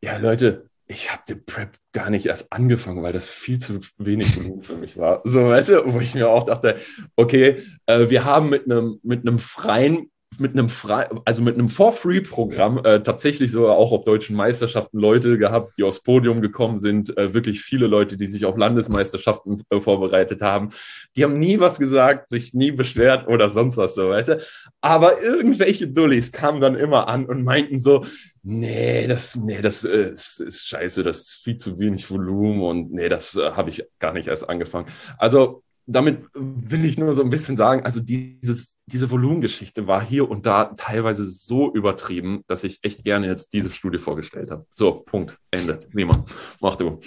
ja, 0.00 0.16
Leute, 0.18 0.68
ich 0.88 1.12
habe 1.12 1.22
den 1.28 1.44
Prep 1.44 1.76
gar 1.92 2.08
nicht 2.08 2.26
erst 2.26 2.50
angefangen, 2.50 3.02
weil 3.02 3.12
das 3.12 3.28
viel 3.28 3.58
zu 3.58 3.80
wenig 3.98 4.38
für 4.62 4.76
mich 4.76 4.96
war. 4.96 5.20
So, 5.24 5.46
weißt 5.46 5.68
du, 5.68 5.92
wo 5.92 6.00
ich 6.00 6.14
mir 6.14 6.30
auch 6.30 6.44
dachte, 6.44 6.76
okay, 7.14 7.62
äh, 7.86 8.08
wir 8.08 8.24
haben 8.24 8.48
mit 8.48 8.64
einem 8.64 8.98
mit 9.02 9.26
einem 9.26 9.38
freien 9.38 10.10
mit 10.36 10.52
einem 10.52 10.68
frei, 10.68 11.08
also 11.24 11.42
mit 11.42 11.54
einem 11.54 11.68
For-Free-Programm 11.68 12.84
äh, 12.84 13.02
tatsächlich 13.02 13.50
sogar 13.50 13.76
auch 13.76 13.92
auf 13.92 14.04
deutschen 14.04 14.36
Meisterschaften 14.36 14.98
Leute 14.98 15.38
gehabt, 15.38 15.76
die 15.78 15.82
aufs 15.82 16.02
Podium 16.02 16.40
gekommen 16.40 16.78
sind. 16.78 17.16
Äh, 17.16 17.34
wirklich 17.34 17.62
viele 17.62 17.86
Leute, 17.86 18.16
die 18.16 18.26
sich 18.26 18.44
auf 18.44 18.56
Landesmeisterschaften 18.56 19.62
äh, 19.70 19.80
vorbereitet 19.80 20.42
haben. 20.42 20.68
Die 21.16 21.24
haben 21.24 21.38
nie 21.38 21.58
was 21.58 21.78
gesagt, 21.78 22.30
sich 22.30 22.54
nie 22.54 22.70
beschwert 22.70 23.26
oder 23.26 23.50
sonst 23.50 23.76
was 23.76 23.94
so, 23.94 24.10
weißt 24.10 24.28
du. 24.28 24.42
Aber 24.80 25.20
irgendwelche 25.22 25.88
Dullis 25.88 26.30
kamen 26.30 26.60
dann 26.60 26.76
immer 26.76 27.08
an 27.08 27.26
und 27.26 27.42
meinten 27.42 27.78
so, 27.78 28.04
nee, 28.42 29.06
das, 29.08 29.34
nee, 29.34 29.60
das 29.60 29.84
äh, 29.84 30.10
ist, 30.12 30.40
ist 30.40 30.68
scheiße, 30.68 31.02
das 31.02 31.20
ist 31.20 31.34
viel 31.42 31.56
zu 31.56 31.78
wenig 31.78 32.08
Volumen 32.10 32.62
und 32.62 32.92
nee, 32.92 33.08
das 33.08 33.34
äh, 33.34 33.52
habe 33.52 33.70
ich 33.70 33.84
gar 33.98 34.12
nicht 34.12 34.28
erst 34.28 34.48
angefangen. 34.48 34.86
Also 35.16 35.62
damit 35.90 36.26
will 36.34 36.84
ich 36.84 36.98
nur 36.98 37.14
so 37.16 37.22
ein 37.22 37.30
bisschen 37.30 37.56
sagen, 37.56 37.82
also 37.82 38.00
dieses, 38.00 38.76
diese 38.86 39.10
Volumengeschichte 39.10 39.86
war 39.86 40.04
hier 40.04 40.30
und 40.30 40.44
da 40.44 40.66
teilweise 40.76 41.24
so 41.24 41.72
übertrieben, 41.72 42.44
dass 42.46 42.62
ich 42.62 42.78
echt 42.82 43.04
gerne 43.04 43.26
jetzt 43.26 43.54
diese 43.54 43.70
Studie 43.70 43.98
vorgestellt 43.98 44.50
habe. 44.50 44.66
So, 44.70 44.92
Punkt, 44.92 45.38
Ende. 45.50 45.80
Simon, 45.90 46.26
mach 46.60 46.76
du. 46.76 47.00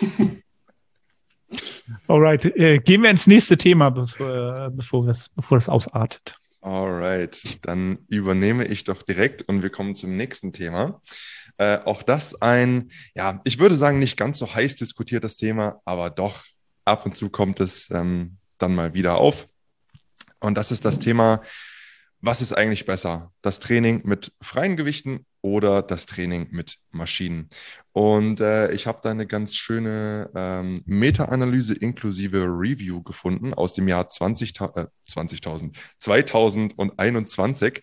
Alright, 2.08 2.44
äh, 2.44 2.78
gehen 2.78 3.02
wir 3.02 3.10
ins 3.10 3.28
nächste 3.28 3.56
Thema, 3.56 3.90
bevor, 3.90 4.70
bevor, 4.70 5.06
das, 5.06 5.28
bevor 5.30 5.56
das 5.56 5.68
ausartet. 5.68 6.34
Alright, 6.60 7.58
dann 7.62 7.98
übernehme 8.08 8.66
ich 8.66 8.82
doch 8.82 9.02
direkt 9.02 9.42
und 9.42 9.62
wir 9.62 9.70
kommen 9.70 9.94
zum 9.94 10.16
nächsten 10.16 10.52
Thema. 10.52 11.00
Äh, 11.56 11.78
auch 11.84 12.02
das 12.02 12.42
ein, 12.42 12.90
ja, 13.14 13.40
ich 13.44 13.60
würde 13.60 13.76
sagen, 13.76 14.00
nicht 14.00 14.16
ganz 14.16 14.38
so 14.38 14.52
heiß 14.52 14.74
diskutiertes 14.74 15.36
Thema, 15.36 15.80
aber 15.84 16.10
doch 16.10 16.42
ab 16.88 17.06
und 17.06 17.16
zu 17.16 17.30
kommt 17.30 17.60
es 17.60 17.90
ähm, 17.90 18.38
dann 18.58 18.74
mal 18.74 18.94
wieder 18.94 19.18
auf. 19.18 19.46
Und 20.40 20.54
das 20.56 20.72
ist 20.72 20.84
das 20.84 20.98
Thema, 20.98 21.42
was 22.20 22.42
ist 22.42 22.52
eigentlich 22.52 22.84
besser? 22.84 23.32
Das 23.42 23.60
Training 23.60 24.02
mit 24.04 24.32
freien 24.40 24.76
Gewichten 24.76 25.24
oder 25.40 25.82
das 25.82 26.06
Training 26.06 26.48
mit 26.50 26.78
Maschinen? 26.90 27.48
Und 27.92 28.40
äh, 28.40 28.72
ich 28.72 28.86
habe 28.86 29.00
da 29.02 29.10
eine 29.10 29.26
ganz 29.26 29.54
schöne 29.54 30.30
ähm, 30.34 30.82
Meta-Analyse 30.84 31.74
inklusive 31.74 32.44
Review 32.44 33.02
gefunden 33.02 33.54
aus 33.54 33.72
dem 33.72 33.86
Jahr 33.86 34.08
20, 34.08 34.50
äh, 34.60 34.86
20.000, 35.08 35.76
2021. 35.98 37.82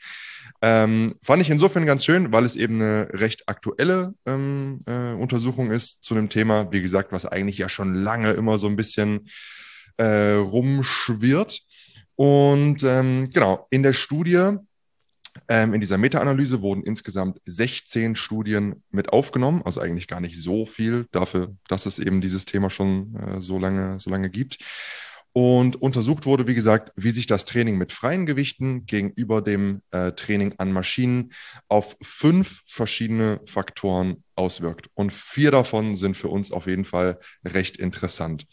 Ähm, 0.67 1.13
fand 1.21 1.43
ich 1.43 1.51
insofern 1.51 1.85
ganz 1.85 2.03
schön, 2.03 2.31
weil 2.31 2.43
es 2.43 2.55
eben 2.55 2.81
eine 2.81 3.07
recht 3.11 3.47
aktuelle 3.47 4.15
ähm, 4.25 4.81
äh, 4.87 5.11
Untersuchung 5.11 5.69
ist 5.69 6.03
zu 6.03 6.15
dem 6.15 6.27
Thema, 6.29 6.71
wie 6.71 6.81
gesagt, 6.81 7.11
was 7.11 7.27
eigentlich 7.27 7.59
ja 7.59 7.69
schon 7.69 7.93
lange 7.93 8.31
immer 8.31 8.57
so 8.57 8.65
ein 8.65 8.75
bisschen 8.75 9.29
äh, 9.97 10.31
rumschwirrt. 10.31 11.61
Und 12.15 12.81
ähm, 12.81 13.29
genau, 13.31 13.67
in 13.69 13.83
der 13.83 13.93
Studie, 13.93 14.53
ähm, 15.49 15.75
in 15.75 15.81
dieser 15.81 15.99
Meta-Analyse 15.99 16.63
wurden 16.63 16.81
insgesamt 16.81 17.39
16 17.45 18.15
Studien 18.15 18.81
mit 18.89 19.13
aufgenommen, 19.13 19.61
also 19.65 19.81
eigentlich 19.81 20.07
gar 20.07 20.19
nicht 20.19 20.41
so 20.41 20.65
viel 20.65 21.05
dafür, 21.11 21.55
dass 21.67 21.85
es 21.85 21.99
eben 21.99 22.21
dieses 22.21 22.45
Thema 22.45 22.71
schon 22.71 23.15
äh, 23.17 23.39
so 23.39 23.59
lange, 23.59 23.99
so 23.99 24.09
lange 24.09 24.31
gibt. 24.31 24.57
Und 25.37 25.81
untersucht 25.81 26.25
wurde, 26.25 26.47
wie 26.47 26.55
gesagt, 26.55 26.93
wie 26.95 27.11
sich 27.11 27.27
das 27.27 27.43
Training 27.43 27.77
mit 27.77 27.91
freien 27.91 28.25
Gewichten 28.25 28.85
gegenüber 28.85 29.41
dem 29.41 29.81
äh, 29.91 30.13
Training 30.13 30.55
an 30.59 30.71
Maschinen 30.71 31.33
auf 31.67 31.97
fünf 32.01 32.61
verschiedene 32.65 33.41
Faktoren 33.45 34.23
auswirkt. 34.35 34.87
Und 34.93 35.11
vier 35.11 35.51
davon 35.51 35.97
sind 35.97 36.15
für 36.15 36.29
uns 36.29 36.53
auf 36.53 36.67
jeden 36.67 36.85
Fall 36.85 37.19
recht 37.43 37.75
interessant. 37.75 38.47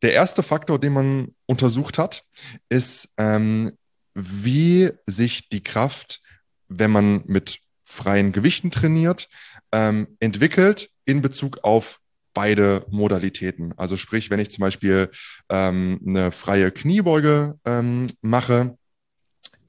Der 0.00 0.12
erste 0.12 0.44
Faktor, 0.44 0.78
den 0.78 0.92
man 0.92 1.34
untersucht 1.46 1.98
hat, 1.98 2.22
ist, 2.68 3.08
ähm, 3.16 3.72
wie 4.14 4.92
sich 5.06 5.48
die 5.48 5.64
Kraft, 5.64 6.20
wenn 6.68 6.92
man 6.92 7.24
mit 7.26 7.58
freien 7.84 8.30
Gewichten 8.30 8.70
trainiert, 8.70 9.28
ähm, 9.72 10.06
entwickelt 10.20 10.88
in 11.04 11.20
Bezug 11.20 11.64
auf 11.64 11.98
beide 12.36 12.84
Modalitäten. 12.90 13.72
Also 13.78 13.96
sprich, 13.96 14.28
wenn 14.28 14.40
ich 14.40 14.50
zum 14.50 14.60
Beispiel 14.60 15.10
ähm, 15.48 15.98
eine 16.06 16.30
freie 16.30 16.70
Kniebeuge 16.70 17.58
ähm, 17.64 18.08
mache, 18.20 18.76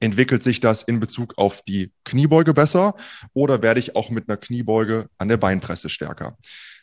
entwickelt 0.00 0.42
sich 0.42 0.60
das 0.60 0.82
in 0.82 1.00
Bezug 1.00 1.38
auf 1.38 1.62
die 1.62 1.92
Kniebeuge 2.04 2.52
besser 2.52 2.94
oder 3.32 3.62
werde 3.62 3.80
ich 3.80 3.96
auch 3.96 4.10
mit 4.10 4.28
einer 4.28 4.36
Kniebeuge 4.36 5.08
an 5.16 5.28
der 5.28 5.38
Beinpresse 5.38 5.88
stärker? 5.88 6.36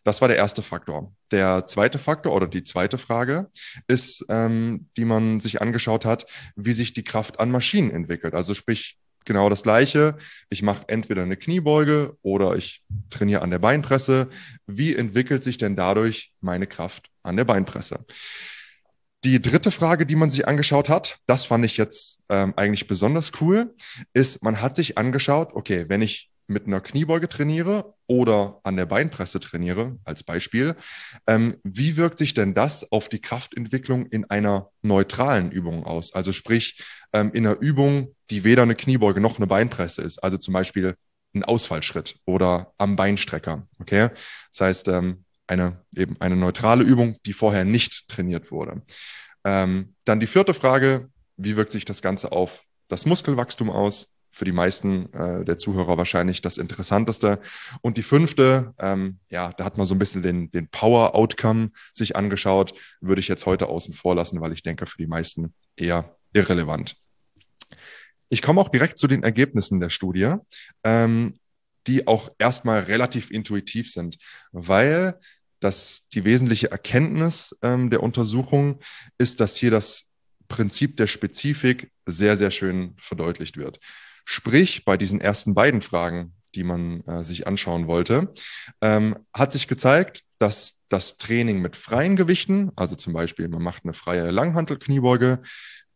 Das 0.04 0.22
war 0.22 0.28
der 0.28 0.38
erste 0.38 0.64
Faktor. 0.64 1.14
Der 1.32 1.68
zweite 1.68 2.00
Faktor 2.00 2.34
oder 2.34 2.48
die 2.48 2.64
zweite 2.64 2.98
Frage 2.98 3.52
ist, 3.88 4.26
ähm, 4.30 4.90
die 4.98 5.06
man 5.06 5.40
sich 5.40 5.62
angeschaut 5.62 6.04
hat, 6.04 6.26
wie 6.56 6.74
sich 6.74 6.94
die 6.94 7.04
Kraft 7.04 7.40
an 7.40 7.52
Maschinen 7.52 7.92
entwickelt. 7.92 8.34
Also 8.34 8.56
sprich, 8.56 8.98
genau 9.26 9.50
das 9.50 9.64
Gleiche. 9.64 10.18
Ich 10.50 10.62
mache 10.62 10.86
entweder 10.88 11.24
eine 11.24 11.38
Kniebeuge 11.38 12.18
oder 12.22 12.56
ich 12.56 12.84
trainiere 13.10 13.42
an 13.42 13.52
der 13.52 13.60
Beinpresse. 13.60 14.30
Wie 14.68 14.96
entwickelt 14.96 15.44
sich 15.44 15.58
denn 15.58 15.76
dadurch 15.76 16.34
meine 16.42 16.68
Kraft 16.68 17.10
an 17.24 17.36
der 17.36 17.46
Beinpresse? 17.46 18.06
Die 19.24 19.42
dritte 19.42 19.72
Frage, 19.72 20.06
die 20.06 20.16
man 20.16 20.30
sich 20.30 20.48
angeschaut 20.48 20.88
hat, 20.88 21.18
das 21.26 21.46
fand 21.46 21.66
ich 21.66 21.78
jetzt 21.78 22.20
ähm, 22.30 22.54
eigentlich 22.56 22.88
besonders 22.88 23.32
cool, 23.42 23.74
ist, 24.14 24.44
man 24.44 24.62
hat 24.62 24.76
sich 24.76 25.00
angeschaut, 25.00 25.50
okay, 25.54 25.86
wenn 25.88 26.04
ich 26.04 26.30
mit 26.48 26.68
einer 26.68 26.82
Kniebeuge 26.82 27.28
trainiere 27.28 27.96
oder 28.08 28.60
an 28.64 28.78
der 28.78 28.86
Beinpresse 28.86 29.39
trainiere, 29.39 29.98
als 30.04 30.24
Beispiel, 30.24 30.76
ähm, 31.28 31.58
wie 31.64 31.98
wirkt 31.98 32.20
sich 32.20 32.34
denn 32.34 32.54
das 32.54 32.91
auf 32.91 33.10
die 33.10 33.22
Kraftentwicklung 33.22 34.06
in 34.08 34.30
einer 34.30 34.70
neutralen 34.82 35.52
Übung 35.52 35.86
aus? 35.86 36.14
Also 36.14 36.34
sprich, 36.34 36.84
ähm, 37.14 37.32
in 37.34 37.48
einer 37.48 37.60
Übung, 37.60 38.16
die 38.30 38.43
weder 38.43 38.64
eine 38.64 38.76
Kniebeuge 38.76 39.22
noch 39.22 39.38
eine 39.38 39.48
Beinpresse 39.48 40.02
ist, 40.02 40.20
also 40.20 40.38
zum 40.38 40.54
Beispiel 40.54 40.96
ein 41.34 41.43
Ausfallschritt 41.43 42.20
oder 42.26 42.74
am 42.78 42.96
Beinstrecker. 42.96 43.68
Okay, 43.80 44.10
das 44.52 44.62
heißt 44.62 44.88
ähm, 44.88 45.24
eine 45.48 45.84
eben 45.96 46.16
eine 46.20 46.36
neutrale 46.36 46.84
Übung, 46.84 47.18
die 47.26 47.34
vorher 47.34 47.66
nicht 47.66 48.08
trainiert 48.08 48.52
wurde. 48.52 48.82
Ähm, 49.43 49.96
dann 50.06 50.20
die 50.20 50.28
vierte 50.28 50.54
Frage: 50.54 51.10
Wie 51.38 51.56
wirkt 51.56 51.72
sich 51.72 51.86
das 51.86 52.02
Ganze 52.02 52.32
auf 52.32 52.64
das 52.88 53.06
Muskelwachstum 53.06 53.70
aus? 53.70 54.14
Für 54.36 54.44
die 54.44 54.52
meisten 54.52 55.14
äh, 55.14 55.46
der 55.46 55.58
Zuhörer 55.58 55.98
wahrscheinlich 55.98 56.42
das 56.42 56.58
Interessanteste. 56.58 57.40
Und 57.80 57.96
die 57.96 58.04
fünfte, 58.04 58.74
ähm, 58.80 59.20
ja, 59.30 59.54
da 59.54 59.64
hat 59.64 59.78
man 59.78 59.88
so 59.88 59.96
ein 59.96 60.00
bisschen 60.00 60.24
den, 60.24 60.52
den 60.52 60.68
Power-Outcome 60.68 61.72
sich 61.94 62.18
angeschaut, 62.18 62.74
würde 63.00 63.22
ich 63.22 63.30
jetzt 63.30 63.46
heute 63.46 63.68
außen 63.70 63.94
vor 63.94 64.14
lassen, 64.14 64.42
weil 64.42 64.52
ich 64.52 64.62
denke, 64.62 64.88
für 64.88 64.98
die 64.98 65.08
meisten 65.08 65.54
eher 65.78 66.18
irrelevant. 66.34 66.98
Ich 68.28 68.42
komme 68.42 68.60
auch 68.60 68.68
direkt 68.68 69.00
zu 69.00 69.08
den 69.08 69.24
Ergebnissen 69.24 69.80
der 69.80 69.90
Studie, 69.90 70.34
ähm, 70.84 71.40
die 71.88 72.06
auch 72.06 72.30
erstmal 72.38 72.82
relativ 72.82 73.32
intuitiv 73.32 73.90
sind, 73.90 74.18
weil 74.52 75.18
das, 75.62 76.08
die 76.14 76.26
wesentliche 76.26 76.72
Erkenntnis 76.72 77.56
ähm, 77.62 77.90
der 77.90 78.04
Untersuchung 78.04 78.82
ist, 79.18 79.40
dass 79.40 79.56
hier 79.56 79.72
das 79.72 80.10
Prinzip 80.50 80.98
der 80.98 81.08
Spezifik 81.08 81.90
sehr, 82.06 82.36
sehr 82.36 82.52
schön 82.52 82.96
verdeutlicht 83.00 83.56
wird. 83.56 83.80
Sprich, 84.26 84.86
bei 84.86 84.98
diesen 84.98 85.22
ersten 85.22 85.54
beiden 85.54 85.82
Fragen, 85.82 86.34
die 86.56 86.64
man 86.64 87.02
äh, 87.02 87.24
sich 87.24 87.48
anschauen 87.48 87.88
wollte, 87.88 88.34
ähm, 88.82 89.18
hat 89.34 89.52
sich 89.52 89.68
gezeigt, 89.68 90.24
dass 90.40 90.82
das 90.90 91.18
Training 91.18 91.62
mit 91.62 91.78
freien 91.78 92.16
Gewichten, 92.16 92.72
also 92.76 92.96
zum 92.96 93.14
Beispiel 93.14 93.48
man 93.48 93.62
macht 93.62 93.84
eine 93.84 93.94
freie 93.94 94.32
Langhantelkniebeuge, 94.32 95.42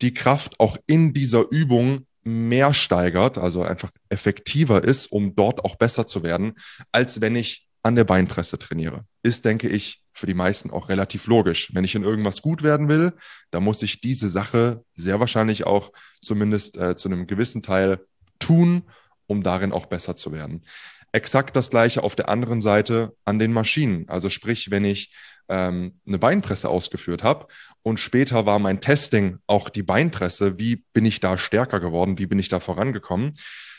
die 0.02 0.14
Kraft 0.14 0.60
auch 0.60 0.78
in 0.86 1.14
dieser 1.14 1.50
Übung 1.52 2.06
mehr 2.24 2.74
steigert, 2.74 3.38
also 3.38 3.64
einfach 3.64 3.92
effektiver 4.10 4.84
ist, 4.84 5.08
um 5.08 5.36
dort 5.36 5.64
auch 5.66 5.76
besser 5.76 6.06
zu 6.08 6.24
werden, 6.24 6.54
als 6.92 7.22
wenn 7.22 7.36
ich 7.36 7.68
an 7.82 7.96
der 7.96 8.04
Beinpresse 8.04 8.58
trainiere. 8.58 9.06
Ist, 9.24 9.46
denke 9.46 9.70
ich, 9.70 10.04
für 10.14 10.26
die 10.26 10.34
meisten 10.34 10.70
auch 10.70 10.90
relativ 10.90 11.28
logisch. 11.28 11.74
Wenn 11.74 11.86
ich 11.86 11.96
in 11.96 12.04
irgendwas 12.04 12.42
gut 12.42 12.62
werden 12.62 12.90
will, 12.90 13.14
dann 13.52 13.64
muss 13.64 13.82
ich 13.84 14.02
diese 14.02 14.30
Sache 14.30 14.84
sehr 14.94 15.20
wahrscheinlich 15.20 15.66
auch 15.66 15.94
zumindest 16.22 16.78
äh, 16.78 16.98
zu 16.98 17.08
einem 17.08 17.26
gewissen 17.26 17.62
Teil 17.62 18.06
tun, 18.40 18.84
um 19.28 19.44
darin 19.44 19.72
auch 19.72 19.86
besser 19.86 20.16
zu 20.16 20.32
werden. 20.32 20.64
Exakt 21.12 21.56
das 21.56 21.70
gleiche 21.70 22.04
auf 22.04 22.16
der 22.16 22.30
anderen 22.30 22.62
Seite 22.62 23.16
an 23.26 23.40
den 23.40 23.52
Maschinen. 23.52 24.08
Also 24.10 24.30
sprich, 24.30 24.70
wenn 24.72 24.86
ich 24.86 25.14
ähm, 25.50 26.00
eine 26.08 26.20
Beinpresse 26.20 26.70
ausgeführt 26.70 27.24
habe 27.24 27.48
und 27.82 28.00
später 28.00 28.46
war 28.46 28.60
mein 28.60 28.82
Testing 28.82 29.40
auch 29.48 29.70
die 29.70 29.84
Beinpresse, 29.84 30.60
wie 30.60 30.84
bin 30.94 31.06
ich 31.06 31.20
da 31.20 31.38
stärker 31.38 31.80
geworden, 31.80 32.20
wie 32.20 32.28
bin 32.28 32.40
ich 32.40 32.50
da 32.50 32.60
vorangekommen, 32.60 33.36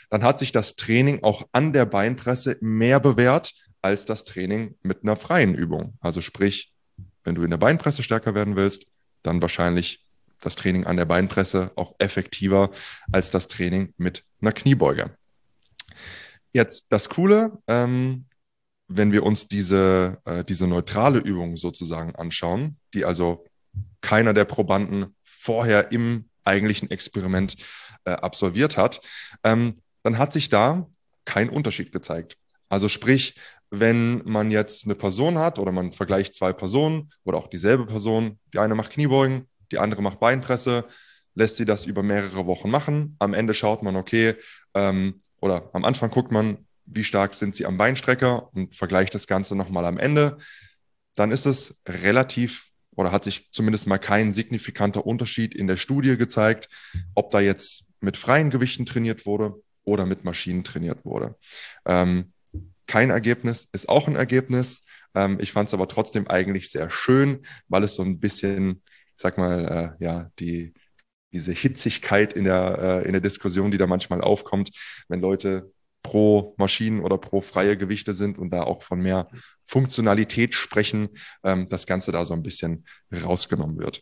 dann 0.09 0.23
hat 0.23 0.39
sich 0.39 0.51
das 0.51 0.75
Training 0.75 1.23
auch 1.23 1.47
an 1.53 1.71
der 1.71 1.85
Beinpresse 1.85 2.57
mehr 2.59 2.99
bewährt 2.99 3.53
als 3.81 4.05
das 4.05 4.25
Training 4.25 4.75
mit 4.83 5.03
einer 5.03 5.15
freien 5.15 5.55
Übung. 5.55 5.97
Also 6.01 6.21
sprich, 6.21 6.73
wenn 7.23 7.35
du 7.35 7.43
in 7.43 7.49
der 7.49 7.57
Beinpresse 7.57 8.03
stärker 8.03 8.35
werden 8.35 8.55
willst, 8.55 8.85
dann 9.23 9.41
wahrscheinlich 9.41 10.00
das 10.41 10.55
Training 10.55 10.85
an 10.85 10.97
der 10.97 11.05
Beinpresse 11.05 11.71
auch 11.75 11.95
effektiver 11.99 12.71
als 13.11 13.31
das 13.31 13.47
Training 13.47 13.93
mit 13.97 14.23
einer 14.41 14.51
Kniebeuge. 14.51 15.15
Jetzt 16.53 16.87
das 16.89 17.09
Coole, 17.09 17.57
ähm, 17.67 18.25
wenn 18.87 19.11
wir 19.11 19.23
uns 19.23 19.47
diese, 19.47 20.17
äh, 20.25 20.43
diese 20.43 20.67
neutrale 20.67 21.19
Übung 21.19 21.55
sozusagen 21.57 22.15
anschauen, 22.15 22.73
die 22.93 23.05
also 23.05 23.45
keiner 24.01 24.33
der 24.33 24.45
Probanden 24.45 25.15
vorher 25.23 25.91
im 25.91 26.25
eigentlichen 26.43 26.89
Experiment 26.89 27.55
äh, 28.05 28.11
absolviert 28.11 28.77
hat, 28.77 29.01
ähm, 29.43 29.75
dann 30.03 30.17
hat 30.17 30.33
sich 30.33 30.49
da 30.49 30.87
kein 31.23 31.49
Unterschied 31.49 31.91
gezeigt. 31.91 32.37
Also 32.67 32.89
sprich, 32.89 33.35
wenn 33.69 34.21
man 34.25 34.51
jetzt 34.51 34.85
eine 34.85 34.95
Person 34.95 35.39
hat 35.39 35.59
oder 35.59 35.71
man 35.71 35.93
vergleicht 35.93 36.35
zwei 36.35 36.51
Personen 36.51 37.11
oder 37.23 37.37
auch 37.37 37.47
dieselbe 37.47 37.85
Person, 37.85 38.39
die 38.53 38.59
eine 38.59 38.75
macht 38.75 38.91
Kniebeugen, 38.91 39.47
die 39.71 39.79
andere 39.79 40.01
macht 40.01 40.19
Beinpresse, 40.19 40.85
lässt 41.35 41.57
sie 41.57 41.65
das 41.65 41.85
über 41.85 42.03
mehrere 42.03 42.45
Wochen 42.45 42.69
machen. 42.69 43.15
Am 43.19 43.33
Ende 43.33 43.53
schaut 43.53 43.83
man, 43.83 43.95
okay, 43.95 44.35
ähm, 44.73 45.19
oder 45.39 45.69
am 45.73 45.85
Anfang 45.85 46.09
guckt 46.11 46.31
man, 46.31 46.65
wie 46.85 47.03
stark 47.03 47.33
sind 47.33 47.55
sie 47.55 47.65
am 47.65 47.77
Beinstrecker 47.77 48.53
und 48.53 48.75
vergleicht 48.75 49.15
das 49.15 49.27
Ganze 49.27 49.55
nochmal 49.55 49.85
am 49.85 49.97
Ende. 49.97 50.37
Dann 51.15 51.31
ist 51.31 51.45
es 51.45 51.79
relativ 51.87 52.71
oder 52.95 53.11
hat 53.11 53.23
sich 53.23 53.49
zumindest 53.51 53.87
mal 53.87 53.97
kein 53.97 54.33
signifikanter 54.33 55.05
Unterschied 55.05 55.55
in 55.55 55.67
der 55.67 55.77
Studie 55.77 56.17
gezeigt, 56.17 56.69
ob 57.15 57.31
da 57.31 57.39
jetzt 57.39 57.85
mit 58.01 58.17
freien 58.17 58.49
Gewichten 58.49 58.85
trainiert 58.85 59.25
wurde 59.25 59.55
oder 59.83 60.05
mit 60.05 60.23
Maschinen 60.23 60.63
trainiert 60.63 61.05
wurde. 61.05 61.35
Ähm, 61.85 62.33
kein 62.87 63.09
Ergebnis 63.09 63.69
ist 63.71 63.87
auch 63.87 64.07
ein 64.07 64.15
Ergebnis. 64.15 64.83
Ähm, 65.15 65.37
ich 65.39 65.53
fand 65.53 65.69
es 65.69 65.73
aber 65.73 65.87
trotzdem 65.87 66.27
eigentlich 66.27 66.69
sehr 66.69 66.89
schön, 66.89 67.45
weil 67.69 67.83
es 67.83 67.95
so 67.95 68.03
ein 68.03 68.19
bisschen 68.19 68.81
sag 69.21 69.37
mal, 69.37 69.95
äh, 69.99 70.03
ja, 70.03 70.31
die, 70.39 70.73
diese 71.31 71.51
Hitzigkeit 71.51 72.33
in 72.33 72.43
der, 72.43 73.03
äh, 73.03 73.05
in 73.05 73.13
der 73.13 73.21
Diskussion, 73.21 73.71
die 73.71 73.77
da 73.77 73.87
manchmal 73.87 74.21
aufkommt, 74.21 74.71
wenn 75.07 75.21
Leute 75.21 75.71
pro 76.03 76.55
Maschinen 76.57 77.01
oder 77.01 77.17
pro 77.17 77.41
freie 77.41 77.77
Gewichte 77.77 78.13
sind 78.13 78.37
und 78.37 78.51
da 78.51 78.63
auch 78.63 78.83
von 78.83 78.99
mehr 78.99 79.29
Funktionalität 79.63 80.55
sprechen, 80.55 81.09
ähm, 81.43 81.67
das 81.69 81.85
Ganze 81.85 82.11
da 82.11 82.25
so 82.25 82.33
ein 82.33 82.43
bisschen 82.43 82.85
rausgenommen 83.13 83.77
wird. 83.77 84.01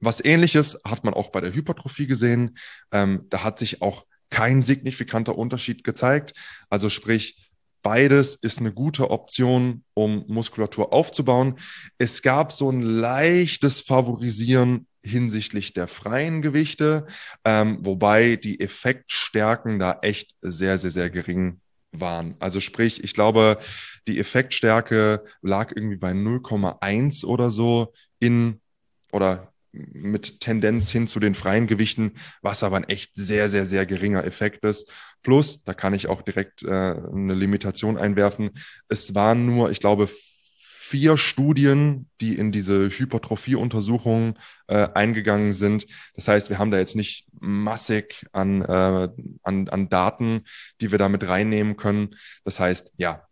Was 0.00 0.24
ähnliches 0.24 0.78
hat 0.84 1.04
man 1.04 1.14
auch 1.14 1.30
bei 1.30 1.40
der 1.40 1.54
Hypertrophie 1.54 2.06
gesehen. 2.06 2.58
Ähm, 2.92 3.26
da 3.30 3.42
hat 3.42 3.58
sich 3.58 3.82
auch 3.82 4.06
kein 4.30 4.62
signifikanter 4.62 5.36
Unterschied 5.36 5.84
gezeigt. 5.84 6.34
Also 6.68 6.90
sprich, 6.90 7.47
beides 7.88 8.34
ist 8.34 8.58
eine 8.58 8.70
gute 8.70 9.10
Option, 9.10 9.82
um 9.94 10.22
Muskulatur 10.28 10.92
aufzubauen. 10.92 11.58
Es 11.96 12.20
gab 12.20 12.52
so 12.52 12.70
ein 12.70 12.82
leichtes 12.82 13.80
Favorisieren 13.80 14.86
hinsichtlich 15.02 15.72
der 15.72 15.88
freien 15.88 16.42
Gewichte, 16.42 17.06
ähm, 17.46 17.78
wobei 17.80 18.36
die 18.36 18.60
Effektstärken 18.60 19.78
da 19.78 20.00
echt 20.02 20.34
sehr, 20.42 20.76
sehr, 20.76 20.90
sehr 20.90 21.08
gering 21.08 21.62
waren. 21.90 22.34
Also 22.40 22.60
sprich, 22.60 23.02
ich 23.04 23.14
glaube, 23.14 23.56
die 24.06 24.18
Effektstärke 24.18 25.24
lag 25.40 25.72
irgendwie 25.74 25.96
bei 25.96 26.12
0,1 26.12 27.24
oder 27.24 27.48
so 27.48 27.94
in 28.20 28.60
oder 29.12 29.50
mit 29.72 30.40
Tendenz 30.40 30.90
hin 30.90 31.06
zu 31.06 31.20
den 31.20 31.34
freien 31.34 31.66
Gewichten, 31.66 32.12
was 32.42 32.62
aber 32.62 32.76
ein 32.76 32.88
echt 32.88 33.12
sehr, 33.14 33.48
sehr, 33.48 33.66
sehr 33.66 33.86
geringer 33.86 34.24
Effekt 34.24 34.64
ist. 34.64 34.92
Plus, 35.22 35.64
da 35.64 35.74
kann 35.74 35.94
ich 35.94 36.06
auch 36.08 36.22
direkt 36.22 36.62
äh, 36.62 36.68
eine 36.68 37.34
Limitation 37.34 37.98
einwerfen. 37.98 38.50
Es 38.88 39.14
waren 39.14 39.46
nur, 39.46 39.70
ich 39.70 39.80
glaube, 39.80 40.08
vier 40.88 41.18
Studien, 41.18 42.08
die 42.22 42.34
in 42.34 42.50
diese 42.50 42.88
Hypertrophie-Untersuchung 42.88 44.38
äh, 44.68 44.88
eingegangen 44.94 45.52
sind. 45.52 45.86
Das 46.14 46.28
heißt, 46.28 46.48
wir 46.48 46.58
haben 46.58 46.70
da 46.70 46.78
jetzt 46.78 46.96
nicht 46.96 47.26
massig 47.38 48.24
an, 48.32 48.62
äh, 48.62 49.08
an, 49.42 49.68
an 49.68 49.88
Daten, 49.90 50.44
die 50.80 50.90
wir 50.90 50.98
damit 50.98 51.28
reinnehmen 51.28 51.76
können. 51.76 52.16
Das 52.44 52.58
heißt, 52.58 52.92
ja, 52.96 53.26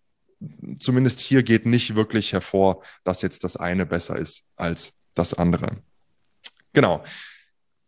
zumindest 0.78 1.20
hier 1.20 1.42
geht 1.42 1.64
nicht 1.64 1.94
wirklich 1.94 2.34
hervor, 2.34 2.82
dass 3.04 3.22
jetzt 3.22 3.42
das 3.42 3.56
eine 3.56 3.86
besser 3.86 4.18
ist 4.18 4.44
als 4.56 4.92
das 5.14 5.32
andere. 5.32 5.78
Genau. 6.76 7.02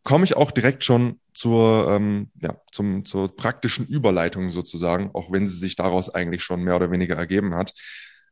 Komme 0.02 0.24
ich 0.24 0.34
auch 0.34 0.50
direkt 0.50 0.82
schon 0.82 1.20
zur, 1.34 1.90
ähm, 1.90 2.30
ja, 2.40 2.56
zum, 2.72 3.04
zur 3.04 3.36
praktischen 3.36 3.86
Überleitung 3.86 4.48
sozusagen, 4.48 5.10
auch 5.12 5.30
wenn 5.30 5.46
sie 5.46 5.58
sich 5.58 5.76
daraus 5.76 6.08
eigentlich 6.08 6.42
schon 6.42 6.62
mehr 6.62 6.76
oder 6.76 6.90
weniger 6.90 7.14
ergeben 7.14 7.54
hat. 7.54 7.74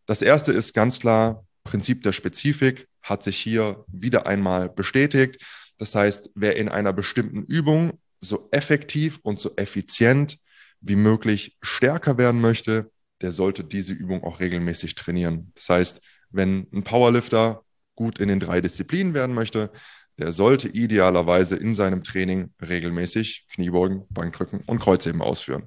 Das 0.06 0.22
erste 0.22 0.52
ist 0.52 0.72
ganz 0.72 0.98
klar, 0.98 1.44
Prinzip 1.62 2.02
der 2.04 2.14
Spezifik 2.14 2.88
hat 3.02 3.22
sich 3.22 3.36
hier 3.36 3.84
wieder 3.88 4.26
einmal 4.26 4.70
bestätigt. 4.70 5.44
Das 5.76 5.94
heißt, 5.94 6.30
wer 6.34 6.56
in 6.56 6.70
einer 6.70 6.94
bestimmten 6.94 7.42
Übung 7.42 8.00
so 8.22 8.48
effektiv 8.50 9.18
und 9.22 9.38
so 9.38 9.54
effizient 9.56 10.38
wie 10.80 10.96
möglich 10.96 11.58
stärker 11.60 12.16
werden 12.16 12.40
möchte, 12.40 12.90
der 13.20 13.30
sollte 13.30 13.62
diese 13.62 13.92
Übung 13.92 14.24
auch 14.24 14.40
regelmäßig 14.40 14.94
trainieren. 14.94 15.52
Das 15.54 15.68
heißt, 15.68 16.00
wenn 16.30 16.66
ein 16.72 16.82
Powerlifter 16.82 17.62
gut 17.94 18.20
in 18.20 18.28
den 18.28 18.40
drei 18.40 18.60
Disziplinen 18.60 19.12
werden 19.12 19.34
möchte, 19.34 19.70
der 20.18 20.32
sollte 20.32 20.68
idealerweise 20.68 21.56
in 21.56 21.74
seinem 21.74 22.02
Training 22.02 22.50
regelmäßig 22.60 23.46
Kniebeugen, 23.52 24.04
Bankdrücken 24.10 24.60
und 24.66 24.80
Kreuzheben 24.80 25.22
ausführen. 25.22 25.64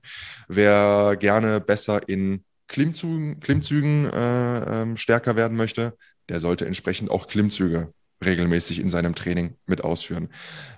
Wer 0.48 1.16
gerne 1.20 1.60
besser 1.60 2.08
in 2.08 2.44
Klimmzügen, 2.68 3.40
Klimmzügen 3.40 4.06
äh, 4.06 4.84
äh, 4.84 4.98
stärker 4.98 5.36
werden 5.36 5.58
möchte, 5.58 5.96
der 6.30 6.40
sollte 6.40 6.66
entsprechend 6.66 7.10
auch 7.10 7.28
Klimmzüge 7.28 7.94
regelmäßig 8.24 8.80
in 8.80 8.90
seinem 8.90 9.16
Training 9.16 9.56
mit 9.66 9.84
ausführen. 9.84 10.30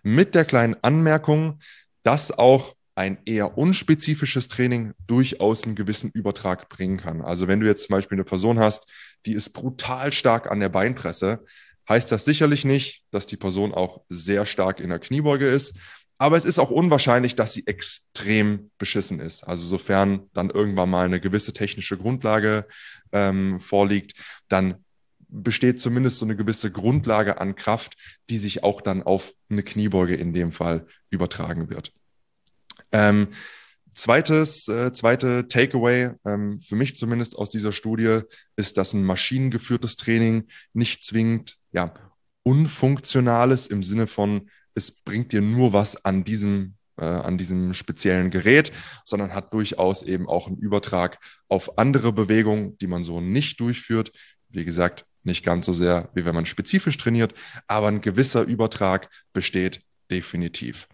Mit 0.03 0.35
der 0.35 0.45
kleinen 0.45 0.75
Anmerkung, 0.81 1.59
dass 2.03 2.31
auch 2.31 2.75
ein 2.95 3.17
eher 3.25 3.57
unspezifisches 3.57 4.47
Training 4.47 4.93
durchaus 5.07 5.63
einen 5.63 5.75
gewissen 5.75 6.11
Übertrag 6.11 6.69
bringen 6.69 6.97
kann. 6.97 7.21
Also 7.21 7.47
wenn 7.47 7.59
du 7.59 7.65
jetzt 7.65 7.87
zum 7.87 7.93
Beispiel 7.93 8.17
eine 8.17 8.25
Person 8.25 8.59
hast, 8.59 8.91
die 9.25 9.33
ist 9.33 9.51
brutal 9.51 10.11
stark 10.11 10.51
an 10.51 10.59
der 10.59 10.69
Beinpresse, 10.69 11.45
heißt 11.89 12.11
das 12.11 12.25
sicherlich 12.25 12.65
nicht, 12.65 13.03
dass 13.11 13.25
die 13.25 13.37
Person 13.37 13.73
auch 13.73 14.01
sehr 14.09 14.45
stark 14.45 14.79
in 14.79 14.89
der 14.89 14.99
Kniebeuge 14.99 15.47
ist. 15.47 15.75
Aber 16.17 16.37
es 16.37 16.45
ist 16.45 16.59
auch 16.59 16.69
unwahrscheinlich, 16.69 17.35
dass 17.35 17.53
sie 17.53 17.65
extrem 17.65 18.69
beschissen 18.77 19.19
ist. 19.19 19.43
Also 19.43 19.65
sofern 19.65 20.29
dann 20.33 20.51
irgendwann 20.51 20.89
mal 20.89 21.05
eine 21.05 21.19
gewisse 21.19 21.51
technische 21.51 21.97
Grundlage 21.97 22.67
ähm, 23.11 23.59
vorliegt, 23.59 24.13
dann 24.47 24.85
besteht 25.31 25.79
zumindest 25.79 26.19
so 26.19 26.25
eine 26.25 26.35
gewisse 26.35 26.71
Grundlage 26.71 27.39
an 27.39 27.55
Kraft, 27.55 27.95
die 28.29 28.37
sich 28.37 28.63
auch 28.63 28.81
dann 28.81 29.01
auf 29.01 29.33
eine 29.49 29.63
Kniebeuge 29.63 30.13
in 30.15 30.33
dem 30.33 30.51
Fall 30.51 30.85
übertragen 31.09 31.69
wird. 31.69 31.91
Ähm, 32.91 33.29
zweites, 34.01 34.67
äh, 34.67 34.91
zweite 34.93 35.47
Takeaway, 35.47 36.11
ähm, 36.25 36.59
für 36.59 36.75
mich 36.75 36.95
zumindest 36.95 37.35
aus 37.35 37.49
dieser 37.49 37.71
Studie, 37.71 38.21
ist, 38.55 38.77
dass 38.77 38.93
ein 38.93 39.03
maschinengeführtes 39.03 39.95
Training 39.95 40.47
nicht 40.73 41.03
zwingend 41.03 41.57
ja, 41.71 41.93
unfunktionales 42.41 43.67
im 43.67 43.83
Sinne 43.83 44.07
von, 44.07 44.49
es 44.73 44.91
bringt 44.91 45.33
dir 45.33 45.41
nur 45.41 45.71
was 45.73 46.03
an 46.03 46.23
diesem, 46.23 46.73
äh, 46.97 47.05
an 47.05 47.37
diesem 47.37 47.75
speziellen 47.75 48.31
Gerät, 48.31 48.71
sondern 49.05 49.35
hat 49.35 49.53
durchaus 49.53 50.01
eben 50.01 50.27
auch 50.27 50.47
einen 50.47 50.57
Übertrag 50.57 51.19
auf 51.47 51.77
andere 51.77 52.11
Bewegungen, 52.11 52.79
die 52.79 52.87
man 52.87 53.03
so 53.03 53.21
nicht 53.21 53.59
durchführt. 53.59 54.11
Wie 54.49 54.65
gesagt, 54.65 55.05
nicht 55.23 55.45
ganz 55.45 55.67
so 55.67 55.73
sehr, 55.73 56.09
wie 56.15 56.25
wenn 56.25 56.33
man 56.33 56.47
spezifisch 56.47 56.97
trainiert, 56.97 57.35
aber 57.67 57.89
ein 57.89 58.01
gewisser 58.01 58.41
Übertrag 58.41 59.11
besteht 59.31 59.83
definitiv. 60.09 60.87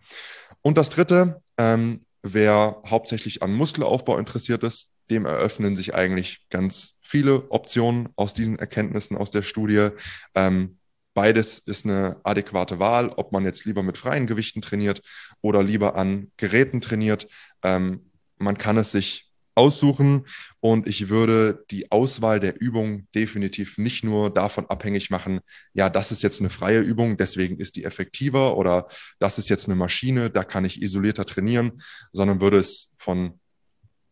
Und 0.62 0.78
das 0.78 0.90
Dritte, 0.90 1.42
ähm, 1.58 2.02
wer 2.34 2.82
hauptsächlich 2.86 3.44
an 3.44 3.54
Muskelaufbau 3.54 4.18
interessiert 4.18 4.64
ist, 4.64 4.92
dem 5.10 5.26
eröffnen 5.26 5.76
sich 5.76 5.96
eigentlich 5.96 6.46
ganz 6.50 6.96
viele 7.02 7.50
Optionen 7.52 8.10
aus 8.16 8.34
diesen 8.34 8.60
Erkenntnissen 8.60 9.18
aus 9.18 9.32
der 9.32 9.44
Studie. 9.44 9.90
Ähm, 10.36 10.80
beides 11.14 11.60
ist 11.60 11.86
eine 11.86 12.18
adäquate 12.24 12.80
Wahl, 12.80 13.10
ob 13.10 13.32
man 13.32 13.46
jetzt 13.46 13.66
lieber 13.66 13.84
mit 13.84 13.98
freien 13.98 14.28
Gewichten 14.28 14.62
trainiert 14.62 15.02
oder 15.42 15.64
lieber 15.64 15.96
an 15.96 16.32
Geräten 16.38 16.82
trainiert. 16.82 17.28
Ähm, 17.64 18.12
man 18.38 18.58
kann 18.58 18.78
es 18.78 18.92
sich 18.92 19.27
aussuchen 19.58 20.28
und 20.60 20.88
ich 20.88 21.10
würde 21.10 21.66
die 21.72 21.92
Auswahl 21.92 22.40
der 22.40 22.62
Übung 22.62 23.08
definitiv 23.16 23.78
nicht 23.78 24.04
nur 24.04 24.30
davon 24.30 24.68
abhängig 24.68 25.10
machen, 25.10 25.40
ja, 25.74 25.90
das 25.90 26.12
ist 26.12 26.24
jetzt 26.24 26.40
eine 26.40 26.50
freie 26.50 26.80
Übung, 26.80 27.18
deswegen 27.18 27.58
ist 27.58 27.76
die 27.76 27.84
effektiver 27.84 28.56
oder 28.58 28.88
das 29.20 29.38
ist 29.38 29.50
jetzt 29.50 29.66
eine 29.66 29.76
Maschine, 29.76 30.30
da 30.30 30.44
kann 30.44 30.64
ich 30.64 30.82
isolierter 30.82 31.26
trainieren, 31.26 31.82
sondern 32.12 32.40
würde 32.40 32.58
es 32.58 32.94
von 33.00 33.40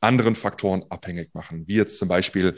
anderen 0.02 0.36
Faktoren 0.36 0.84
abhängig 0.90 1.34
machen, 1.34 1.68
wie 1.68 1.76
jetzt 1.76 1.98
zum 1.98 2.08
Beispiel 2.08 2.56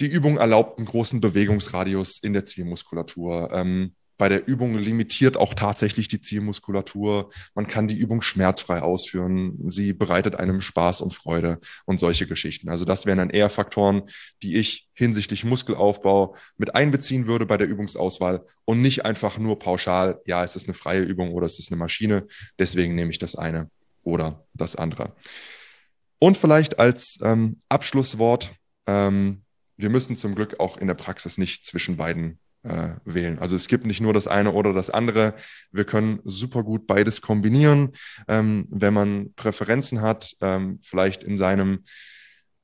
die 0.00 0.06
Übung 0.06 0.38
erlaubt 0.38 0.78
einen 0.78 0.86
großen 0.86 1.20
Bewegungsradius 1.20 2.18
in 2.18 2.32
der 2.32 2.44
Zielmuskulatur. 2.44 3.50
Ähm, 3.52 3.94
bei 4.22 4.28
der 4.28 4.46
Übung 4.46 4.78
limitiert 4.78 5.36
auch 5.36 5.52
tatsächlich 5.52 6.06
die 6.06 6.20
Zielmuskulatur. 6.20 7.32
Man 7.56 7.66
kann 7.66 7.88
die 7.88 7.98
Übung 7.98 8.22
schmerzfrei 8.22 8.80
ausführen. 8.80 9.58
Sie 9.68 9.92
bereitet 9.92 10.36
einem 10.36 10.60
Spaß 10.60 11.00
und 11.00 11.12
Freude 11.12 11.58
und 11.86 11.98
solche 11.98 12.28
Geschichten. 12.28 12.68
Also 12.68 12.84
das 12.84 13.04
wären 13.04 13.18
dann 13.18 13.30
eher 13.30 13.50
Faktoren, 13.50 14.02
die 14.44 14.58
ich 14.58 14.88
hinsichtlich 14.94 15.44
Muskelaufbau 15.44 16.36
mit 16.56 16.76
einbeziehen 16.76 17.26
würde 17.26 17.46
bei 17.46 17.56
der 17.56 17.66
Übungsauswahl 17.66 18.46
und 18.64 18.80
nicht 18.80 19.04
einfach 19.04 19.38
nur 19.38 19.58
pauschal, 19.58 20.20
ja, 20.24 20.44
es 20.44 20.54
ist 20.54 20.68
eine 20.68 20.74
freie 20.74 21.02
Übung 21.02 21.32
oder 21.32 21.46
es 21.46 21.58
ist 21.58 21.72
eine 21.72 21.78
Maschine. 21.80 22.28
Deswegen 22.60 22.94
nehme 22.94 23.10
ich 23.10 23.18
das 23.18 23.34
eine 23.34 23.72
oder 24.04 24.46
das 24.54 24.76
andere. 24.76 25.16
Und 26.20 26.36
vielleicht 26.36 26.78
als 26.78 27.18
ähm, 27.24 27.60
Abschlusswort, 27.68 28.52
ähm, 28.86 29.42
wir 29.76 29.90
müssen 29.90 30.14
zum 30.14 30.36
Glück 30.36 30.60
auch 30.60 30.76
in 30.76 30.86
der 30.86 30.94
Praxis 30.94 31.38
nicht 31.38 31.66
zwischen 31.66 31.96
beiden 31.96 32.38
äh, 32.62 32.90
wählen. 33.04 33.38
Also 33.38 33.56
es 33.56 33.68
gibt 33.68 33.86
nicht 33.86 34.00
nur 34.00 34.12
das 34.12 34.26
eine 34.26 34.52
oder 34.52 34.72
das 34.72 34.90
andere. 34.90 35.34
Wir 35.70 35.84
können 35.84 36.20
super 36.24 36.62
gut 36.62 36.86
beides 36.86 37.20
kombinieren. 37.20 37.92
Ähm, 38.28 38.66
wenn 38.70 38.94
man 38.94 39.34
Präferenzen 39.34 40.00
hat, 40.00 40.36
ähm, 40.40 40.78
vielleicht 40.82 41.24
in 41.24 41.36
seinem, 41.36 41.84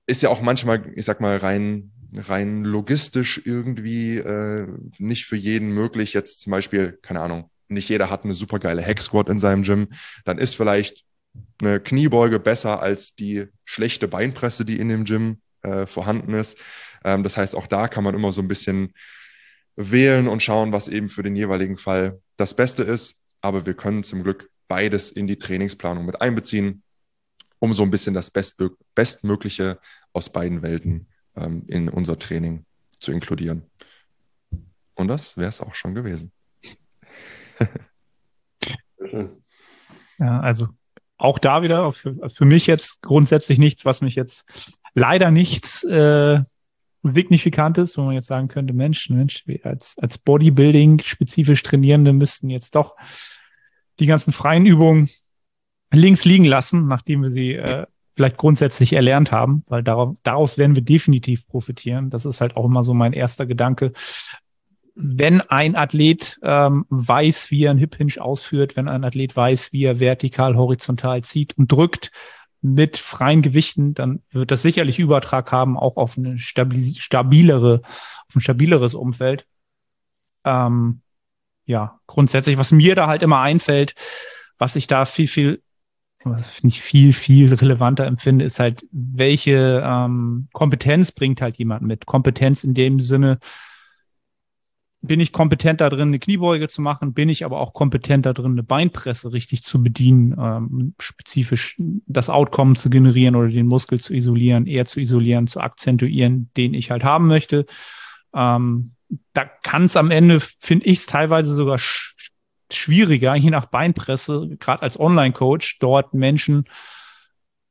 ist 0.06 0.22
ja 0.22 0.28
auch 0.28 0.40
manchmal, 0.40 0.92
ich 0.96 1.04
sag 1.04 1.20
mal, 1.20 1.36
rein 1.36 1.92
rein 2.16 2.64
logistisch 2.64 3.42
irgendwie 3.44 4.16
äh, 4.16 4.66
nicht 4.98 5.26
für 5.26 5.36
jeden 5.36 5.74
möglich. 5.74 6.14
Jetzt 6.14 6.40
zum 6.40 6.52
Beispiel, 6.52 6.98
keine 7.02 7.20
Ahnung, 7.20 7.50
nicht 7.68 7.88
jeder 7.88 8.10
hat 8.10 8.24
eine 8.24 8.34
super 8.34 8.58
geile 8.58 8.84
Hack 8.84 9.02
Squat 9.02 9.28
in 9.28 9.38
seinem 9.38 9.62
Gym. 9.62 9.88
Dann 10.24 10.38
ist 10.38 10.54
vielleicht 10.54 11.04
eine 11.60 11.80
Kniebeuge 11.80 12.40
besser 12.40 12.80
als 12.80 13.14
die 13.14 13.46
schlechte 13.64 14.08
Beinpresse, 14.08 14.64
die 14.64 14.78
in 14.78 14.88
dem 14.88 15.04
Gym 15.04 15.40
äh, 15.62 15.86
vorhanden 15.86 16.34
ist. 16.34 16.58
Ähm, 17.04 17.22
das 17.22 17.36
heißt, 17.36 17.54
auch 17.54 17.66
da 17.66 17.88
kann 17.88 18.04
man 18.04 18.14
immer 18.14 18.32
so 18.32 18.40
ein 18.40 18.48
bisschen 18.48 18.94
wählen 19.78 20.26
und 20.26 20.42
schauen, 20.42 20.72
was 20.72 20.88
eben 20.88 21.08
für 21.08 21.22
den 21.22 21.36
jeweiligen 21.36 21.76
Fall 21.76 22.20
das 22.36 22.54
Beste 22.54 22.82
ist. 22.82 23.20
Aber 23.40 23.64
wir 23.64 23.74
können 23.74 24.02
zum 24.02 24.24
Glück 24.24 24.50
beides 24.66 25.12
in 25.12 25.28
die 25.28 25.38
Trainingsplanung 25.38 26.04
mit 26.04 26.20
einbeziehen, 26.20 26.82
um 27.60 27.72
so 27.72 27.84
ein 27.84 27.90
bisschen 27.90 28.12
das 28.12 28.30
Bestmö 28.30 28.70
Bestmögliche 28.94 29.78
aus 30.12 30.30
beiden 30.30 30.62
Welten 30.62 31.08
ähm, 31.36 31.62
in 31.68 31.88
unser 31.88 32.18
Training 32.18 32.66
zu 32.98 33.12
inkludieren. 33.12 33.70
Und 34.94 35.06
das 35.06 35.36
wäre 35.36 35.48
es 35.48 35.60
auch 35.60 35.76
schon 35.76 35.94
gewesen. 35.94 36.32
ja, 40.18 40.40
also 40.40 40.68
auch 41.18 41.38
da 41.38 41.62
wieder 41.62 41.92
für, 41.92 42.28
für 42.30 42.44
mich 42.44 42.66
jetzt 42.66 43.00
grundsätzlich 43.02 43.60
nichts, 43.60 43.84
was 43.84 44.00
mich 44.00 44.16
jetzt 44.16 44.44
leider 44.94 45.30
nichts 45.30 45.84
äh, 45.84 46.40
Signifikantes, 47.02 47.96
wo 47.96 48.02
man 48.02 48.14
jetzt 48.14 48.26
sagen 48.26 48.48
könnte, 48.48 48.74
Mensch, 48.74 49.08
Mensch, 49.10 49.44
als, 49.62 49.96
als 49.98 50.18
Bodybuilding 50.18 51.00
spezifisch 51.00 51.62
Trainierende 51.62 52.12
müssten 52.12 52.50
jetzt 52.50 52.74
doch 52.74 52.96
die 54.00 54.06
ganzen 54.06 54.32
freien 54.32 54.66
Übungen 54.66 55.08
links 55.92 56.24
liegen 56.24 56.44
lassen, 56.44 56.86
nachdem 56.86 57.22
wir 57.22 57.30
sie 57.30 57.54
äh, 57.54 57.86
vielleicht 58.14 58.36
grundsätzlich 58.36 58.92
erlernt 58.92 59.30
haben, 59.30 59.62
weil 59.68 59.82
darauf, 59.82 60.16
daraus 60.24 60.58
werden 60.58 60.74
wir 60.74 60.82
definitiv 60.82 61.46
profitieren. 61.46 62.10
Das 62.10 62.26
ist 62.26 62.40
halt 62.40 62.56
auch 62.56 62.64
immer 62.64 62.82
so 62.82 62.94
mein 62.94 63.12
erster 63.12 63.46
Gedanke. 63.46 63.92
Wenn 64.96 65.40
ein 65.40 65.76
Athlet 65.76 66.40
ähm, 66.42 66.84
weiß, 66.88 67.52
wie 67.52 67.64
er 67.64 67.70
einen 67.70 67.78
Hip 67.78 67.94
Hinge 67.94 68.20
ausführt, 68.20 68.76
wenn 68.76 68.88
ein 68.88 69.04
Athlet 69.04 69.36
weiß, 69.36 69.72
wie 69.72 69.84
er 69.84 70.00
vertikal, 70.00 70.56
horizontal 70.56 71.22
zieht 71.22 71.56
und 71.56 71.70
drückt, 71.70 72.10
mit 72.60 72.96
freien 72.96 73.42
Gewichten, 73.42 73.94
dann 73.94 74.22
wird 74.30 74.50
das 74.50 74.62
sicherlich 74.62 74.98
Übertrag 74.98 75.52
haben, 75.52 75.78
auch 75.78 75.96
auf 75.96 76.18
eine 76.18 76.38
stabilere, 76.38 77.82
auf 78.28 78.36
ein 78.36 78.40
stabileres 78.40 78.94
Umfeld. 78.94 79.46
Ähm, 80.44 81.02
ja, 81.64 82.00
grundsätzlich, 82.06 82.58
was 82.58 82.72
mir 82.72 82.94
da 82.94 83.06
halt 83.06 83.22
immer 83.22 83.40
einfällt, 83.40 83.94
was 84.56 84.74
ich 84.74 84.86
da 84.86 85.04
viel, 85.04 85.28
viel, 85.28 85.62
nicht 86.62 86.80
viel, 86.80 87.12
viel 87.12 87.54
relevanter 87.54 88.06
empfinde, 88.06 88.44
ist 88.44 88.58
halt, 88.58 88.84
welche 88.90 89.82
ähm, 89.84 90.48
Kompetenz 90.52 91.12
bringt 91.12 91.40
halt 91.40 91.58
jemand 91.58 91.82
mit. 91.82 92.06
Kompetenz 92.06 92.64
in 92.64 92.74
dem 92.74 92.98
Sinne, 92.98 93.38
bin 95.00 95.20
ich 95.20 95.32
kompetent 95.32 95.80
da 95.80 95.88
drin, 95.88 96.08
eine 96.08 96.18
Kniebeuge 96.18 96.68
zu 96.68 96.82
machen, 96.82 97.12
bin 97.12 97.28
ich 97.28 97.44
aber 97.44 97.60
auch 97.60 97.72
kompetent 97.72 98.26
da 98.26 98.32
drin, 98.32 98.52
eine 98.52 98.64
Beinpresse 98.64 99.32
richtig 99.32 99.62
zu 99.62 99.82
bedienen, 99.82 100.36
ähm, 100.38 100.94
spezifisch 100.98 101.76
das 101.78 102.28
Outcome 102.28 102.74
zu 102.74 102.90
generieren 102.90 103.36
oder 103.36 103.48
den 103.48 103.66
Muskel 103.66 104.00
zu 104.00 104.12
isolieren, 104.12 104.66
eher 104.66 104.86
zu 104.86 105.00
isolieren, 105.00 105.46
zu 105.46 105.60
akzentuieren, 105.60 106.50
den 106.56 106.74
ich 106.74 106.90
halt 106.90 107.04
haben 107.04 107.28
möchte. 107.28 107.66
Ähm, 108.34 108.92
da 109.32 109.44
kann 109.44 109.84
es 109.84 109.96
am 109.96 110.10
Ende, 110.10 110.40
finde 110.40 110.86
ich 110.86 110.98
es 110.98 111.06
teilweise 111.06 111.54
sogar 111.54 111.78
sch 111.78 112.14
schwieriger, 112.70 113.34
je 113.34 113.48
nach 113.48 113.64
Beinpresse, 113.64 114.56
gerade 114.60 114.82
als 114.82 115.00
Online-Coach, 115.00 115.78
dort 115.78 116.12
Menschen 116.12 116.66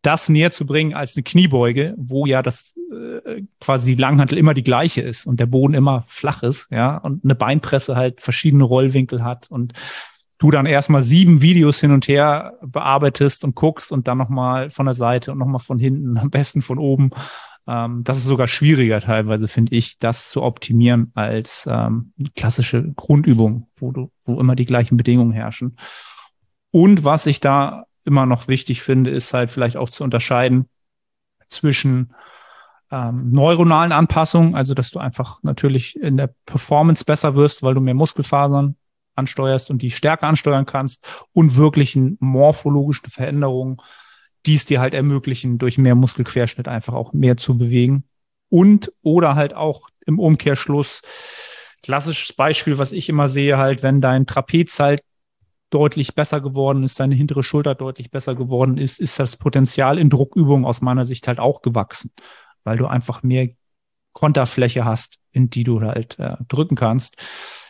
das 0.02 0.30
näher 0.30 0.52
zu 0.52 0.66
bringen 0.66 0.93
als 0.93 1.16
eine 1.16 1.24
Kniebeuge, 1.24 1.95
wo 1.98 2.26
ja 2.26 2.41
das 2.41 2.76
äh, 2.91 3.43
quasi 3.60 3.95
die 3.95 4.02
Langhantel 4.02 4.38
immer 4.38 4.54
die 4.54 4.64
gleiche 4.64 5.02
ist 5.02 5.26
und 5.26 5.39
der 5.39 5.45
Boden 5.48 5.74
immer 5.74 6.06
flach 6.08 6.43
ist, 6.43 6.68
ja, 6.72 6.98
und 6.98 7.24
eine 7.24 7.36
Beinpresse 7.36 7.95
halt 7.95 8.22
verschiedene 8.22 8.64
Rollwinkel 8.64 9.24
hat 9.24 9.50
und 9.50 9.74
du 10.38 10.52
dann 10.52 10.66
erstmal 10.66 11.04
sieben 11.04 11.41
Videos 11.41 11.80
hin 11.80 11.91
und 11.91 12.08
her 12.08 12.54
bearbeitest 12.62 13.43
und 13.43 13.56
guckst 13.56 13.91
und 13.91 14.08
dann 14.08 14.18
nochmal 14.18 14.70
von 14.70 14.86
der 14.86 14.93
Seite 14.93 15.32
und 15.32 15.39
nochmal 15.39 15.60
von 15.60 15.80
hinten, 15.80 16.18
am 16.18 16.30
besten 16.30 16.62
von 16.62 16.78
oben. 16.78 17.10
Ähm, 17.68 18.04
das 18.04 18.20
ist 18.20 18.26
sogar 18.26 18.48
schwieriger 18.48 19.02
teilweise, 19.02 19.48
finde 19.48 19.76
ich, 19.76 19.98
das 20.00 20.30
zu 20.30 20.43
optimieren 20.43 21.12
als 21.16 21.68
ähm, 21.70 22.14
klassische 22.36 22.93
Grundübung, 22.95 23.68
wo 23.78 23.91
du, 23.91 24.12
wo 24.26 24.39
immer 24.39 24.56
die 24.56 24.66
gleichen 24.66 24.95
Bedingungen 24.95 25.32
herrschen. 25.32 25.78
Und 26.72 27.04
was 27.04 27.26
ich 27.26 27.39
da 27.39 27.87
immer 28.08 28.26
noch 28.26 28.47
wichtig 28.47 28.82
finde, 28.82 29.12
ist 29.12 29.34
halt 29.34 29.51
vielleicht 29.51 29.78
auch 29.78 29.89
zu 29.89 30.03
unterscheiden 30.03 30.68
zwischen 31.49 32.14
ähm, 32.91 33.32
neuronalen 33.32 33.91
Anpassungen, 33.91 34.55
also 34.55 34.74
dass 34.74 34.91
du 34.91 34.99
einfach 34.99 35.43
natürlich 35.43 35.99
in 35.99 36.18
der 36.18 36.34
Performance 36.45 37.03
besser 37.03 37.36
wirst, 37.36 37.64
weil 37.64 37.74
du 37.74 37.82
mehr 37.82 37.93
Muskelfasern 37.93 38.76
ansteuerst 39.16 39.70
und 39.70 39.82
die 39.82 39.91
stärker 39.91 40.28
ansteuern 40.28 40.66
kannst 40.66 41.05
und 41.34 41.55
wirklichen 41.55 42.18
morphologischen 42.20 43.10
Veränderungen, 43.10 43.78
die 44.45 44.55
es 44.55 44.66
dir 44.66 44.80
halt 44.80 44.93
ermöglichen, 44.93 45.58
durch 45.58 45.78
mehr 45.78 45.95
Muskelquerschnitt 45.95 46.68
einfach 46.68 46.93
auch 46.93 47.14
mehr 47.14 47.36
zu 47.38 47.58
bewegen. 47.58 48.05
Und 48.49 48.93
oder 49.01 49.36
halt 49.36 49.53
auch 49.53 49.89
im 50.05 50.20
Umkehrschluss, 50.20 51.01
klassisches 51.84 52.34
Beispiel, 52.34 52.78
was 52.78 52.93
ich 52.93 53.10
immer 53.10 53.28
sehe, 53.28 53.58
halt, 53.58 53.84
wenn 53.84 53.99
dein 53.99 54.26
Trapez 54.26 54.80
halt 54.80 55.01
deutlich 55.70 56.15
besser 56.15 56.41
geworden 56.41 56.84
ist, 56.84 56.99
deine 56.99 57.15
hintere 57.15 57.43
Schulter 57.43 57.76
deutlich 57.76 58.09
besser 58.09 58.36
geworden 58.36 58.78
ist, 58.78 58.99
ist 58.99 59.20
das 59.20 59.36
Potenzial 59.36 59.99
in 59.99 60.09
Druckübungen 60.09 60.65
aus 60.65 60.82
meiner 60.82 61.05
Sicht 61.05 61.28
halt 61.28 61.39
auch 61.39 61.61
gewachsen 61.61 62.11
weil 62.68 62.78
du 62.78 62.86
einfach 62.86 63.24
mehr 63.24 63.47
Konterfläche 64.11 64.84
hast, 64.84 65.20
in 65.32 65.49
die 65.49 65.63
du 65.63 65.80
halt 65.80 66.20
äh, 66.20 66.36
drücken 66.49 66.76
kannst. 66.76 67.15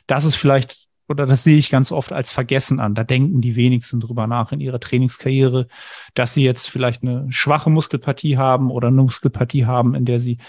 Das 0.08 0.26
ist 0.26 0.36
vielleicht, 0.36 0.88
oder 1.08 1.28
das 1.28 1.44
sehe 1.44 1.58
ich 1.58 1.70
ganz 1.70 1.92
oft 1.92 2.12
als 2.12 2.32
Vergessen 2.32 2.80
an. 2.80 2.96
Da 2.96 3.04
denken 3.04 3.40
die 3.40 3.56
wenigsten 3.56 4.00
drüber 4.00 4.26
nach 4.26 4.52
in 4.52 4.60
ihrer 4.60 4.80
Trainingskarriere, 4.80 5.68
dass 6.16 6.34
sie 6.34 6.44
jetzt 6.44 6.68
vielleicht 6.68 7.04
eine 7.04 7.32
schwache 7.32 7.70
Muskelpartie 7.70 8.38
haben 8.38 8.72
oder 8.72 8.88
eine 8.88 9.04
Muskelpartie 9.04 9.68
haben, 9.68 9.94
in 9.94 10.06
der 10.06 10.18
sie 10.18 10.40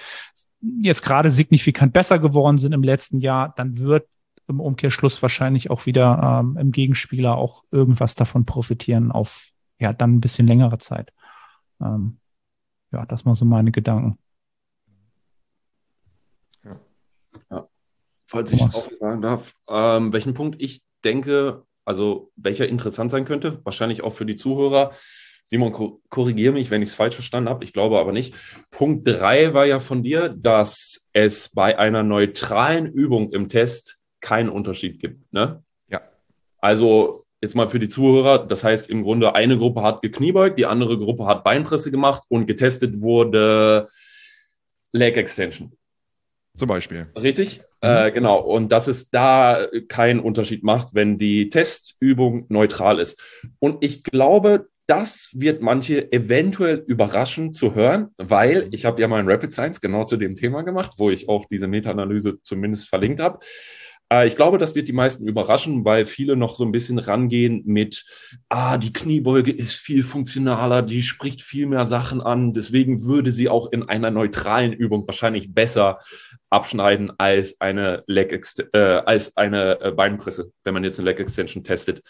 jetzt 0.81 1.03
gerade 1.03 1.29
signifikant 1.29 1.93
besser 1.93 2.19
geworden 2.19 2.57
sind 2.57 2.73
im 2.73 2.83
letzten 2.83 3.19
Jahr, 3.19 3.53
dann 3.55 3.77
wird 3.77 4.09
im 4.49 4.61
Umkehrschluss 4.61 5.23
wahrscheinlich 5.23 5.71
auch 5.71 5.87
wieder 5.87 6.41
ähm, 6.41 6.57
im 6.59 6.73
Gegenspieler 6.73 7.37
auch 7.37 7.65
irgendwas 7.71 8.15
davon 8.15 8.47
profitieren 8.47 9.13
auf 9.13 9.51
ja 9.79 9.93
dann 9.93 10.15
ein 10.15 10.21
bisschen 10.21 10.47
längere 10.47 10.79
Zeit. 10.79 11.13
Ähm, 11.81 12.19
ja, 12.91 13.05
das 13.07 13.25
mal 13.25 13.35
so 13.35 13.45
meine 13.45 13.71
Gedanken. 13.71 14.19
Ja. 17.51 17.69
Falls 18.27 18.53
ich 18.53 18.63
auch 18.63 18.91
sagen 18.99 19.23
darf, 19.23 19.55
ähm, 19.69 20.13
welchen 20.13 20.35
Punkt 20.35 20.61
ich 20.61 20.83
denke, 21.05 21.65
also 21.85 22.31
welcher 22.37 22.69
interessant 22.69 23.11
sein 23.11 23.25
könnte, 23.25 23.65
wahrscheinlich 23.65 24.03
auch 24.03 24.15
für 24.15 24.27
die 24.27 24.37
Zuhörer. 24.37 24.93
Simon, 25.45 25.99
korrigiere 26.11 26.53
mich, 26.53 26.71
wenn 26.71 26.83
ich 26.83 26.91
es 26.91 26.95
falsch 26.95 27.15
verstanden 27.15 27.49
habe. 27.49 27.65
Ich 27.65 27.73
glaube 27.73 27.99
aber 27.99 28.13
nicht. 28.13 28.35
Punkt 28.71 29.09
3 29.09 29.55
war 29.55 29.65
ja 29.65 29.81
von 29.81 30.03
dir, 30.03 30.29
dass 30.29 31.09
es 31.15 31.49
bei 31.49 31.79
einer 31.79 32.03
neutralen 32.03 32.87
Übung 32.87 33.31
im 33.33 33.49
Test 33.49 33.98
keinen 34.21 34.49
Unterschied 34.49 35.01
gibt. 35.01 35.33
Ne? 35.33 35.63
Ja. 35.89 36.01
Also 36.61 37.25
jetzt 37.41 37.55
mal 37.55 37.69
für 37.69 37.79
die 37.79 37.89
Zuhörer, 37.89 38.47
das 38.47 38.65
heißt 38.65 38.91
im 38.91 39.03
Grunde 39.03 39.35
eine 39.35 39.59
Gruppe 39.59 39.83
hat 39.83 40.03
gekniebeugt, 40.03 40.59
die 40.59 40.67
andere 40.67 40.99
Gruppe 40.99 41.27
hat 41.27 41.45
Beinpresse 41.45 41.91
gemacht 41.91 42.25
und 42.29 42.47
getestet 42.47 43.01
wurde 43.01 43.89
Leg 44.93 45.17
Extension. 45.17 45.73
Zum 46.57 46.69
Beispiel. 46.69 47.07
Richtig? 47.15 47.61
Mhm. 47.83 47.89
Äh, 47.89 48.11
genau. 48.11 48.41
Und 48.41 48.73
dass 48.73 48.89
es 48.89 49.11
da 49.11 49.69
keinen 49.87 50.21
Unterschied 50.21 50.65
macht, 50.65 50.95
wenn 50.95 51.19
die 51.19 51.49
Testübung 51.49 52.47
neutral 52.49 52.99
ist. 52.99 53.23
Und 53.61 53.85
ich 53.85 54.03
glaube, 54.03 54.69
das 54.89 55.29
wird 55.35 55.61
manche 55.61 56.11
eventuell 56.13 56.83
überraschen 56.87 57.53
zu 57.53 57.75
hören, 57.75 58.09
weil 58.17 58.69
ich 58.73 58.87
habe 58.87 59.01
ja 59.01 59.07
mal 59.07 59.21
ein 59.21 59.29
Rapid 59.29 59.53
Science 59.53 59.81
genau 59.81 60.05
zu 60.05 60.17
dem 60.17 60.35
Thema 60.35 60.63
gemacht, 60.63 60.95
wo 60.97 61.11
ich 61.11 61.29
auch 61.29 61.45
diese 61.45 61.69
Meta-Analyse 61.69 62.41
zumindest 62.43 62.89
verlinkt 62.89 63.21
habe. 63.21 63.39
Äh, 64.13 64.27
ich 64.27 64.37
glaube, 64.37 64.59
das 64.59 64.75
wird 64.75 64.89
die 64.89 64.93
meisten 64.93 65.27
überraschen, 65.27 65.85
weil 65.85 66.07
viele 66.07 66.37
noch 66.37 66.55
so 66.55 66.65
ein 66.65 66.73
bisschen 66.73 66.99
rangehen 66.99 67.63
mit, 67.67 68.05
ah, 68.49 68.79
die 68.79 68.93
Kniebeuge 68.93 69.53
ist 69.53 69.75
viel 69.75 70.03
funktionaler, 70.03 70.83
die 70.83 71.03
spricht 71.03 71.43
viel 71.43 71.67
mehr 71.67 71.85
Sachen 71.85 72.21
an, 72.21 72.53
deswegen 72.53 73.05
würde 73.05 73.31
sie 73.33 73.49
auch 73.49 73.71
in 73.73 73.89
einer 73.89 74.11
neutralen 74.11 74.73
Übung 74.73 75.07
wahrscheinlich 75.07 75.55
besser 75.55 76.01
abschneiden 76.51 77.13
als 77.19 77.61
eine 77.61 78.05
Leg 78.07 78.33
äh, 78.73 78.79
als 78.79 79.37
eine 79.37 79.81
äh, 79.83 79.91
Beinpresse, 79.91 80.51
wenn 80.65 80.75
man 80.75 80.85
jetzt 80.85 80.99
eine 80.99 81.11
Leg 81.11 81.21
Extension 81.21 81.63
testet. 81.63 82.03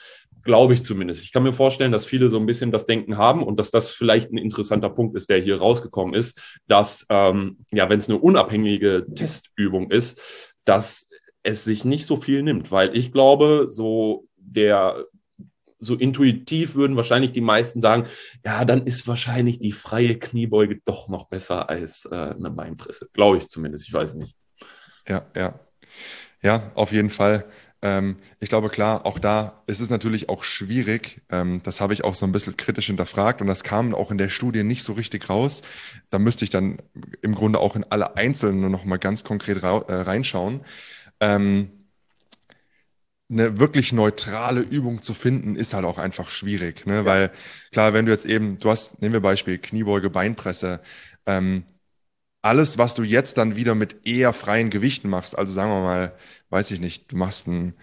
Glaube 0.44 0.74
ich 0.74 0.84
zumindest. 0.84 1.24
Ich 1.24 1.32
kann 1.32 1.42
mir 1.42 1.52
vorstellen, 1.52 1.90
dass 1.90 2.06
viele 2.06 2.28
so 2.28 2.38
ein 2.38 2.46
bisschen 2.46 2.70
das 2.70 2.86
Denken 2.86 3.16
haben 3.16 3.42
und 3.42 3.58
dass 3.58 3.72
das 3.72 3.90
vielleicht 3.90 4.30
ein 4.30 4.38
interessanter 4.38 4.90
Punkt 4.90 5.16
ist, 5.16 5.28
der 5.28 5.40
hier 5.40 5.58
rausgekommen 5.58 6.14
ist, 6.14 6.40
dass 6.68 7.04
ähm, 7.10 7.58
ja, 7.72 7.88
wenn 7.88 7.98
es 7.98 8.08
eine 8.08 8.18
unabhängige 8.18 9.06
Testübung 9.12 9.90
ist, 9.90 10.20
dass 10.64 11.07
es 11.48 11.64
sich 11.64 11.84
nicht 11.84 12.06
so 12.06 12.16
viel 12.16 12.42
nimmt, 12.42 12.70
weil 12.70 12.96
ich 12.96 13.12
glaube, 13.12 13.64
so 13.68 14.28
der 14.36 15.04
so 15.80 15.94
intuitiv 15.94 16.74
würden 16.74 16.96
wahrscheinlich 16.96 17.32
die 17.32 17.40
meisten 17.40 17.80
sagen, 17.80 18.06
ja, 18.44 18.64
dann 18.64 18.84
ist 18.84 19.06
wahrscheinlich 19.06 19.60
die 19.60 19.72
freie 19.72 20.18
Kniebeuge 20.18 20.80
doch 20.84 21.08
noch 21.08 21.28
besser 21.28 21.68
als 21.68 22.04
äh, 22.10 22.14
eine 22.14 22.50
Beinpresse. 22.50 23.08
Glaube 23.12 23.38
ich 23.38 23.48
zumindest, 23.48 23.86
ich 23.86 23.94
weiß 23.94 24.14
nicht. 24.16 24.34
Ja, 25.08 25.24
ja. 25.36 25.60
Ja, 26.42 26.70
auf 26.74 26.92
jeden 26.92 27.10
Fall. 27.10 27.44
Ähm, 27.80 28.16
ich 28.40 28.48
glaube, 28.48 28.70
klar, 28.70 29.06
auch 29.06 29.20
da 29.20 29.62
ist 29.66 29.80
es 29.80 29.88
natürlich 29.88 30.28
auch 30.28 30.42
schwierig. 30.42 31.22
Ähm, 31.30 31.60
das 31.62 31.80
habe 31.80 31.94
ich 31.94 32.02
auch 32.02 32.16
so 32.16 32.26
ein 32.26 32.32
bisschen 32.32 32.56
kritisch 32.56 32.86
hinterfragt 32.86 33.40
und 33.40 33.46
das 33.46 33.62
kam 33.62 33.94
auch 33.94 34.10
in 34.10 34.18
der 34.18 34.30
Studie 34.30 34.64
nicht 34.64 34.82
so 34.82 34.94
richtig 34.94 35.28
raus. 35.28 35.62
Da 36.10 36.18
müsste 36.18 36.44
ich 36.44 36.50
dann 36.50 36.78
im 37.22 37.34
Grunde 37.34 37.60
auch 37.60 37.76
in 37.76 37.84
alle 37.84 38.16
Einzelnen 38.16 38.60
nur 38.60 38.70
noch 38.70 38.84
mal 38.84 38.98
ganz 38.98 39.22
konkret 39.22 39.62
äh, 39.62 39.66
reinschauen. 39.66 40.62
Ähm, 41.20 41.70
eine 43.30 43.58
wirklich 43.58 43.92
neutrale 43.92 44.60
Übung 44.60 45.02
zu 45.02 45.12
finden, 45.12 45.54
ist 45.54 45.74
halt 45.74 45.84
auch 45.84 45.98
einfach 45.98 46.30
schwierig. 46.30 46.86
Ne? 46.86 46.96
Ja. 46.96 47.04
Weil 47.04 47.30
klar, 47.72 47.92
wenn 47.92 48.06
du 48.06 48.12
jetzt 48.12 48.24
eben, 48.24 48.58
du 48.58 48.70
hast, 48.70 49.02
nehmen 49.02 49.12
wir 49.12 49.20
Beispiel, 49.20 49.58
Kniebeuge, 49.58 50.08
Beinpresse, 50.08 50.80
ähm, 51.26 51.64
alles, 52.40 52.78
was 52.78 52.94
du 52.94 53.02
jetzt 53.02 53.36
dann 53.36 53.56
wieder 53.56 53.74
mit 53.74 54.06
eher 54.06 54.32
freien 54.32 54.70
Gewichten 54.70 55.10
machst, 55.10 55.36
also 55.36 55.52
sagen 55.52 55.70
wir 55.70 55.82
mal, 55.82 56.12
weiß 56.50 56.70
ich 56.70 56.80
nicht, 56.80 57.12
du 57.12 57.16
machst 57.16 57.46
einen, 57.46 57.74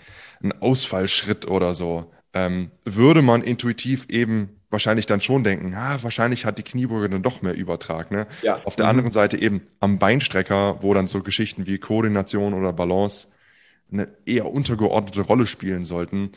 einen 0.42 0.54
Ausfallschritt 0.54 1.46
oder 1.46 1.76
so, 1.76 2.12
ähm, 2.34 2.72
würde 2.84 3.22
man 3.22 3.44
intuitiv 3.44 4.08
eben 4.10 4.50
wahrscheinlich 4.76 5.06
dann 5.06 5.22
schon 5.22 5.46
denken, 5.46 5.74
ah, 5.74 5.98
wahrscheinlich 6.02 6.44
hat 6.44 6.58
die 6.58 6.64
Kniebeuge 6.64 7.10
dann 7.10 7.24
doch 7.24 7.42
mehr 7.42 7.56
Übertrag. 7.56 8.12
Ne? 8.12 8.28
Ja. 8.42 8.62
Auf 8.66 8.76
der 8.76 8.86
mhm. 8.86 8.90
anderen 8.90 9.12
Seite 9.12 9.38
eben 9.38 9.62
am 9.80 10.00
Beinstrecker, 10.00 10.84
wo 10.84 10.94
dann 10.94 11.08
so 11.08 11.24
Geschichten 11.24 11.66
wie 11.66 11.78
Koordination 11.78 12.54
oder 12.54 12.74
Balance 12.74 13.30
eine 13.90 14.10
eher 14.26 14.52
untergeordnete 14.52 15.22
Rolle 15.22 15.48
spielen 15.48 15.86
sollten. 15.86 16.32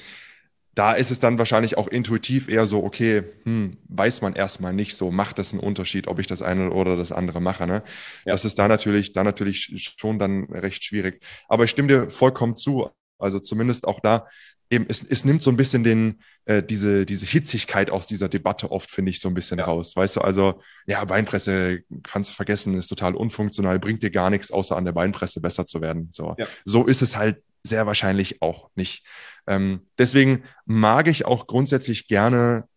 Da 0.76 0.92
ist 0.92 1.10
es 1.10 1.18
dann 1.18 1.38
wahrscheinlich 1.38 1.76
auch 1.76 1.88
intuitiv 1.88 2.48
eher 2.48 2.66
so, 2.66 2.84
okay, 2.84 3.24
hm, 3.44 3.78
weiß 3.88 4.22
man 4.22 4.34
erstmal 4.34 4.72
nicht 4.72 4.94
so, 4.94 5.10
macht 5.10 5.38
das 5.38 5.52
einen 5.52 5.60
Unterschied, 5.60 6.06
ob 6.06 6.20
ich 6.20 6.28
das 6.28 6.40
eine 6.40 6.70
oder 6.70 6.96
das 6.96 7.10
andere 7.10 7.40
mache. 7.40 7.66
Ne? 7.66 7.82
Ja. 8.24 8.32
Das 8.32 8.44
ist 8.44 8.60
da 8.60 8.68
natürlich, 8.68 9.12
da 9.14 9.24
natürlich 9.24 9.94
schon 9.98 10.20
dann 10.20 10.44
recht 10.44 10.84
schwierig. 10.84 11.20
Aber 11.48 11.64
ich 11.64 11.72
stimme 11.72 11.88
dir 11.88 12.08
vollkommen 12.08 12.56
zu. 12.56 12.88
Also 13.18 13.40
zumindest 13.40 13.88
auch 13.88 13.98
da, 13.98 14.28
eben, 14.70 14.86
es, 14.88 15.02
es 15.02 15.24
nimmt 15.24 15.42
so 15.42 15.50
ein 15.50 15.56
bisschen 15.56 15.84
den, 15.84 16.20
äh, 16.44 16.62
diese, 16.62 17.06
diese 17.06 17.26
Hitzigkeit 17.26 17.90
aus 17.90 18.06
dieser 18.06 18.28
Debatte 18.28 18.70
oft, 18.70 18.90
finde 18.90 19.10
ich, 19.10 19.20
so 19.20 19.28
ein 19.28 19.34
bisschen 19.34 19.58
ja. 19.58 19.64
raus. 19.64 19.96
Weißt 19.96 20.16
du, 20.16 20.20
also, 20.20 20.60
ja, 20.86 21.04
Beinpresse 21.04 21.80
kannst 22.02 22.30
du 22.30 22.34
vergessen, 22.34 22.74
ist 22.74 22.88
total 22.88 23.14
unfunktional, 23.14 23.78
bringt 23.78 24.02
dir 24.02 24.10
gar 24.10 24.30
nichts, 24.30 24.50
außer 24.50 24.76
an 24.76 24.84
der 24.84 24.92
Beinpresse 24.92 25.40
besser 25.40 25.66
zu 25.66 25.80
werden. 25.80 26.10
So, 26.12 26.34
ja. 26.38 26.46
so 26.64 26.86
ist 26.86 27.02
es 27.02 27.16
halt 27.16 27.42
sehr 27.62 27.86
wahrscheinlich 27.86 28.42
auch 28.42 28.70
nicht. 28.74 29.04
Ähm, 29.46 29.80
deswegen 29.98 30.44
mag 30.64 31.08
ich 31.08 31.24
auch 31.24 31.46
grundsätzlich 31.46 32.06
gerne 32.06 32.67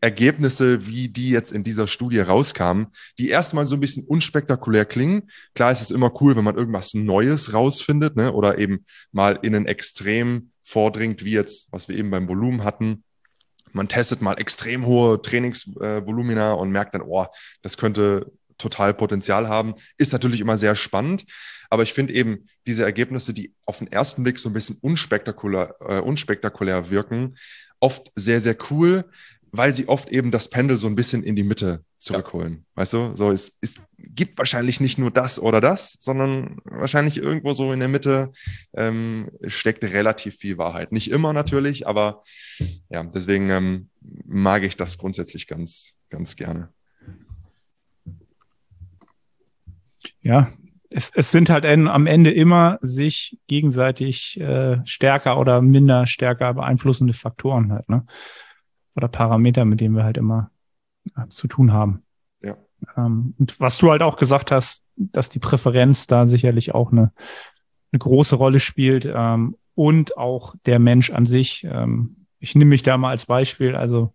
Ergebnisse, 0.00 0.86
wie 0.86 1.08
die 1.08 1.30
jetzt 1.30 1.52
in 1.52 1.64
dieser 1.64 1.88
Studie 1.88 2.20
rauskamen, 2.20 2.88
die 3.18 3.28
erstmal 3.28 3.66
so 3.66 3.76
ein 3.76 3.80
bisschen 3.80 4.04
unspektakulär 4.04 4.84
klingen. 4.84 5.30
Klar 5.54 5.72
ist 5.72 5.82
es 5.82 5.90
immer 5.90 6.12
cool, 6.20 6.36
wenn 6.36 6.44
man 6.44 6.56
irgendwas 6.56 6.94
Neues 6.94 7.52
rausfindet, 7.52 8.16
ne? 8.16 8.32
oder 8.32 8.58
eben 8.58 8.84
mal 9.12 9.38
in 9.42 9.54
ein 9.54 9.66
Extrem 9.66 10.50
vordringt, 10.62 11.24
wie 11.24 11.32
jetzt, 11.32 11.68
was 11.72 11.88
wir 11.88 11.96
eben 11.96 12.10
beim 12.10 12.28
Volumen 12.28 12.64
hatten. 12.64 13.04
Man 13.72 13.88
testet 13.88 14.22
mal 14.22 14.34
extrem 14.34 14.86
hohe 14.86 15.20
Trainingsvolumina 15.20 16.52
und 16.52 16.70
merkt 16.70 16.94
dann, 16.94 17.02
oh, 17.02 17.26
das 17.62 17.76
könnte 17.76 18.32
total 18.56 18.94
Potenzial 18.94 19.48
haben. 19.48 19.74
Ist 19.96 20.12
natürlich 20.12 20.40
immer 20.40 20.58
sehr 20.58 20.76
spannend. 20.76 21.24
Aber 21.70 21.82
ich 21.82 21.92
finde 21.92 22.14
eben 22.14 22.48
diese 22.66 22.84
Ergebnisse, 22.84 23.34
die 23.34 23.54
auf 23.66 23.78
den 23.78 23.92
ersten 23.92 24.22
Blick 24.22 24.38
so 24.38 24.48
ein 24.48 24.54
bisschen 24.54 24.78
unspektakulär, 24.80 25.74
äh, 25.80 26.00
unspektakulär 26.00 26.90
wirken, 26.90 27.36
oft 27.80 28.10
sehr, 28.16 28.40
sehr 28.40 28.56
cool, 28.70 29.04
weil 29.52 29.74
sie 29.74 29.88
oft 29.88 30.08
eben 30.10 30.30
das 30.30 30.48
Pendel 30.48 30.78
so 30.78 30.86
ein 30.86 30.96
bisschen 30.96 31.22
in 31.22 31.36
die 31.36 31.44
Mitte 31.44 31.84
zurückholen. 31.98 32.52
Ja. 32.54 32.82
Weißt 32.82 32.92
du, 32.92 33.16
so 33.16 33.30
es, 33.30 33.56
es 33.60 33.74
gibt 33.96 34.38
wahrscheinlich 34.38 34.80
nicht 34.80 34.98
nur 34.98 35.10
das 35.10 35.40
oder 35.40 35.60
das, 35.60 35.94
sondern 35.98 36.60
wahrscheinlich 36.64 37.16
irgendwo 37.18 37.52
so 37.52 37.72
in 37.72 37.80
der 37.80 37.88
Mitte 37.88 38.32
ähm, 38.74 39.30
steckt 39.46 39.84
relativ 39.84 40.36
viel 40.36 40.58
Wahrheit. 40.58 40.92
Nicht 40.92 41.10
immer 41.10 41.32
natürlich, 41.32 41.86
aber 41.86 42.22
ja, 42.88 43.02
deswegen 43.02 43.50
ähm, 43.50 43.90
mag 44.26 44.62
ich 44.62 44.76
das 44.76 44.98
grundsätzlich 44.98 45.46
ganz, 45.46 45.94
ganz 46.10 46.36
gerne. 46.36 46.70
Ja, 50.22 50.52
es, 50.90 51.10
es 51.14 51.30
sind 51.30 51.50
halt 51.50 51.66
am 51.66 52.06
Ende 52.06 52.30
immer 52.30 52.78
sich 52.80 53.38
gegenseitig 53.46 54.40
äh, 54.40 54.78
stärker 54.84 55.38
oder 55.38 55.60
minder 55.60 56.06
stärker 56.06 56.54
beeinflussende 56.54 57.12
Faktoren 57.12 57.72
halt, 57.72 57.88
ne? 57.88 58.06
Oder 58.98 59.08
Parameter, 59.08 59.64
mit 59.64 59.80
denen 59.80 59.96
wir 59.96 60.04
halt 60.04 60.18
immer 60.18 60.50
ja, 61.16 61.28
zu 61.28 61.48
tun 61.48 61.72
haben. 61.72 62.02
Ja. 62.42 62.56
Ähm, 62.96 63.34
und 63.38 63.58
was 63.58 63.78
du 63.78 63.90
halt 63.90 64.02
auch 64.02 64.16
gesagt 64.16 64.50
hast, 64.50 64.82
dass 64.96 65.30
die 65.30 65.38
Präferenz 65.38 66.06
da 66.06 66.26
sicherlich 66.26 66.74
auch 66.74 66.92
eine, 66.92 67.12
eine 67.92 67.98
große 67.98 68.36
Rolle 68.36 68.60
spielt 68.60 69.10
ähm, 69.10 69.56
und 69.74 70.18
auch 70.18 70.54
der 70.66 70.78
Mensch 70.78 71.10
an 71.10 71.24
sich. 71.24 71.64
Ähm, 71.64 72.26
ich 72.40 72.54
nehme 72.54 72.70
mich 72.70 72.82
da 72.82 72.96
mal 72.98 73.10
als 73.10 73.26
Beispiel. 73.26 73.74
Also 73.74 74.14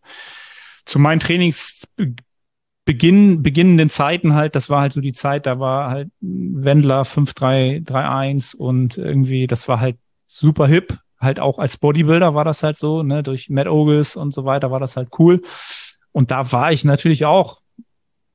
zu 0.86 1.00
meinen 1.00 1.20
Trainingsbeginn, 1.20 3.42
beginnenden 3.42 3.90
Zeiten 3.90 4.34
halt, 4.34 4.56
das 4.56 4.70
war 4.70 4.82
halt 4.82 4.94
so 4.94 5.02
die 5.02 5.14
Zeit, 5.14 5.46
da 5.46 5.60
war 5.60 5.90
halt 5.90 6.10
Wendler 6.20 7.06
5331 7.06 8.60
und 8.60 8.98
irgendwie, 8.98 9.48
das 9.48 9.68
war 9.68 9.80
halt 9.80 9.98
super 10.28 10.68
hip 10.68 11.00
halt 11.24 11.40
auch 11.40 11.60
als 11.60 11.78
Bodybuilder 11.78 12.36
war 12.36 12.46
das 12.46 12.64
halt 12.64 12.78
so, 12.78 13.04
ne, 13.04 13.24
durch 13.24 13.50
Matt 13.50 13.68
Ogles 13.68 14.16
und 14.16 14.34
so 14.34 14.46
weiter 14.46 14.72
war 14.72 14.80
das 14.80 14.96
halt 14.96 15.10
cool. 15.20 15.42
Und 16.12 16.32
da 16.32 16.52
war 16.52 16.72
ich 16.72 16.86
natürlich 16.86 17.26
auch, 17.26 17.62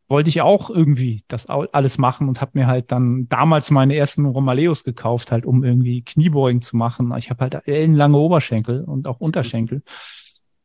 wollte 0.08 0.30
ich 0.30 0.40
auch 0.40 0.70
irgendwie 0.70 1.22
das 1.28 1.46
alles 1.46 1.98
machen 1.98 2.28
und 2.28 2.40
habe 2.40 2.52
mir 2.54 2.66
halt 2.66 2.90
dann 2.90 3.28
damals 3.28 3.70
meine 3.70 3.94
ersten 3.94 4.24
Romaleos 4.24 4.84
gekauft, 4.84 5.32
halt 5.32 5.44
um 5.44 5.64
irgendwie 5.64 6.02
Kniebeugen 6.02 6.62
zu 6.62 6.76
machen. 6.76 7.14
Ich 7.18 7.30
habe 7.30 7.42
halt 7.42 7.66
ellenlange 7.66 8.16
Oberschenkel 8.16 8.84
und 8.84 9.06
auch 9.06 9.20
Unterschenkel. 9.20 9.82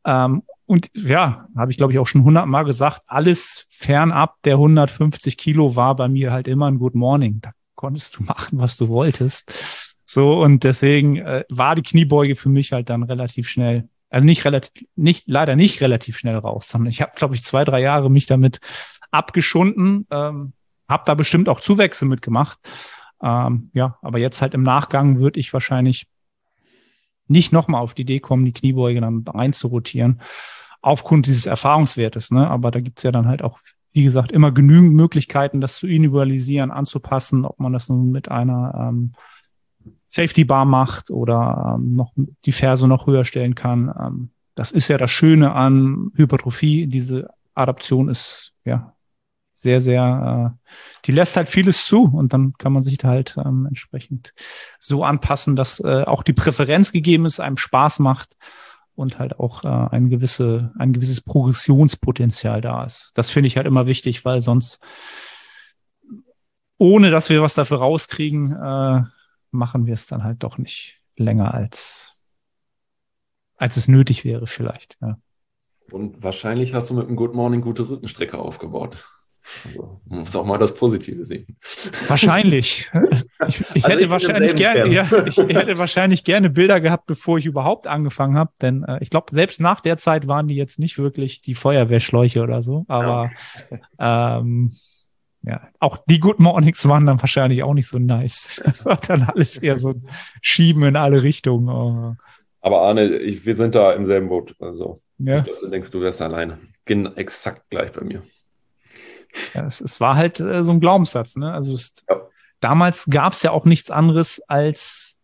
Ähm, 0.05 0.43
und 0.65 0.89
ja, 0.93 1.47
habe 1.55 1.71
ich 1.71 1.77
glaube 1.77 1.93
ich 1.93 1.99
auch 1.99 2.07
schon 2.07 2.23
hundertmal 2.23 2.65
gesagt, 2.65 3.01
alles 3.07 3.65
fernab 3.69 4.37
der 4.43 4.55
150 4.55 5.37
Kilo 5.37 5.75
war 5.75 5.95
bei 5.95 6.07
mir 6.07 6.31
halt 6.31 6.47
immer 6.47 6.67
ein 6.67 6.79
Good 6.79 6.95
Morning. 6.95 7.39
Da 7.41 7.51
konntest 7.75 8.17
du 8.17 8.23
machen, 8.25 8.59
was 8.59 8.77
du 8.77 8.87
wolltest. 8.87 9.51
So, 10.13 10.39
und 10.43 10.63
deswegen 10.63 11.17
äh, 11.17 11.43
war 11.49 11.73
die 11.73 11.81
Kniebeuge 11.81 12.35
für 12.35 12.49
mich 12.49 12.71
halt 12.71 12.91
dann 12.91 13.01
relativ 13.01 13.49
schnell, 13.49 13.89
also 14.11 14.23
nicht 14.23 14.45
relativ, 14.45 14.85
nicht, 14.95 15.23
leider 15.27 15.55
nicht 15.55 15.81
relativ 15.81 16.19
schnell 16.19 16.37
raus, 16.37 16.69
sondern 16.69 16.91
ich 16.91 17.01
habe, 17.01 17.13
glaube 17.15 17.33
ich, 17.33 17.43
zwei, 17.43 17.65
drei 17.65 17.81
Jahre 17.81 18.11
mich 18.11 18.27
damit 18.27 18.59
abgeschunden, 19.09 20.05
ähm, 20.11 20.53
habe 20.87 21.01
da 21.07 21.15
bestimmt 21.15 21.49
auch 21.49 21.61
Zuwächse 21.61 22.05
mitgemacht. 22.05 22.59
Ähm, 23.23 23.71
ja, 23.73 23.97
aber 24.03 24.19
jetzt 24.19 24.39
halt 24.43 24.53
im 24.53 24.61
Nachgang 24.61 25.17
würde 25.17 25.39
ich 25.39 25.51
wahrscheinlich 25.51 26.05
nicht 27.27 27.51
nochmal 27.51 27.81
auf 27.81 27.95
die 27.95 28.03
Idee 28.03 28.19
kommen, 28.19 28.45
die 28.45 28.53
Kniebeuge 28.53 29.01
dann 29.01 29.25
reinzurotieren, 29.27 30.21
aufgrund 30.83 31.25
dieses 31.25 31.47
Erfahrungswertes. 31.47 32.29
Ne? 32.29 32.47
Aber 32.47 32.69
da 32.69 32.81
gibt's 32.81 33.01
ja 33.01 33.11
dann 33.11 33.27
halt 33.27 33.41
auch, 33.41 33.57
wie 33.93 34.03
gesagt, 34.03 34.31
immer 34.31 34.51
genügend 34.51 34.93
Möglichkeiten, 34.93 35.59
das 35.59 35.79
zu 35.79 35.87
individualisieren, 35.87 36.69
anzupassen, 36.69 37.45
ob 37.45 37.59
man 37.59 37.73
das 37.73 37.89
nun 37.89 38.11
mit 38.11 38.29
einer 38.29 38.89
ähm, 38.89 39.13
Safety 40.13 40.43
Bar 40.43 40.65
macht 40.65 41.09
oder 41.09 41.73
ähm, 41.75 41.95
noch 41.95 42.13
die 42.45 42.51
Ferse 42.51 42.87
noch 42.87 43.07
höher 43.07 43.23
stellen 43.23 43.55
kann. 43.55 43.91
Ähm, 43.99 44.29
das 44.53 44.71
ist 44.71 44.87
ja 44.87 44.99
das 44.99 45.09
Schöne 45.09 45.53
an 45.53 46.11
Hypertrophie. 46.13 46.85
Diese 46.85 47.31
Adaption 47.55 48.09
ist 48.09 48.53
ja 48.63 48.93
sehr, 49.55 49.81
sehr, 49.81 50.53
äh, 50.53 50.67
die 51.05 51.13
lässt 51.13 51.35
halt 51.35 51.49
vieles 51.49 51.87
zu 51.87 52.03
und 52.03 52.31
dann 52.31 52.53
kann 52.59 52.73
man 52.73 52.83
sich 52.83 52.99
halt 53.03 53.37
ähm, 53.43 53.65
entsprechend 53.65 54.35
so 54.77 55.03
anpassen, 55.03 55.55
dass 55.55 55.79
äh, 55.79 56.03
auch 56.03 56.21
die 56.21 56.33
Präferenz 56.33 56.91
gegeben 56.91 57.25
ist, 57.25 57.39
einem 57.39 57.57
Spaß 57.57 57.97
macht 57.97 58.35
und 58.93 59.17
halt 59.17 59.39
auch 59.39 59.63
äh, 59.63 59.95
ein 59.95 60.11
gewisse, 60.11 60.73
ein 60.77 60.93
gewisses 60.93 61.21
Progressionspotenzial 61.21 62.61
da 62.61 62.83
ist. 62.83 63.13
Das 63.15 63.31
finde 63.31 63.47
ich 63.47 63.57
halt 63.57 63.65
immer 63.65 63.87
wichtig, 63.87 64.25
weil 64.25 64.41
sonst 64.41 64.79
ohne 66.77 67.09
dass 67.09 67.29
wir 67.29 67.41
was 67.41 67.55
dafür 67.55 67.77
rauskriegen, 67.77 68.51
äh, 68.51 69.01
machen 69.53 69.85
wir 69.85 69.93
es 69.93 70.07
dann 70.07 70.23
halt 70.23 70.43
doch 70.43 70.57
nicht 70.57 70.99
länger 71.15 71.53
als, 71.53 72.15
als 73.55 73.77
es 73.77 73.87
nötig 73.87 74.25
wäre 74.25 74.47
vielleicht. 74.47 74.97
Ja. 75.01 75.17
Und 75.91 76.23
wahrscheinlich 76.23 76.73
hast 76.73 76.89
du 76.89 76.95
mit 76.95 77.07
einem 77.07 77.15
Good 77.15 77.35
Morning 77.35 77.61
gute 77.61 77.87
Rückenstrecke 77.87 78.37
aufgebaut. 78.37 79.09
Also, 79.65 80.01
man 80.05 80.19
muss 80.19 80.35
auch 80.35 80.45
mal 80.45 80.57
das 80.57 80.73
Positive 80.73 81.25
sehen. 81.25 81.57
Wahrscheinlich. 82.07 82.89
Ich, 83.45 83.59
ich 83.59 83.83
also 83.83 83.89
hätte 83.89 84.03
ich 84.03 84.09
wahrscheinlich 84.09 84.55
gerne, 84.55 84.89
ja, 84.89 85.05
ich 85.25 85.37
hätte 85.37 85.77
wahrscheinlich 85.77 86.23
gerne 86.23 86.49
Bilder 86.49 86.79
gehabt, 86.79 87.07
bevor 87.07 87.37
ich 87.37 87.45
überhaupt 87.45 87.87
angefangen 87.87 88.37
habe, 88.37 88.53
denn 88.61 88.83
äh, 88.83 88.99
ich 89.01 89.09
glaube, 89.09 89.35
selbst 89.35 89.59
nach 89.59 89.81
der 89.81 89.97
Zeit 89.97 90.27
waren 90.27 90.47
die 90.47 90.55
jetzt 90.55 90.79
nicht 90.79 90.97
wirklich 90.97 91.41
die 91.41 91.55
Feuerwehrschläuche 91.55 92.41
oder 92.41 92.63
so. 92.63 92.85
Aber 92.87 93.31
ja. 93.99 94.39
ähm, 94.39 94.77
ja, 95.45 95.67
auch 95.79 95.97
die 96.07 96.19
Good 96.19 96.39
Mornings 96.39 96.87
waren 96.87 97.05
dann 97.05 97.19
wahrscheinlich 97.19 97.63
auch 97.63 97.73
nicht 97.73 97.87
so 97.87 97.99
nice. 97.99 98.61
Das 98.63 98.85
war 98.85 98.97
dann 98.97 99.23
alles 99.23 99.57
eher 99.57 99.77
so 99.77 99.93
Schieben 100.41 100.83
in 100.83 100.95
alle 100.95 101.21
Richtungen. 101.21 101.69
Oh. 101.69 102.15
Aber 102.61 102.81
Arne, 102.81 103.17
ich, 103.17 103.45
wir 103.45 103.55
sind 103.55 103.75
da 103.75 103.91
im 103.91 104.05
selben 104.05 104.29
Boot. 104.29 104.55
Also, 104.59 105.01
ja. 105.17 105.35
nicht, 105.35 105.47
dass 105.47 105.59
du 105.59 105.69
denkst, 105.69 105.91
du 105.91 105.99
wärst 105.99 106.21
alleine. 106.21 106.59
Genau, 106.85 107.11
exakt 107.15 107.69
gleich 107.69 107.91
bei 107.91 108.05
mir. 108.05 108.23
Ja, 109.53 109.65
es, 109.65 109.81
es 109.81 109.99
war 109.99 110.15
halt 110.15 110.39
äh, 110.39 110.63
so 110.63 110.71
ein 110.71 110.79
Glaubenssatz. 110.79 111.35
Ne? 111.35 111.51
Also 111.51 111.73
es, 111.73 111.93
ja. 112.09 112.21
damals 112.61 113.05
gab 113.09 113.33
es 113.33 113.43
ja 113.43 113.51
auch 113.51 113.65
nichts 113.65 113.91
anderes 113.91 114.41
als 114.47 115.17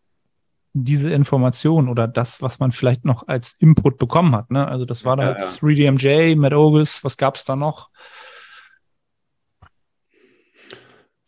diese 0.72 1.10
Information 1.10 1.88
oder 1.88 2.06
das, 2.06 2.42
was 2.42 2.60
man 2.60 2.72
vielleicht 2.72 3.04
noch 3.04 3.26
als 3.26 3.54
Input 3.54 3.98
bekommen 3.98 4.36
hat. 4.36 4.50
Ne? 4.50 4.66
Also 4.66 4.84
das 4.84 5.04
war 5.04 5.16
da 5.16 5.24
ja, 5.24 5.30
jetzt 5.32 5.60
3DMJ, 5.60 6.36
Matt 6.36 6.52
Ogus, 6.52 7.02
was 7.02 7.16
gab 7.16 7.36
es 7.36 7.44
da 7.44 7.56
noch? 7.56 7.88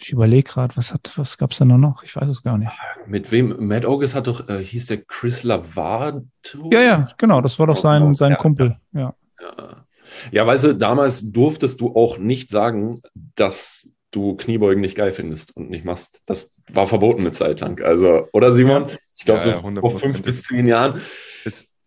Ich 0.03 0.11
überlege 0.11 0.50
gerade, 0.50 0.76
was 0.76 0.92
hat, 0.92 1.12
was 1.16 1.38
gab 1.38 1.53
es 1.53 1.59
da 1.59 1.64
noch? 1.64 2.03
Ich 2.03 2.16
weiß 2.16 2.28
es 2.28 2.42
gar 2.42 2.59
nicht. 2.59 2.72
Mit 3.07 3.30
wem? 3.30 3.66
Matt 3.66 3.84
August 3.84 4.14
hat 4.14 4.26
doch, 4.26 4.48
äh, 4.48 4.62
hieß 4.62 4.86
der 4.86 4.98
Chris 4.98 5.44
Lavato? 5.44 6.24
Ja, 6.72 6.80
ja, 6.80 7.07
genau, 7.18 7.40
das 7.40 7.59
war 7.59 7.68
doch 7.68 7.76
sein, 7.76 8.14
sein 8.14 8.32
ja. 8.32 8.36
Kumpel, 8.36 8.76
ja. 8.92 9.14
ja. 9.40 9.86
Ja, 10.30 10.46
weißt 10.46 10.64
du, 10.64 10.74
damals 10.74 11.30
durftest 11.32 11.80
du 11.80 11.94
auch 11.94 12.18
nicht 12.18 12.50
sagen, 12.50 13.00
dass 13.36 13.90
du 14.11 14.36
Kniebeugen 14.36 14.80
nicht 14.80 14.96
geil 14.96 15.11
findest 15.11 15.57
und 15.57 15.70
nicht 15.70 15.84
machst. 15.84 16.20
Das 16.26 16.50
war 16.70 16.86
verboten 16.86 17.20
eine 17.20 17.32
Zeit 17.32 17.61
lang. 17.61 17.82
Also, 17.82 18.28
oder 18.32 18.53
Simon? 18.53 18.88
Ja. 18.88 18.94
Ich 19.16 19.24
glaube, 19.24 19.40
so 19.40 19.53
vor 19.53 19.98
fünf 19.98 20.22
bis 20.22 20.42
zehn 20.42 20.66
Jahren. 20.66 21.00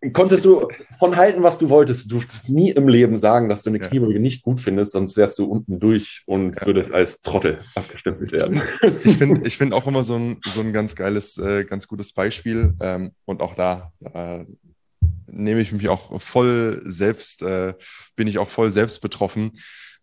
Es 0.06 0.12
konntest 0.12 0.44
du 0.44 0.68
von 0.98 1.16
halten, 1.16 1.42
was 1.42 1.58
du 1.58 1.68
wolltest. 1.68 2.06
Du 2.06 2.16
durftest 2.16 2.48
nie 2.48 2.70
im 2.70 2.88
Leben 2.88 3.18
sagen, 3.18 3.48
dass 3.48 3.62
du 3.62 3.70
eine 3.70 3.78
Kniebeuge 3.78 4.20
nicht 4.20 4.42
gut 4.42 4.60
findest, 4.60 4.92
sonst 4.92 5.16
wärst 5.16 5.38
du 5.38 5.44
unten 5.44 5.78
durch 5.78 6.22
und 6.26 6.56
ja. 6.56 6.66
würdest 6.66 6.92
als 6.92 7.20
Trottel 7.20 7.58
abgestempelt 7.74 8.32
werden. 8.32 8.62
Ich 9.04 9.16
finde 9.16 9.46
ich 9.46 9.56
find 9.56 9.72
auch 9.72 9.86
immer 9.86 10.04
so 10.04 10.14
ein, 10.16 10.40
so 10.44 10.60
ein 10.60 10.72
ganz 10.72 10.96
geiles, 10.96 11.38
äh, 11.38 11.64
ganz 11.64 11.86
gutes 11.88 12.12
Beispiel. 12.12 12.74
Ähm, 12.80 13.12
und 13.24 13.40
auch 13.42 13.54
da, 13.54 13.92
da 14.00 14.44
nehme 15.26 15.60
ich 15.60 15.72
mich 15.72 15.88
auch 15.88 16.20
voll 16.20 16.82
selbst, 16.84 17.42
äh, 17.42 17.74
bin 18.14 18.28
ich 18.28 18.38
auch 18.38 18.48
voll 18.48 18.70
selbst 18.70 19.00
betroffen. 19.00 19.52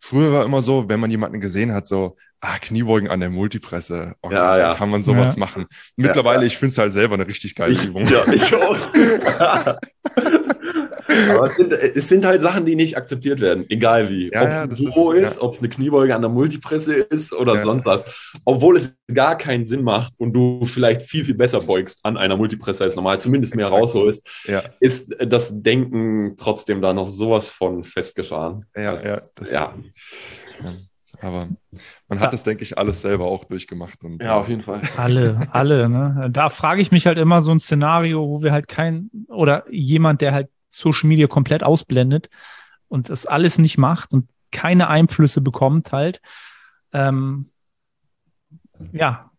Früher 0.00 0.32
war 0.32 0.44
immer 0.44 0.62
so, 0.62 0.88
wenn 0.88 1.00
man 1.00 1.10
jemanden 1.10 1.40
gesehen 1.40 1.72
hat, 1.72 1.86
so, 1.86 2.16
ah, 2.44 2.58
Kniebeugen 2.60 3.08
an 3.10 3.20
der 3.20 3.30
Multipresse, 3.30 4.14
oh 4.22 4.30
ja, 4.30 4.50
Gott, 4.50 4.58
ja. 4.58 4.74
kann 4.74 4.90
man 4.90 5.02
sowas 5.02 5.34
ja. 5.34 5.40
machen. 5.40 5.66
Mittlerweile, 5.96 6.42
ja, 6.42 6.46
ich 6.46 6.58
finde 6.58 6.72
es 6.72 6.78
halt 6.78 6.92
selber 6.92 7.14
eine 7.14 7.26
richtig 7.26 7.54
geile 7.54 7.72
ich, 7.72 7.86
Übung. 7.86 8.06
Ja, 8.08 8.30
ich 8.32 8.54
auch. 8.54 8.76
Aber 11.36 11.46
es 11.46 11.56
sind, 11.56 11.72
es 11.72 12.08
sind, 12.08 12.24
halt 12.24 12.40
Sachen, 12.40 12.66
die 12.66 12.74
nicht 12.74 12.96
akzeptiert 12.96 13.40
werden, 13.40 13.64
egal 13.68 14.08
wie. 14.08 14.30
Ja, 14.32 14.42
ob 14.42 14.48
ja, 14.48 14.64
es 14.64 14.70
ein 14.70 14.92
Duo 14.92 15.12
ist, 15.12 15.30
ist 15.32 15.40
ob 15.40 15.54
es 15.54 15.60
eine 15.60 15.68
Kniebeuge 15.68 16.14
an 16.14 16.22
der 16.22 16.30
Multipresse 16.30 16.94
ist 16.94 17.32
oder 17.32 17.56
ja. 17.56 17.64
sonst 17.64 17.86
was. 17.86 18.04
Obwohl 18.44 18.76
es 18.76 18.96
gar 19.12 19.38
keinen 19.38 19.64
Sinn 19.64 19.82
macht 19.82 20.12
und 20.18 20.32
du 20.32 20.64
vielleicht 20.64 21.02
viel, 21.02 21.24
viel 21.24 21.34
besser 21.34 21.60
beugst 21.60 22.00
an 22.02 22.16
einer 22.16 22.36
Multipresse 22.36 22.84
als 22.84 22.96
normal, 22.96 23.20
zumindest 23.20 23.54
mehr 23.54 23.68
rausholst, 23.68 24.26
ist 24.80 25.14
das 25.18 25.62
Denken 25.62 26.34
trotzdem 26.36 26.82
da 26.82 26.92
noch 26.92 27.08
sowas 27.08 27.48
von 27.48 27.84
festgefahren. 27.84 28.66
Ja, 28.76 29.00
ja. 29.02 29.20
Das, 29.34 29.52
ja. 29.52 29.74
Aber 31.20 31.48
man 32.14 32.20
hat 32.20 32.28
ja. 32.28 32.30
das, 32.32 32.44
denke 32.44 32.62
ich, 32.62 32.78
alles 32.78 33.02
selber 33.02 33.24
auch 33.24 33.44
durchgemacht. 33.44 34.02
Und, 34.02 34.22
ja, 34.22 34.36
auf 34.36 34.48
jeden 34.48 34.62
Fall. 34.62 34.80
Alle, 34.96 35.40
alle. 35.50 35.88
Ne? 35.88 36.28
Da 36.30 36.48
frage 36.48 36.80
ich 36.80 36.90
mich 36.90 37.06
halt 37.06 37.18
immer 37.18 37.42
so 37.42 37.50
ein 37.50 37.58
Szenario, 37.58 38.28
wo 38.28 38.42
wir 38.42 38.52
halt 38.52 38.68
kein, 38.68 39.10
oder 39.28 39.64
jemand, 39.70 40.20
der 40.20 40.32
halt 40.32 40.48
Social 40.68 41.08
Media 41.08 41.26
komplett 41.26 41.62
ausblendet 41.62 42.30
und 42.88 43.08
das 43.08 43.26
alles 43.26 43.58
nicht 43.58 43.78
macht 43.78 44.12
und 44.12 44.28
keine 44.50 44.88
Einflüsse 44.88 45.40
bekommt 45.40 45.92
halt, 45.92 46.20
ähm, 46.92 47.50
ja, 48.92 49.30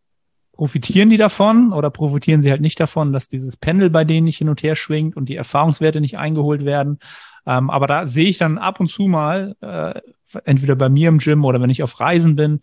profitieren 0.54 1.10
die 1.10 1.18
davon 1.18 1.74
oder 1.74 1.90
profitieren 1.90 2.42
sie 2.42 2.50
halt 2.50 2.62
nicht 2.62 2.80
davon, 2.80 3.12
dass 3.12 3.28
dieses 3.28 3.58
Pendel 3.58 3.90
bei 3.90 4.06
denen 4.06 4.26
nicht 4.26 4.38
hin 4.38 4.50
und 4.50 4.64
her 4.64 4.76
schwingt 4.76 5.16
und 5.16 5.28
die 5.28 5.36
Erfahrungswerte 5.36 6.02
nicht 6.02 6.18
eingeholt 6.18 6.64
werden. 6.66 7.00
Ähm, 7.46 7.70
aber 7.70 7.88
da 7.88 8.08
sehe 8.08 8.30
ich 8.30 8.38
dann 8.38 8.58
ab 8.58 8.80
und 8.80 8.88
zu 8.88 9.04
mal, 9.04 9.56
äh, 9.62 10.02
entweder 10.44 10.76
bei 10.76 10.90
mir 10.90 11.10
im 11.10 11.20
Gym 11.20 11.46
oder 11.46 11.62
wenn 11.62 11.70
ich 11.70 11.84
auf 11.84 12.00
Reisen 12.00 12.36
bin, 12.36 12.62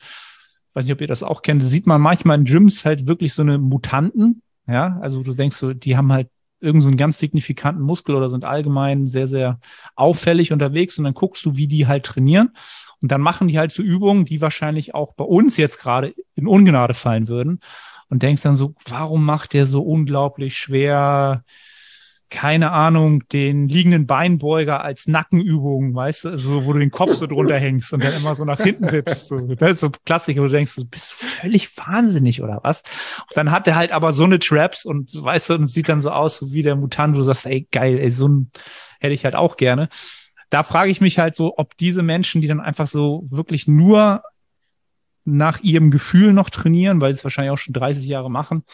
weiß 0.74 0.84
nicht, 0.84 0.92
ob 0.92 1.00
ihr 1.00 1.06
das 1.06 1.22
auch 1.22 1.42
kennt, 1.42 1.64
sieht 1.64 1.86
man 1.86 2.00
manchmal 2.00 2.38
in 2.38 2.44
Gyms 2.44 2.84
halt 2.84 3.06
wirklich 3.06 3.34
so 3.34 3.42
eine 3.42 3.58
Mutanten. 3.58 4.42
Ja, 4.66 4.98
also 5.00 5.22
du 5.22 5.34
denkst 5.34 5.56
so, 5.56 5.72
die 5.74 5.96
haben 5.96 6.12
halt 6.12 6.28
irgendeinen 6.60 6.92
so 6.92 6.96
ganz 6.96 7.18
signifikanten 7.18 7.82
Muskel 7.82 8.14
oder 8.14 8.30
sind 8.30 8.44
allgemein 8.44 9.08
sehr, 9.08 9.26
sehr 9.26 9.58
auffällig 9.96 10.52
unterwegs 10.52 10.96
und 10.96 11.04
dann 11.04 11.14
guckst 11.14 11.44
du, 11.44 11.56
wie 11.56 11.66
die 11.66 11.86
halt 11.86 12.04
trainieren. 12.04 12.50
Und 13.00 13.10
dann 13.10 13.20
machen 13.20 13.48
die 13.48 13.58
halt 13.58 13.72
so 13.72 13.82
Übungen, 13.82 14.24
die 14.24 14.40
wahrscheinlich 14.40 14.94
auch 14.94 15.12
bei 15.14 15.24
uns 15.24 15.56
jetzt 15.56 15.80
gerade 15.80 16.14
in 16.36 16.46
Ungnade 16.46 16.94
fallen 16.94 17.26
würden. 17.26 17.58
Und 18.08 18.22
denkst 18.22 18.42
dann 18.42 18.54
so, 18.54 18.74
warum 18.86 19.24
macht 19.24 19.54
der 19.54 19.66
so 19.66 19.82
unglaublich 19.82 20.56
schwer 20.56 21.44
keine 22.32 22.72
Ahnung, 22.72 23.28
den 23.28 23.68
liegenden 23.68 24.06
Beinbeuger 24.06 24.82
als 24.82 25.06
Nackenübung, 25.06 25.94
weißt 25.94 26.24
du, 26.24 26.38
so, 26.38 26.64
wo 26.64 26.72
du 26.72 26.78
den 26.78 26.90
Kopf 26.90 27.12
so 27.12 27.26
drunter 27.26 27.58
hängst 27.58 27.92
und 27.92 28.02
dann 28.02 28.14
immer 28.14 28.34
so 28.34 28.46
nach 28.46 28.58
hinten 28.58 28.90
wippst. 28.90 29.28
So. 29.28 29.54
Das 29.54 29.72
ist 29.72 29.80
so 29.80 29.90
Klassiker, 30.06 30.40
wo 30.40 30.46
du 30.46 30.52
denkst, 30.52 30.74
du 30.74 30.86
bist 30.86 31.12
völlig 31.12 31.76
wahnsinnig 31.76 32.42
oder 32.42 32.60
was? 32.62 32.84
Und 33.28 33.36
dann 33.36 33.50
hat 33.50 33.68
er 33.68 33.76
halt 33.76 33.92
aber 33.92 34.14
so 34.14 34.24
eine 34.24 34.38
Traps 34.38 34.86
und 34.86 35.12
weißt 35.14 35.50
du, 35.50 35.54
und 35.54 35.66
sieht 35.66 35.90
dann 35.90 36.00
so 36.00 36.10
aus, 36.10 36.38
so 36.38 36.54
wie 36.54 36.62
der 36.62 36.74
Mutant, 36.74 37.14
wo 37.14 37.18
du 37.18 37.24
sagst, 37.24 37.44
ey, 37.44 37.68
geil, 37.70 37.98
ey, 37.98 38.10
so 38.10 38.26
ein 38.26 38.50
hätte 38.98 39.12
ich 39.14 39.24
halt 39.24 39.34
auch 39.34 39.58
gerne. 39.58 39.90
Da 40.48 40.62
frage 40.62 40.90
ich 40.90 41.02
mich 41.02 41.18
halt 41.18 41.36
so, 41.36 41.58
ob 41.58 41.76
diese 41.76 42.02
Menschen, 42.02 42.40
die 42.40 42.48
dann 42.48 42.60
einfach 42.60 42.86
so 42.86 43.24
wirklich 43.26 43.68
nur 43.68 44.22
nach 45.24 45.60
ihrem 45.60 45.90
Gefühl 45.90 46.32
noch 46.32 46.48
trainieren, 46.48 47.02
weil 47.02 47.12
sie 47.12 47.18
es 47.18 47.24
wahrscheinlich 47.24 47.52
auch 47.52 47.58
schon 47.58 47.74
30 47.74 48.06
Jahre 48.06 48.30
machen, 48.30 48.64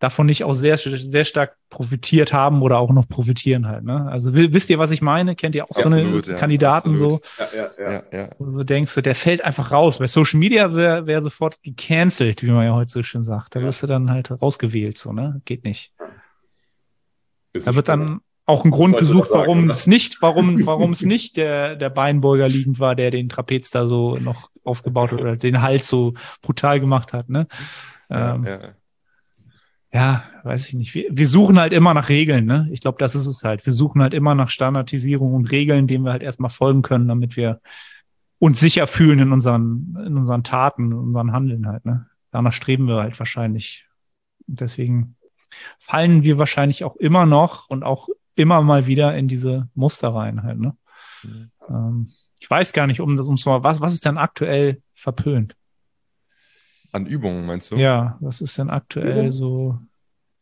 davon 0.00 0.26
nicht 0.26 0.44
auch 0.44 0.54
sehr, 0.54 0.78
sehr 0.78 1.24
stark 1.24 1.56
profitiert 1.68 2.32
haben 2.32 2.62
oder 2.62 2.78
auch 2.78 2.90
noch 2.90 3.06
profitieren 3.06 3.68
halt. 3.68 3.84
Ne? 3.84 4.08
Also 4.10 4.34
wisst 4.34 4.70
ihr, 4.70 4.78
was 4.78 4.90
ich 4.90 5.02
meine? 5.02 5.36
Kennt 5.36 5.54
ihr 5.54 5.70
auch 5.70 5.74
so 5.74 5.88
eine 5.88 6.02
ja, 6.02 6.36
Kandidaten 6.36 6.92
absolut. 6.92 7.12
so? 7.12 7.20
Ja, 7.38 7.70
ja, 7.78 7.92
ja. 7.92 8.02
ja. 8.10 8.30
Wo 8.38 8.46
du 8.46 8.64
denkst, 8.64 8.94
der 8.94 9.14
fällt 9.14 9.44
einfach 9.44 9.72
raus. 9.72 9.98
Bei 9.98 10.06
Social 10.06 10.40
Media 10.40 10.74
wäre 10.74 11.06
wär 11.06 11.20
sofort 11.20 11.62
gecancelt, 11.62 12.42
wie 12.42 12.50
man 12.50 12.64
ja 12.64 12.72
heute 12.72 12.90
so 12.90 13.02
schön 13.02 13.22
sagt. 13.22 13.54
Da 13.54 13.60
wirst 13.60 13.82
du 13.82 13.86
dann 13.86 14.10
halt 14.10 14.30
rausgewählt, 14.30 14.96
so, 14.96 15.12
ne? 15.12 15.42
Geht 15.44 15.64
nicht. 15.64 15.92
Ist 17.52 17.66
da 17.66 17.74
wird 17.74 17.88
dann 17.88 18.20
auch 18.46 18.64
ein 18.64 18.70
Grund 18.70 18.96
gesucht, 18.96 19.28
sagen, 19.28 19.40
warum 19.40 19.64
oder? 19.64 19.74
es 19.74 19.86
nicht, 19.86 20.22
warum, 20.22 20.64
warum 20.66 20.92
es 20.92 21.02
nicht 21.02 21.36
der, 21.36 21.76
der 21.76 21.90
Beinbeuger 21.90 22.48
liegend 22.48 22.80
war, 22.80 22.96
der 22.96 23.10
den 23.10 23.28
Trapez 23.28 23.70
da 23.70 23.86
so 23.86 24.16
noch 24.16 24.48
aufgebaut 24.64 25.12
hat 25.12 25.20
oder 25.20 25.36
den 25.36 25.60
Hals 25.60 25.88
so 25.88 26.14
brutal 26.40 26.80
gemacht 26.80 27.12
hat, 27.12 27.28
ne? 27.28 27.46
Ähm, 28.08 28.44
ja 28.44 28.58
ja, 29.92 30.24
weiß 30.44 30.68
ich 30.68 30.74
nicht. 30.74 30.94
Wir, 30.94 31.08
wir 31.10 31.26
suchen 31.26 31.58
halt 31.58 31.72
immer 31.72 31.94
nach 31.94 32.08
Regeln, 32.08 32.44
ne? 32.44 32.68
Ich 32.70 32.80
glaube, 32.80 32.98
das 32.98 33.14
ist 33.14 33.26
es 33.26 33.42
halt. 33.42 33.66
Wir 33.66 33.72
suchen 33.72 34.02
halt 34.02 34.14
immer 34.14 34.34
nach 34.34 34.48
Standardisierung 34.48 35.34
und 35.34 35.50
Regeln, 35.50 35.86
denen 35.86 36.04
wir 36.04 36.12
halt 36.12 36.22
erstmal 36.22 36.50
folgen 36.50 36.82
können, 36.82 37.08
damit 37.08 37.36
wir 37.36 37.60
uns 38.38 38.60
sicher 38.60 38.86
fühlen 38.86 39.18
in 39.18 39.32
unseren, 39.32 39.96
in 40.06 40.16
unseren 40.16 40.44
Taten, 40.44 40.92
in 40.92 40.98
unseren 40.98 41.32
Handeln 41.32 41.66
halt, 41.66 41.84
ne? 41.84 42.06
Danach 42.30 42.52
streben 42.52 42.86
wir 42.86 42.96
halt 42.96 43.18
wahrscheinlich. 43.18 43.86
Deswegen 44.46 45.16
fallen 45.78 46.22
wir 46.22 46.38
wahrscheinlich 46.38 46.84
auch 46.84 46.96
immer 46.96 47.26
noch 47.26 47.68
und 47.68 47.82
auch 47.82 48.08
immer 48.36 48.62
mal 48.62 48.86
wieder 48.86 49.16
in 49.16 49.26
diese 49.26 49.68
Muster 49.74 50.14
rein 50.14 50.44
halt, 50.44 50.60
ne? 50.60 50.76
Mhm. 51.24 51.50
Ähm, 51.68 52.12
ich 52.38 52.48
weiß 52.48 52.72
gar 52.72 52.86
nicht, 52.86 53.00
um 53.00 53.16
das, 53.16 53.26
um 53.26 53.36
mal, 53.44 53.64
was, 53.64 53.80
was 53.80 53.92
ist 53.92 54.06
denn 54.06 54.18
aktuell 54.18 54.82
verpönt? 54.94 55.56
An 56.92 57.06
Übungen, 57.06 57.46
meinst 57.46 57.70
du? 57.70 57.76
Ja, 57.76 58.16
was 58.20 58.40
ist 58.40 58.58
denn 58.58 58.70
aktuell 58.70 59.26
ja. 59.26 59.30
so? 59.30 59.78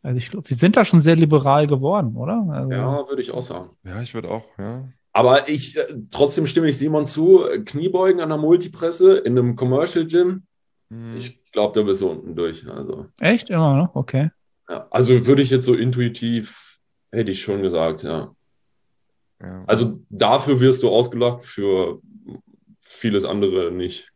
Also 0.02 0.18
ich 0.18 0.30
glaube, 0.30 0.48
wir 0.48 0.56
sind 0.56 0.76
da 0.76 0.84
schon 0.84 1.00
sehr 1.00 1.16
liberal 1.16 1.66
geworden, 1.66 2.16
oder? 2.16 2.46
Also, 2.50 2.70
ja, 2.70 3.08
würde 3.08 3.22
ich 3.22 3.30
auch 3.30 3.42
sagen. 3.42 3.70
Ja, 3.84 4.00
ich 4.00 4.14
würde 4.14 4.30
auch, 4.30 4.44
ja. 4.58 4.88
Aber 5.12 5.48
ich, 5.48 5.76
äh, 5.76 5.86
trotzdem 6.10 6.46
stimme 6.46 6.68
ich 6.68 6.78
Simon 6.78 7.06
zu, 7.06 7.44
Kniebeugen 7.64 8.20
an 8.20 8.28
der 8.28 8.38
Multipresse 8.38 9.18
in 9.18 9.36
einem 9.38 9.56
Commercial 9.56 10.06
Gym, 10.06 10.44
hm. 10.90 11.16
ich 11.16 11.42
glaube, 11.52 11.78
da 11.78 11.84
bist 11.84 12.02
du 12.02 12.10
unten 12.10 12.34
durch. 12.34 12.66
Also. 12.68 13.06
Echt? 13.18 13.50
Immer 13.50 13.76
noch? 13.76 13.94
Okay. 13.94 14.30
Ja, 14.68 14.86
also 14.90 15.26
würde 15.26 15.42
ich 15.42 15.50
jetzt 15.50 15.64
so 15.64 15.74
intuitiv, 15.74 16.78
hätte 17.10 17.30
ich 17.30 17.42
schon 17.42 17.62
gesagt, 17.62 18.02
ja. 18.02 18.34
ja. 19.42 19.64
Also 19.66 20.00
dafür 20.10 20.60
wirst 20.60 20.82
du 20.82 20.90
ausgelacht, 20.90 21.42
für 21.42 22.00
vieles 22.80 23.24
andere 23.24 23.72
nicht. 23.72 24.12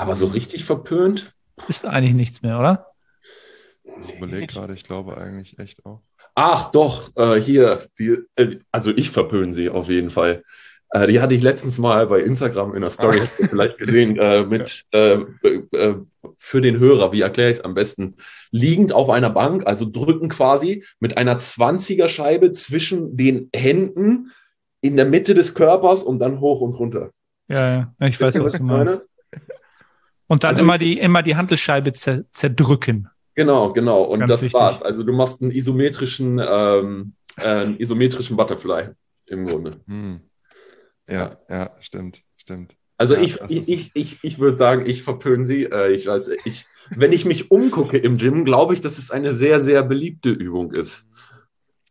Aber 0.00 0.14
so 0.14 0.28
richtig 0.28 0.64
verpönt? 0.64 1.34
Ist 1.68 1.84
eigentlich 1.84 2.14
nichts 2.14 2.40
mehr, 2.40 2.58
oder? 2.58 2.86
Ich 4.02 4.14
überlege 4.16 4.46
gerade, 4.46 4.72
ich 4.72 4.84
glaube 4.84 5.18
eigentlich 5.18 5.58
echt 5.58 5.84
auch. 5.84 6.00
Ach 6.34 6.70
doch, 6.70 7.14
äh, 7.16 7.38
hier, 7.38 7.86
die, 7.98 8.16
äh, 8.36 8.60
also 8.72 8.92
ich 8.92 9.10
verpöne 9.10 9.52
sie 9.52 9.68
auf 9.68 9.90
jeden 9.90 10.08
Fall. 10.08 10.42
Äh, 10.88 11.06
die 11.08 11.20
hatte 11.20 11.34
ich 11.34 11.42
letztens 11.42 11.76
mal 11.76 12.06
bei 12.06 12.20
Instagram 12.20 12.74
in 12.74 12.80
der 12.80 12.88
Story 12.88 13.20
ah. 13.20 13.46
vielleicht 13.50 13.76
gesehen, 13.78 14.18
äh, 14.18 14.42
mit 14.46 14.86
äh, 14.92 15.18
äh, 15.72 15.96
für 16.38 16.62
den 16.62 16.78
Hörer, 16.78 17.12
wie 17.12 17.20
erkläre 17.20 17.50
ich 17.50 17.58
es 17.58 17.64
am 17.64 17.74
besten? 17.74 18.16
Liegend 18.50 18.94
auf 18.94 19.10
einer 19.10 19.28
Bank, 19.28 19.66
also 19.66 19.84
drücken 19.84 20.30
quasi 20.30 20.82
mit 20.98 21.18
einer 21.18 21.36
20er 21.36 22.08
Scheibe 22.08 22.52
zwischen 22.52 23.18
den 23.18 23.50
Händen 23.54 24.32
in 24.80 24.96
der 24.96 25.04
Mitte 25.04 25.34
des 25.34 25.54
Körpers 25.54 26.02
und 26.02 26.20
dann 26.20 26.40
hoch 26.40 26.62
und 26.62 26.72
runter. 26.72 27.10
Ja, 27.48 27.92
ja, 27.98 28.06
ich 28.06 28.18
weiß, 28.18 28.40
was 28.40 28.52
du 28.52 28.64
meinst. 28.64 29.10
Und 30.30 30.44
dann 30.44 30.50
also, 30.50 30.60
immer 30.60 30.78
die, 30.78 30.96
immer 30.96 31.24
die 31.24 31.34
Handelscheibe 31.34 31.92
zer, 31.92 32.22
zerdrücken. 32.30 33.08
Genau, 33.34 33.72
genau. 33.72 34.04
Und 34.04 34.20
Ganz 34.20 34.30
das 34.30 34.42
wichtig. 34.44 34.60
war's. 34.60 34.80
Also 34.80 35.02
du 35.02 35.12
machst 35.12 35.42
einen 35.42 35.50
isometrischen, 35.50 36.40
ähm, 36.40 37.14
äh, 37.36 37.42
einen 37.42 37.80
isometrischen 37.80 38.36
Butterfly 38.36 38.90
im 39.26 39.44
Grunde. 39.44 39.80
Hm. 39.88 40.20
Ja, 41.08 41.36
ja, 41.48 41.74
stimmt, 41.80 42.22
stimmt. 42.36 42.76
Also 42.96 43.16
ja, 43.16 43.22
ich, 43.22 43.40
ich, 43.48 43.68
ich, 43.68 43.90
ich, 43.92 44.18
ich 44.22 44.38
würde 44.38 44.56
sagen, 44.56 44.86
ich 44.86 45.02
verpöne 45.02 45.46
sie. 45.46 45.64
Äh, 45.64 45.94
ich 45.94 46.06
weiß, 46.06 46.30
ich, 46.44 46.64
wenn 46.90 47.12
ich 47.12 47.24
mich 47.24 47.50
umgucke 47.50 47.98
im 47.98 48.16
Gym, 48.16 48.44
glaube 48.44 48.74
ich, 48.74 48.80
dass 48.80 48.98
es 48.98 49.10
eine 49.10 49.32
sehr, 49.32 49.58
sehr 49.58 49.82
beliebte 49.82 50.30
Übung 50.30 50.72
ist. 50.72 51.06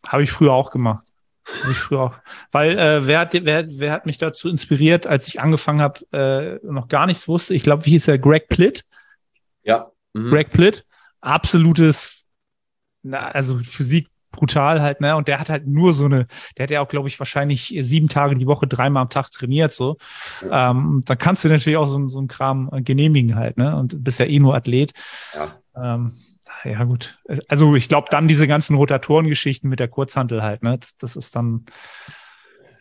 Habe 0.07 0.23
ich 0.23 0.31
früher 0.31 0.53
auch 0.53 0.71
gemacht. 0.71 1.07
Ich 1.71 1.77
früher 1.77 2.01
auch. 2.01 2.15
Weil 2.51 2.77
äh, 2.77 3.07
wer, 3.07 3.19
hat, 3.19 3.33
wer, 3.33 3.67
wer 3.69 3.91
hat 3.91 4.05
mich 4.05 4.17
dazu 4.17 4.49
inspiriert, 4.49 5.07
als 5.07 5.27
ich 5.27 5.39
angefangen 5.39 5.81
habe, 5.81 5.99
äh, 6.11 6.65
noch 6.65 6.87
gar 6.87 7.05
nichts 7.05 7.27
wusste? 7.27 7.53
Ich 7.53 7.63
glaube, 7.63 7.85
wie 7.85 7.91
hieß 7.91 8.07
er? 8.07 8.19
Greg 8.19 8.47
Plitt. 8.47 8.85
Ja. 9.63 9.91
Mhm. 10.13 10.29
Greg 10.29 10.51
Plitt. 10.51 10.85
Absolutes, 11.21 12.31
na, 13.03 13.29
also 13.29 13.59
Physik 13.59 14.07
brutal 14.31 14.81
halt, 14.81 15.01
ne? 15.01 15.15
Und 15.15 15.27
der 15.27 15.39
hat 15.39 15.49
halt 15.49 15.67
nur 15.67 15.93
so 15.93 16.05
eine, 16.05 16.27
der 16.57 16.63
hat 16.63 16.71
ja 16.71 16.81
auch, 16.81 16.87
glaube 16.87 17.07
ich, 17.07 17.19
wahrscheinlich 17.19 17.75
sieben 17.81 18.09
Tage 18.09 18.35
die 18.35 18.47
Woche, 18.47 18.67
dreimal 18.67 19.01
am 19.01 19.09
Tag 19.09 19.31
trainiert, 19.31 19.71
so. 19.71 19.97
Ja. 20.47 20.71
Ähm, 20.71 21.03
da 21.05 21.15
kannst 21.15 21.43
du 21.43 21.49
natürlich 21.49 21.77
auch 21.77 21.87
so, 21.87 22.07
so 22.07 22.19
einen 22.19 22.27
Kram 22.27 22.69
genehmigen 22.83 23.35
halt, 23.35 23.57
ne? 23.57 23.75
Und 23.75 24.03
bist 24.03 24.19
ja 24.19 24.25
eh 24.25 24.39
nur 24.39 24.55
Athlet. 24.55 24.93
Ja. 25.33 25.55
Ähm, 25.75 26.13
Ja, 26.63 26.83
gut. 26.83 27.17
Also 27.47 27.75
ich 27.75 27.89
glaube 27.89 28.07
dann 28.11 28.27
diese 28.27 28.47
ganzen 28.47 28.75
Rotatorengeschichten 28.75 29.69
mit 29.69 29.79
der 29.79 29.87
Kurzhantel 29.87 30.43
halt, 30.43 30.63
ne? 30.63 30.77
Das, 30.79 30.97
das 30.97 31.15
ist 31.15 31.35
dann. 31.35 31.65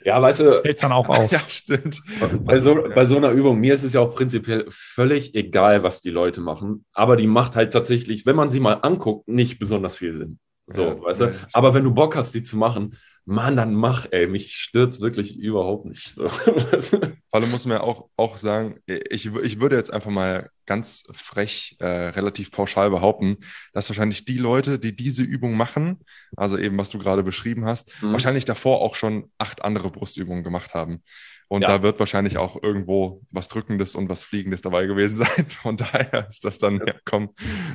Ja, 0.05 0.20
weißt 0.20 0.41
du. 0.41 0.62
Fällt 0.62 0.83
dann 0.83 0.93
auch 0.93 1.09
auf. 1.09 1.31
ja, 1.33 1.41
stimmt. 1.47 2.01
Bei 2.41 2.59
so, 2.59 2.83
bei 2.95 3.07
so 3.07 3.16
einer 3.16 3.31
Übung, 3.31 3.59
mir 3.59 3.74
ist 3.74 3.85
es 3.85 3.93
ja 3.93 4.01
auch 4.01 4.14
prinzipiell 4.14 4.66
völlig 4.68 5.35
egal, 5.35 5.83
was 5.83 6.01
die 6.01 6.11
Leute 6.11 6.41
machen. 6.41 6.85
Aber 6.93 7.16
die 7.16 7.26
macht 7.26 7.57
halt 7.57 7.72
tatsächlich, 7.72 8.26
wenn 8.26 8.37
man 8.37 8.51
sie 8.51 8.61
mal 8.61 8.74
anguckt, 8.74 9.29
nicht 9.29 9.59
besonders 9.59 9.97
viel 9.97 10.16
Sinn. 10.16 10.39
So, 10.66 10.85
ja, 10.85 11.03
weißt 11.03 11.20
du? 11.20 11.24
Ja. 11.26 11.33
Aber 11.53 11.74
wenn 11.74 11.85
du 11.85 11.95
Bock 11.95 12.16
hast, 12.16 12.33
sie 12.33 12.43
zu 12.43 12.57
machen, 12.57 12.97
Mann, 13.31 13.57
dann 13.57 13.74
mach, 13.74 14.07
ey, 14.11 14.26
mich 14.26 14.57
stört 14.57 15.01
wirklich 15.01 15.37
überhaupt 15.37 15.85
nicht. 15.85 16.14
So. 16.14 16.31
Vor 16.31 17.11
allem 17.31 17.51
muss 17.51 17.66
man 17.66 17.76
ja 17.76 17.83
auch, 17.83 18.09
auch 18.16 18.39
sagen, 18.39 18.81
ich, 18.87 19.26
ich 19.26 19.61
würde 19.61 19.76
jetzt 19.76 19.93
einfach 19.93 20.11
mal 20.11 20.49
ganz 20.64 21.05
frech, 21.12 21.76
äh, 21.79 21.87
relativ 21.87 22.51
pauschal 22.51 22.89
behaupten, 22.89 23.37
dass 23.74 23.91
wahrscheinlich 23.91 24.24
die 24.24 24.39
Leute, 24.39 24.79
die 24.79 24.97
diese 24.97 25.24
Übung 25.24 25.59
machen, 25.59 25.99
also 26.37 26.57
eben 26.57 26.79
was 26.79 26.89
du 26.89 26.99
gerade 26.99 27.22
beschrieben 27.22 27.66
hast, 27.66 27.93
mhm. 28.03 28.12
wahrscheinlich 28.12 28.47
davor 28.47 28.81
auch 28.81 28.97
schon 28.97 29.31
acht 29.37 29.62
andere 29.62 29.91
Brustübungen 29.91 30.43
gemacht 30.43 30.72
haben. 30.72 31.03
Und 31.49 31.62
ja. 31.62 31.68
da 31.68 31.82
wird 31.82 31.99
wahrscheinlich 31.99 32.36
auch 32.36 32.62
irgendwo 32.62 33.22
was 33.30 33.49
Drückendes 33.49 33.94
und 33.94 34.09
was 34.09 34.22
Fliegendes 34.22 34.61
dabei 34.62 34.86
gewesen 34.86 35.16
sein. 35.24 35.46
Von 35.62 35.76
daher 35.76 36.28
ist 36.28 36.44
das 36.44 36.59
dann, 36.59 36.82
ja, 36.86 36.94
komm, 37.05 37.30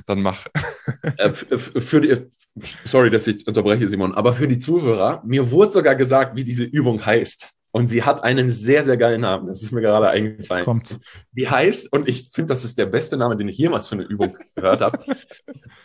dann 0.06 0.22
mach. 0.22 0.48
Äh, 1.18 1.34
für 1.58 2.02
die, 2.02 2.18
sorry, 2.84 3.10
dass 3.10 3.28
ich 3.28 3.48
unterbreche, 3.48 3.90
Simon, 3.90 4.14
aber 4.14 4.34
für 4.34 4.48
die 4.48 4.58
Zuhörer, 4.58 5.24
mir 5.26 5.52
wurde 5.52 5.72
sogar 5.72 5.96
gesagt, 5.96 6.36
wie 6.36 6.44
diese 6.44 6.64
Übung 6.64 7.04
heißt. 7.04 7.50
Und 7.76 7.88
sie 7.88 8.04
hat 8.04 8.24
einen 8.24 8.52
sehr, 8.52 8.84
sehr 8.84 8.98
geilen 8.98 9.22
Namen. 9.22 9.48
Das 9.48 9.64
ist 9.64 9.72
mir 9.72 9.82
gerade 9.82 10.08
eingefallen. 10.08 10.64
Kommt. 10.64 11.00
Die 11.32 11.50
heißt, 11.50 11.92
und 11.92 12.08
ich 12.08 12.30
finde, 12.32 12.50
das 12.50 12.64
ist 12.64 12.78
der 12.78 12.86
beste 12.86 13.18
Name, 13.18 13.36
den 13.36 13.48
ich 13.48 13.58
jemals 13.58 13.88
für 13.88 13.96
eine 13.96 14.04
Übung 14.04 14.38
gehört 14.56 14.82
habe. 14.82 15.04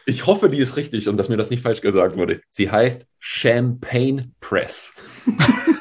Ich 0.05 0.27
hoffe, 0.27 0.51
die 0.51 0.59
ist 0.59 0.77
richtig 0.77 1.09
und 1.09 1.17
dass 1.17 1.31
mir 1.31 1.39
das 1.39 1.49
nicht 1.49 1.63
falsch 1.63 1.81
gesagt 1.81 2.19
wurde. 2.19 2.43
Sie 2.51 2.71
heißt 2.71 3.07
Champagne 3.19 4.31
Press. 4.41 4.93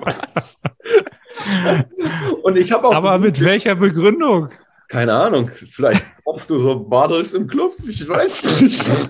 Und 2.42 2.58
ich 2.58 2.72
habe 2.72 2.88
auch. 2.88 2.94
Aber 2.94 3.18
mit 3.18 3.42
welcher 3.42 3.74
Begründung? 3.74 4.50
Keine 4.88 5.14
Ahnung. 5.14 5.50
Vielleicht 5.70 6.04
brauchst 6.24 6.50
du 6.50 6.58
so 6.58 6.80
Baders 6.80 7.34
im 7.34 7.46
Club. 7.46 7.74
Ich 7.86 8.06
weiß 8.06 8.60
nicht. 8.60 8.90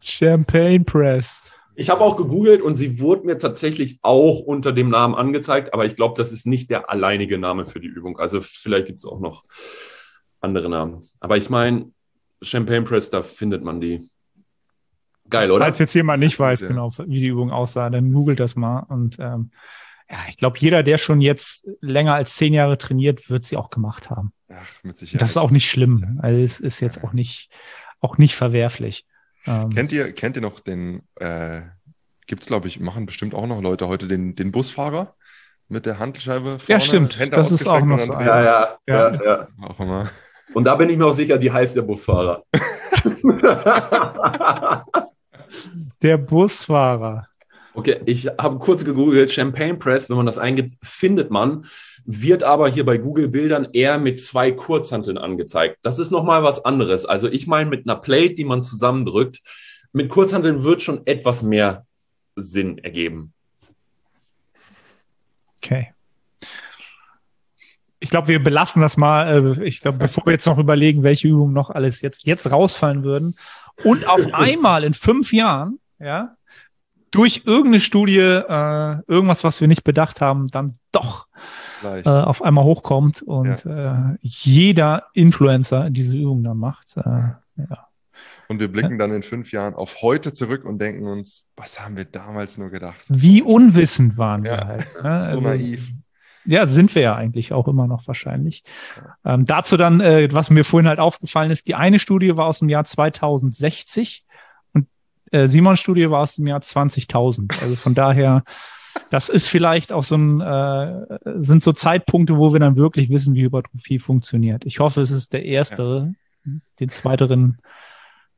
Champagne 0.00 0.80
Press. 0.80 1.44
Ich 1.78 1.90
habe 1.90 2.00
auch 2.00 2.16
gegoogelt 2.16 2.62
und 2.62 2.74
sie 2.74 3.00
wurde 3.00 3.26
mir 3.26 3.36
tatsächlich 3.36 3.98
auch 4.00 4.40
unter 4.40 4.72
dem 4.72 4.88
Namen 4.88 5.14
angezeigt, 5.14 5.74
aber 5.74 5.84
ich 5.84 5.94
glaube, 5.94 6.14
das 6.16 6.32
ist 6.32 6.46
nicht 6.46 6.70
der 6.70 6.88
alleinige 6.88 7.36
Name 7.36 7.66
für 7.66 7.80
die 7.80 7.88
Übung. 7.88 8.18
Also 8.18 8.40
vielleicht 8.40 8.86
gibt 8.86 9.00
es 9.00 9.04
auch 9.04 9.20
noch 9.20 9.44
andere 10.40 10.70
Namen. 10.70 11.06
Aber 11.20 11.36
ich 11.36 11.50
meine, 11.50 11.92
Champagne 12.40 12.82
Press, 12.82 13.10
da 13.10 13.22
findet 13.22 13.62
man 13.62 13.80
die. 13.80 14.08
Geil, 15.30 15.50
oder? 15.50 15.64
Falls 15.64 15.78
jetzt 15.78 15.94
jemand 15.94 16.20
nicht 16.20 16.38
weiß 16.38 16.62
ja. 16.62 16.68
genau, 16.68 16.92
wie 17.06 17.20
die 17.20 17.26
Übung 17.26 17.50
aussah, 17.50 17.90
dann 17.90 18.12
googelt 18.12 18.40
das 18.40 18.56
mal. 18.56 18.80
Und 18.80 19.18
ähm, 19.18 19.50
ja, 20.08 20.18
ich 20.28 20.36
glaube, 20.36 20.58
jeder, 20.60 20.82
der 20.82 20.98
schon 20.98 21.20
jetzt 21.20 21.66
länger 21.80 22.14
als 22.14 22.36
zehn 22.36 22.54
Jahre 22.54 22.78
trainiert, 22.78 23.28
wird 23.28 23.44
sie 23.44 23.56
auch 23.56 23.70
gemacht 23.70 24.10
haben. 24.10 24.32
Ach, 24.48 24.84
mit 24.84 24.96
Sicherheit. 24.96 25.20
Das 25.20 25.30
ist 25.30 25.36
auch 25.36 25.50
nicht 25.50 25.68
schlimm. 25.68 26.20
Also 26.22 26.40
es 26.40 26.60
ist 26.60 26.80
jetzt 26.80 27.02
auch 27.02 27.12
nicht, 27.12 27.50
auch 28.00 28.18
nicht 28.18 28.36
verwerflich. 28.36 29.04
Ähm, 29.46 29.70
kennt 29.70 29.92
ihr, 29.92 30.12
kennt 30.12 30.36
ihr 30.36 30.42
noch 30.42 30.60
den, 30.60 31.02
äh, 31.16 31.62
gibt 32.26 32.42
es, 32.42 32.48
glaube 32.48 32.68
ich, 32.68 32.78
machen 32.78 33.06
bestimmt 33.06 33.34
auch 33.34 33.46
noch 33.46 33.60
Leute 33.60 33.88
heute 33.88 34.06
den, 34.06 34.36
den 34.36 34.52
Busfahrer 34.52 35.14
mit 35.68 35.86
der 35.86 35.98
Handscheibe 35.98 36.60
vorne? 36.60 36.62
Ja, 36.68 36.80
stimmt. 36.80 37.18
Hände 37.18 37.34
das 37.34 37.50
ist 37.50 37.66
auch 37.66 37.84
noch 37.84 37.98
so. 37.98 38.12
Ja, 38.12 38.42
ja, 38.42 38.78
ja, 38.86 39.12
ja, 39.12 39.24
ja. 39.24 39.48
Auch 39.62 39.80
immer. 39.80 40.08
Und 40.54 40.64
da 40.64 40.76
bin 40.76 40.88
ich 40.88 40.96
mir 40.96 41.06
auch 41.06 41.12
sicher, 41.12 41.38
die 41.38 41.50
heißt 41.50 41.74
der 41.74 41.82
Busfahrer. 41.82 42.44
der 46.02 46.18
Busfahrer. 46.18 47.28
Okay, 47.74 48.00
ich 48.06 48.26
habe 48.26 48.58
kurz 48.58 48.86
gegoogelt, 48.86 49.30
Champagne 49.30 49.76
Press, 49.76 50.08
wenn 50.08 50.16
man 50.16 50.24
das 50.24 50.38
eingibt, 50.38 50.74
findet 50.82 51.30
man, 51.30 51.66
wird 52.06 52.42
aber 52.42 52.68
hier 52.68 52.86
bei 52.86 52.96
Google 52.96 53.28
Bildern 53.28 53.68
eher 53.72 53.98
mit 53.98 54.22
zwei 54.22 54.50
Kurzhanteln 54.50 55.18
angezeigt. 55.18 55.78
Das 55.82 55.98
ist 55.98 56.10
nochmal 56.10 56.42
was 56.42 56.64
anderes. 56.64 57.04
Also 57.04 57.28
ich 57.28 57.46
meine 57.46 57.68
mit 57.68 57.86
einer 57.86 58.00
Plate, 58.00 58.32
die 58.32 58.44
man 58.46 58.62
zusammendrückt. 58.62 59.42
Mit 59.92 60.08
Kurzhanteln 60.08 60.62
wird 60.62 60.80
schon 60.80 61.06
etwas 61.06 61.42
mehr 61.42 61.84
Sinn 62.34 62.78
ergeben. 62.78 63.34
Okay. 65.56 65.92
Ich 67.98 68.10
glaube, 68.10 68.28
wir 68.28 68.42
belassen 68.42 68.82
das 68.82 68.96
mal. 68.96 69.58
Äh, 69.58 69.64
ich 69.64 69.80
glaube, 69.80 69.98
bevor 69.98 70.24
wir 70.26 70.32
jetzt 70.32 70.46
noch 70.46 70.58
überlegen, 70.58 71.02
welche 71.02 71.28
Übungen 71.28 71.52
noch 71.52 71.70
alles 71.70 72.00
jetzt, 72.00 72.24
jetzt 72.24 72.50
rausfallen 72.50 73.04
würden. 73.04 73.36
Und 73.84 74.08
auf 74.08 74.22
einmal 74.32 74.84
in 74.84 74.94
fünf 74.94 75.32
Jahren, 75.32 75.78
ja, 75.98 76.36
durch 77.10 77.42
irgendeine 77.46 77.80
Studie, 77.80 78.18
äh, 78.18 78.96
irgendwas, 79.06 79.44
was 79.44 79.60
wir 79.60 79.68
nicht 79.68 79.84
bedacht 79.84 80.20
haben, 80.20 80.48
dann 80.48 80.76
doch 80.92 81.26
äh, 81.82 82.08
auf 82.08 82.42
einmal 82.42 82.64
hochkommt 82.64 83.22
und 83.22 83.64
ja. 83.64 84.12
äh, 84.12 84.16
jeder 84.20 85.06
Influencer 85.14 85.88
diese 85.90 86.14
Übung 86.14 86.42
dann 86.42 86.58
macht. 86.58 86.96
Äh, 86.96 87.00
ja. 87.00 87.86
Und 88.48 88.60
wir 88.60 88.70
blicken 88.70 88.98
dann 88.98 89.12
in 89.12 89.22
fünf 89.22 89.50
Jahren 89.50 89.74
auf 89.74 90.02
heute 90.02 90.32
zurück 90.32 90.64
und 90.64 90.78
denken 90.80 91.06
uns, 91.06 91.48
was 91.56 91.80
haben 91.80 91.96
wir 91.96 92.04
damals 92.04 92.58
nur 92.58 92.70
gedacht? 92.70 93.02
Wie 93.08 93.42
unwissend 93.42 94.18
waren 94.18 94.44
wir 94.44 94.58
halt. 94.58 94.86
Ne? 95.02 95.22
So 95.22 95.30
also, 95.30 95.48
naiv. 95.48 95.88
Ja, 96.46 96.66
sind 96.66 96.94
wir 96.94 97.02
ja 97.02 97.16
eigentlich 97.16 97.52
auch 97.52 97.68
immer 97.68 97.86
noch 97.86 98.06
wahrscheinlich. 98.06 98.62
Ähm, 99.24 99.46
dazu 99.46 99.76
dann, 99.76 100.00
äh, 100.00 100.28
was 100.32 100.50
mir 100.50 100.64
vorhin 100.64 100.88
halt 100.88 101.00
aufgefallen 101.00 101.50
ist, 101.50 101.66
die 101.66 101.74
eine 101.74 101.98
Studie 101.98 102.36
war 102.36 102.46
aus 102.46 102.60
dem 102.60 102.68
Jahr 102.68 102.84
2060 102.84 104.24
äh, 105.32 105.48
Simons 105.48 105.80
Studie 105.80 106.10
war 106.10 106.22
aus 106.22 106.36
dem 106.36 106.46
Jahr 106.46 106.60
20.000. 106.60 107.60
Also 107.62 107.76
von 107.76 107.94
daher, 107.94 108.44
das 109.10 109.28
ist 109.28 109.48
vielleicht 109.48 109.92
auch 109.92 110.04
so 110.04 110.16
ein, 110.16 110.40
äh, 110.40 111.18
sind 111.36 111.62
so 111.62 111.72
Zeitpunkte, 111.72 112.36
wo 112.36 112.52
wir 112.52 112.60
dann 112.60 112.76
wirklich 112.76 113.10
wissen, 113.10 113.34
wie 113.34 113.42
Hypertrophie 113.42 113.98
funktioniert. 113.98 114.64
Ich 114.64 114.78
hoffe, 114.80 115.00
es 115.00 115.10
ist 115.10 115.32
der 115.32 115.44
erste. 115.44 116.14
Ja. 116.44 116.52
Den 116.78 116.88
zweiteren, 116.90 117.58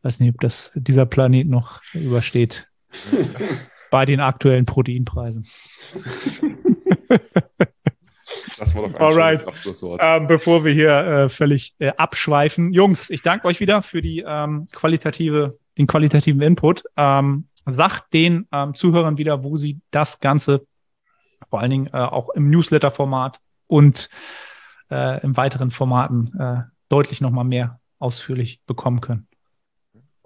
weiß 0.00 0.20
nicht, 0.20 0.34
ob 0.34 0.40
das 0.40 0.72
dieser 0.74 1.04
Planet 1.04 1.46
noch 1.46 1.82
übersteht. 1.92 2.68
bei 3.90 4.06
den 4.06 4.20
aktuellen 4.20 4.64
Proteinpreisen. 4.64 5.46
Das 8.68 8.74
war 8.74 8.82
doch 8.82 8.94
ein 8.94 9.00
Alright. 9.00 9.46
Ähm, 10.00 10.26
bevor 10.26 10.64
wir 10.64 10.72
hier 10.72 10.90
äh, 10.90 11.28
völlig 11.30 11.74
äh, 11.78 11.92
abschweifen. 11.96 12.72
Jungs, 12.72 13.08
ich 13.08 13.22
danke 13.22 13.46
euch 13.46 13.60
wieder 13.60 13.82
für 13.82 14.02
die 14.02 14.24
ähm, 14.26 14.66
qualitative 14.72 15.58
den 15.78 15.86
qualitativen 15.86 16.42
Input. 16.42 16.84
Ähm, 16.96 17.46
sagt 17.64 18.12
den 18.12 18.46
ähm, 18.52 18.74
Zuhörern 18.74 19.16
wieder, 19.16 19.42
wo 19.42 19.56
sie 19.56 19.80
das 19.90 20.20
Ganze 20.20 20.66
vor 21.48 21.60
allen 21.60 21.70
Dingen 21.70 21.86
äh, 21.86 21.96
auch 21.96 22.30
im 22.30 22.50
Newsletter-Format 22.50 23.40
und 23.68 24.10
äh, 24.90 25.22
in 25.22 25.36
weiteren 25.36 25.70
Formaten 25.70 26.38
äh, 26.38 26.62
deutlich 26.88 27.20
nochmal 27.20 27.44
mehr 27.44 27.80
ausführlich 27.98 28.60
bekommen 28.66 29.00
können. 29.00 29.28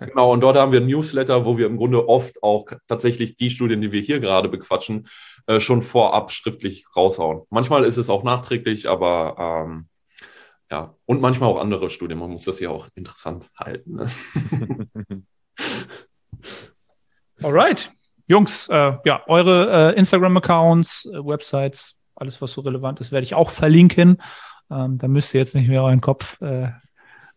Genau, 0.00 0.32
und 0.32 0.40
dort 0.40 0.56
haben 0.56 0.72
wir 0.72 0.80
ein 0.80 0.86
Newsletter, 0.86 1.44
wo 1.44 1.58
wir 1.58 1.66
im 1.66 1.76
Grunde 1.76 2.08
oft 2.08 2.42
auch 2.42 2.64
tatsächlich 2.86 3.36
die 3.36 3.50
Studien, 3.50 3.82
die 3.82 3.92
wir 3.92 4.00
hier 4.00 4.20
gerade 4.20 4.48
bequatschen, 4.48 5.06
äh, 5.46 5.60
schon 5.60 5.82
vorab 5.82 6.32
schriftlich 6.32 6.86
raushauen. 6.96 7.42
Manchmal 7.50 7.84
ist 7.84 7.98
es 7.98 8.08
auch 8.08 8.24
nachträglich, 8.24 8.88
aber 8.88 9.36
ähm, 9.38 9.88
ja, 10.70 10.94
und 11.04 11.20
manchmal 11.20 11.48
auch 11.48 11.60
andere 11.60 11.90
Studien. 11.90 12.18
Man 12.18 12.30
muss 12.30 12.44
das 12.44 12.60
ja 12.60 12.70
auch 12.70 12.88
interessant 12.94 13.48
halten. 13.58 13.96
Ne? 13.96 14.10
Alright. 17.42 17.92
Jungs, 18.26 18.68
äh, 18.68 18.92
ja, 19.04 19.22
eure 19.28 19.92
äh, 19.92 19.98
Instagram-Accounts, 19.98 21.06
äh, 21.06 21.24
Websites, 21.24 21.94
alles, 22.16 22.42
was 22.42 22.52
so 22.52 22.62
relevant 22.62 23.00
ist, 23.00 23.12
werde 23.12 23.24
ich 23.24 23.34
auch 23.34 23.50
verlinken. 23.50 24.18
Ähm, 24.70 24.98
da 24.98 25.06
müsst 25.06 25.32
ihr 25.32 25.40
jetzt 25.40 25.54
nicht 25.54 25.68
mehr 25.68 25.84
euren 25.84 26.00
Kopf 26.00 26.40
äh, 26.40 26.70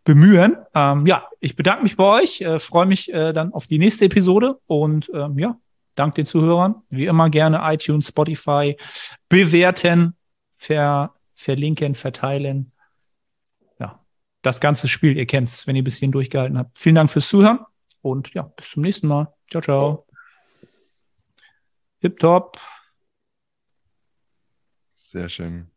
bemühen. 0.03 0.57
Ähm, 0.73 1.05
ja, 1.05 1.27
ich 1.39 1.55
bedanke 1.55 1.83
mich 1.83 1.95
bei 1.95 2.21
euch, 2.21 2.41
äh, 2.41 2.57
freue 2.57 2.87
mich 2.87 3.13
äh, 3.13 3.33
dann 3.33 3.53
auf 3.53 3.67
die 3.67 3.77
nächste 3.77 4.05
Episode 4.05 4.57
und 4.65 5.11
ähm, 5.13 5.37
ja, 5.37 5.55
danke 5.93 6.15
den 6.15 6.25
Zuhörern. 6.25 6.75
Wie 6.89 7.05
immer 7.05 7.29
gerne 7.29 7.61
iTunes, 7.71 8.07
Spotify 8.07 8.75
bewerten, 9.27 10.15
ver, 10.57 11.13
verlinken, 11.35 11.93
verteilen. 11.93 12.71
Das 14.41 14.59
ganze 14.59 14.87
Spiel, 14.87 15.17
ihr 15.17 15.25
kennt 15.25 15.49
es, 15.49 15.67
wenn 15.67 15.75
ihr 15.75 15.83
bis 15.83 15.97
hierhin 15.97 16.11
durchgehalten 16.11 16.57
habt. 16.57 16.77
Vielen 16.77 16.95
Dank 16.95 17.09
fürs 17.09 17.27
Zuhören 17.27 17.59
und 18.01 18.33
ja, 18.33 18.43
bis 18.43 18.71
zum 18.71 18.83
nächsten 18.83 19.07
Mal. 19.07 19.33
Ciao, 19.49 19.61
ciao. 19.61 20.05
Tip 22.01 22.17
top. 22.19 22.57
Sehr 24.95 25.27
schön. 25.27 25.69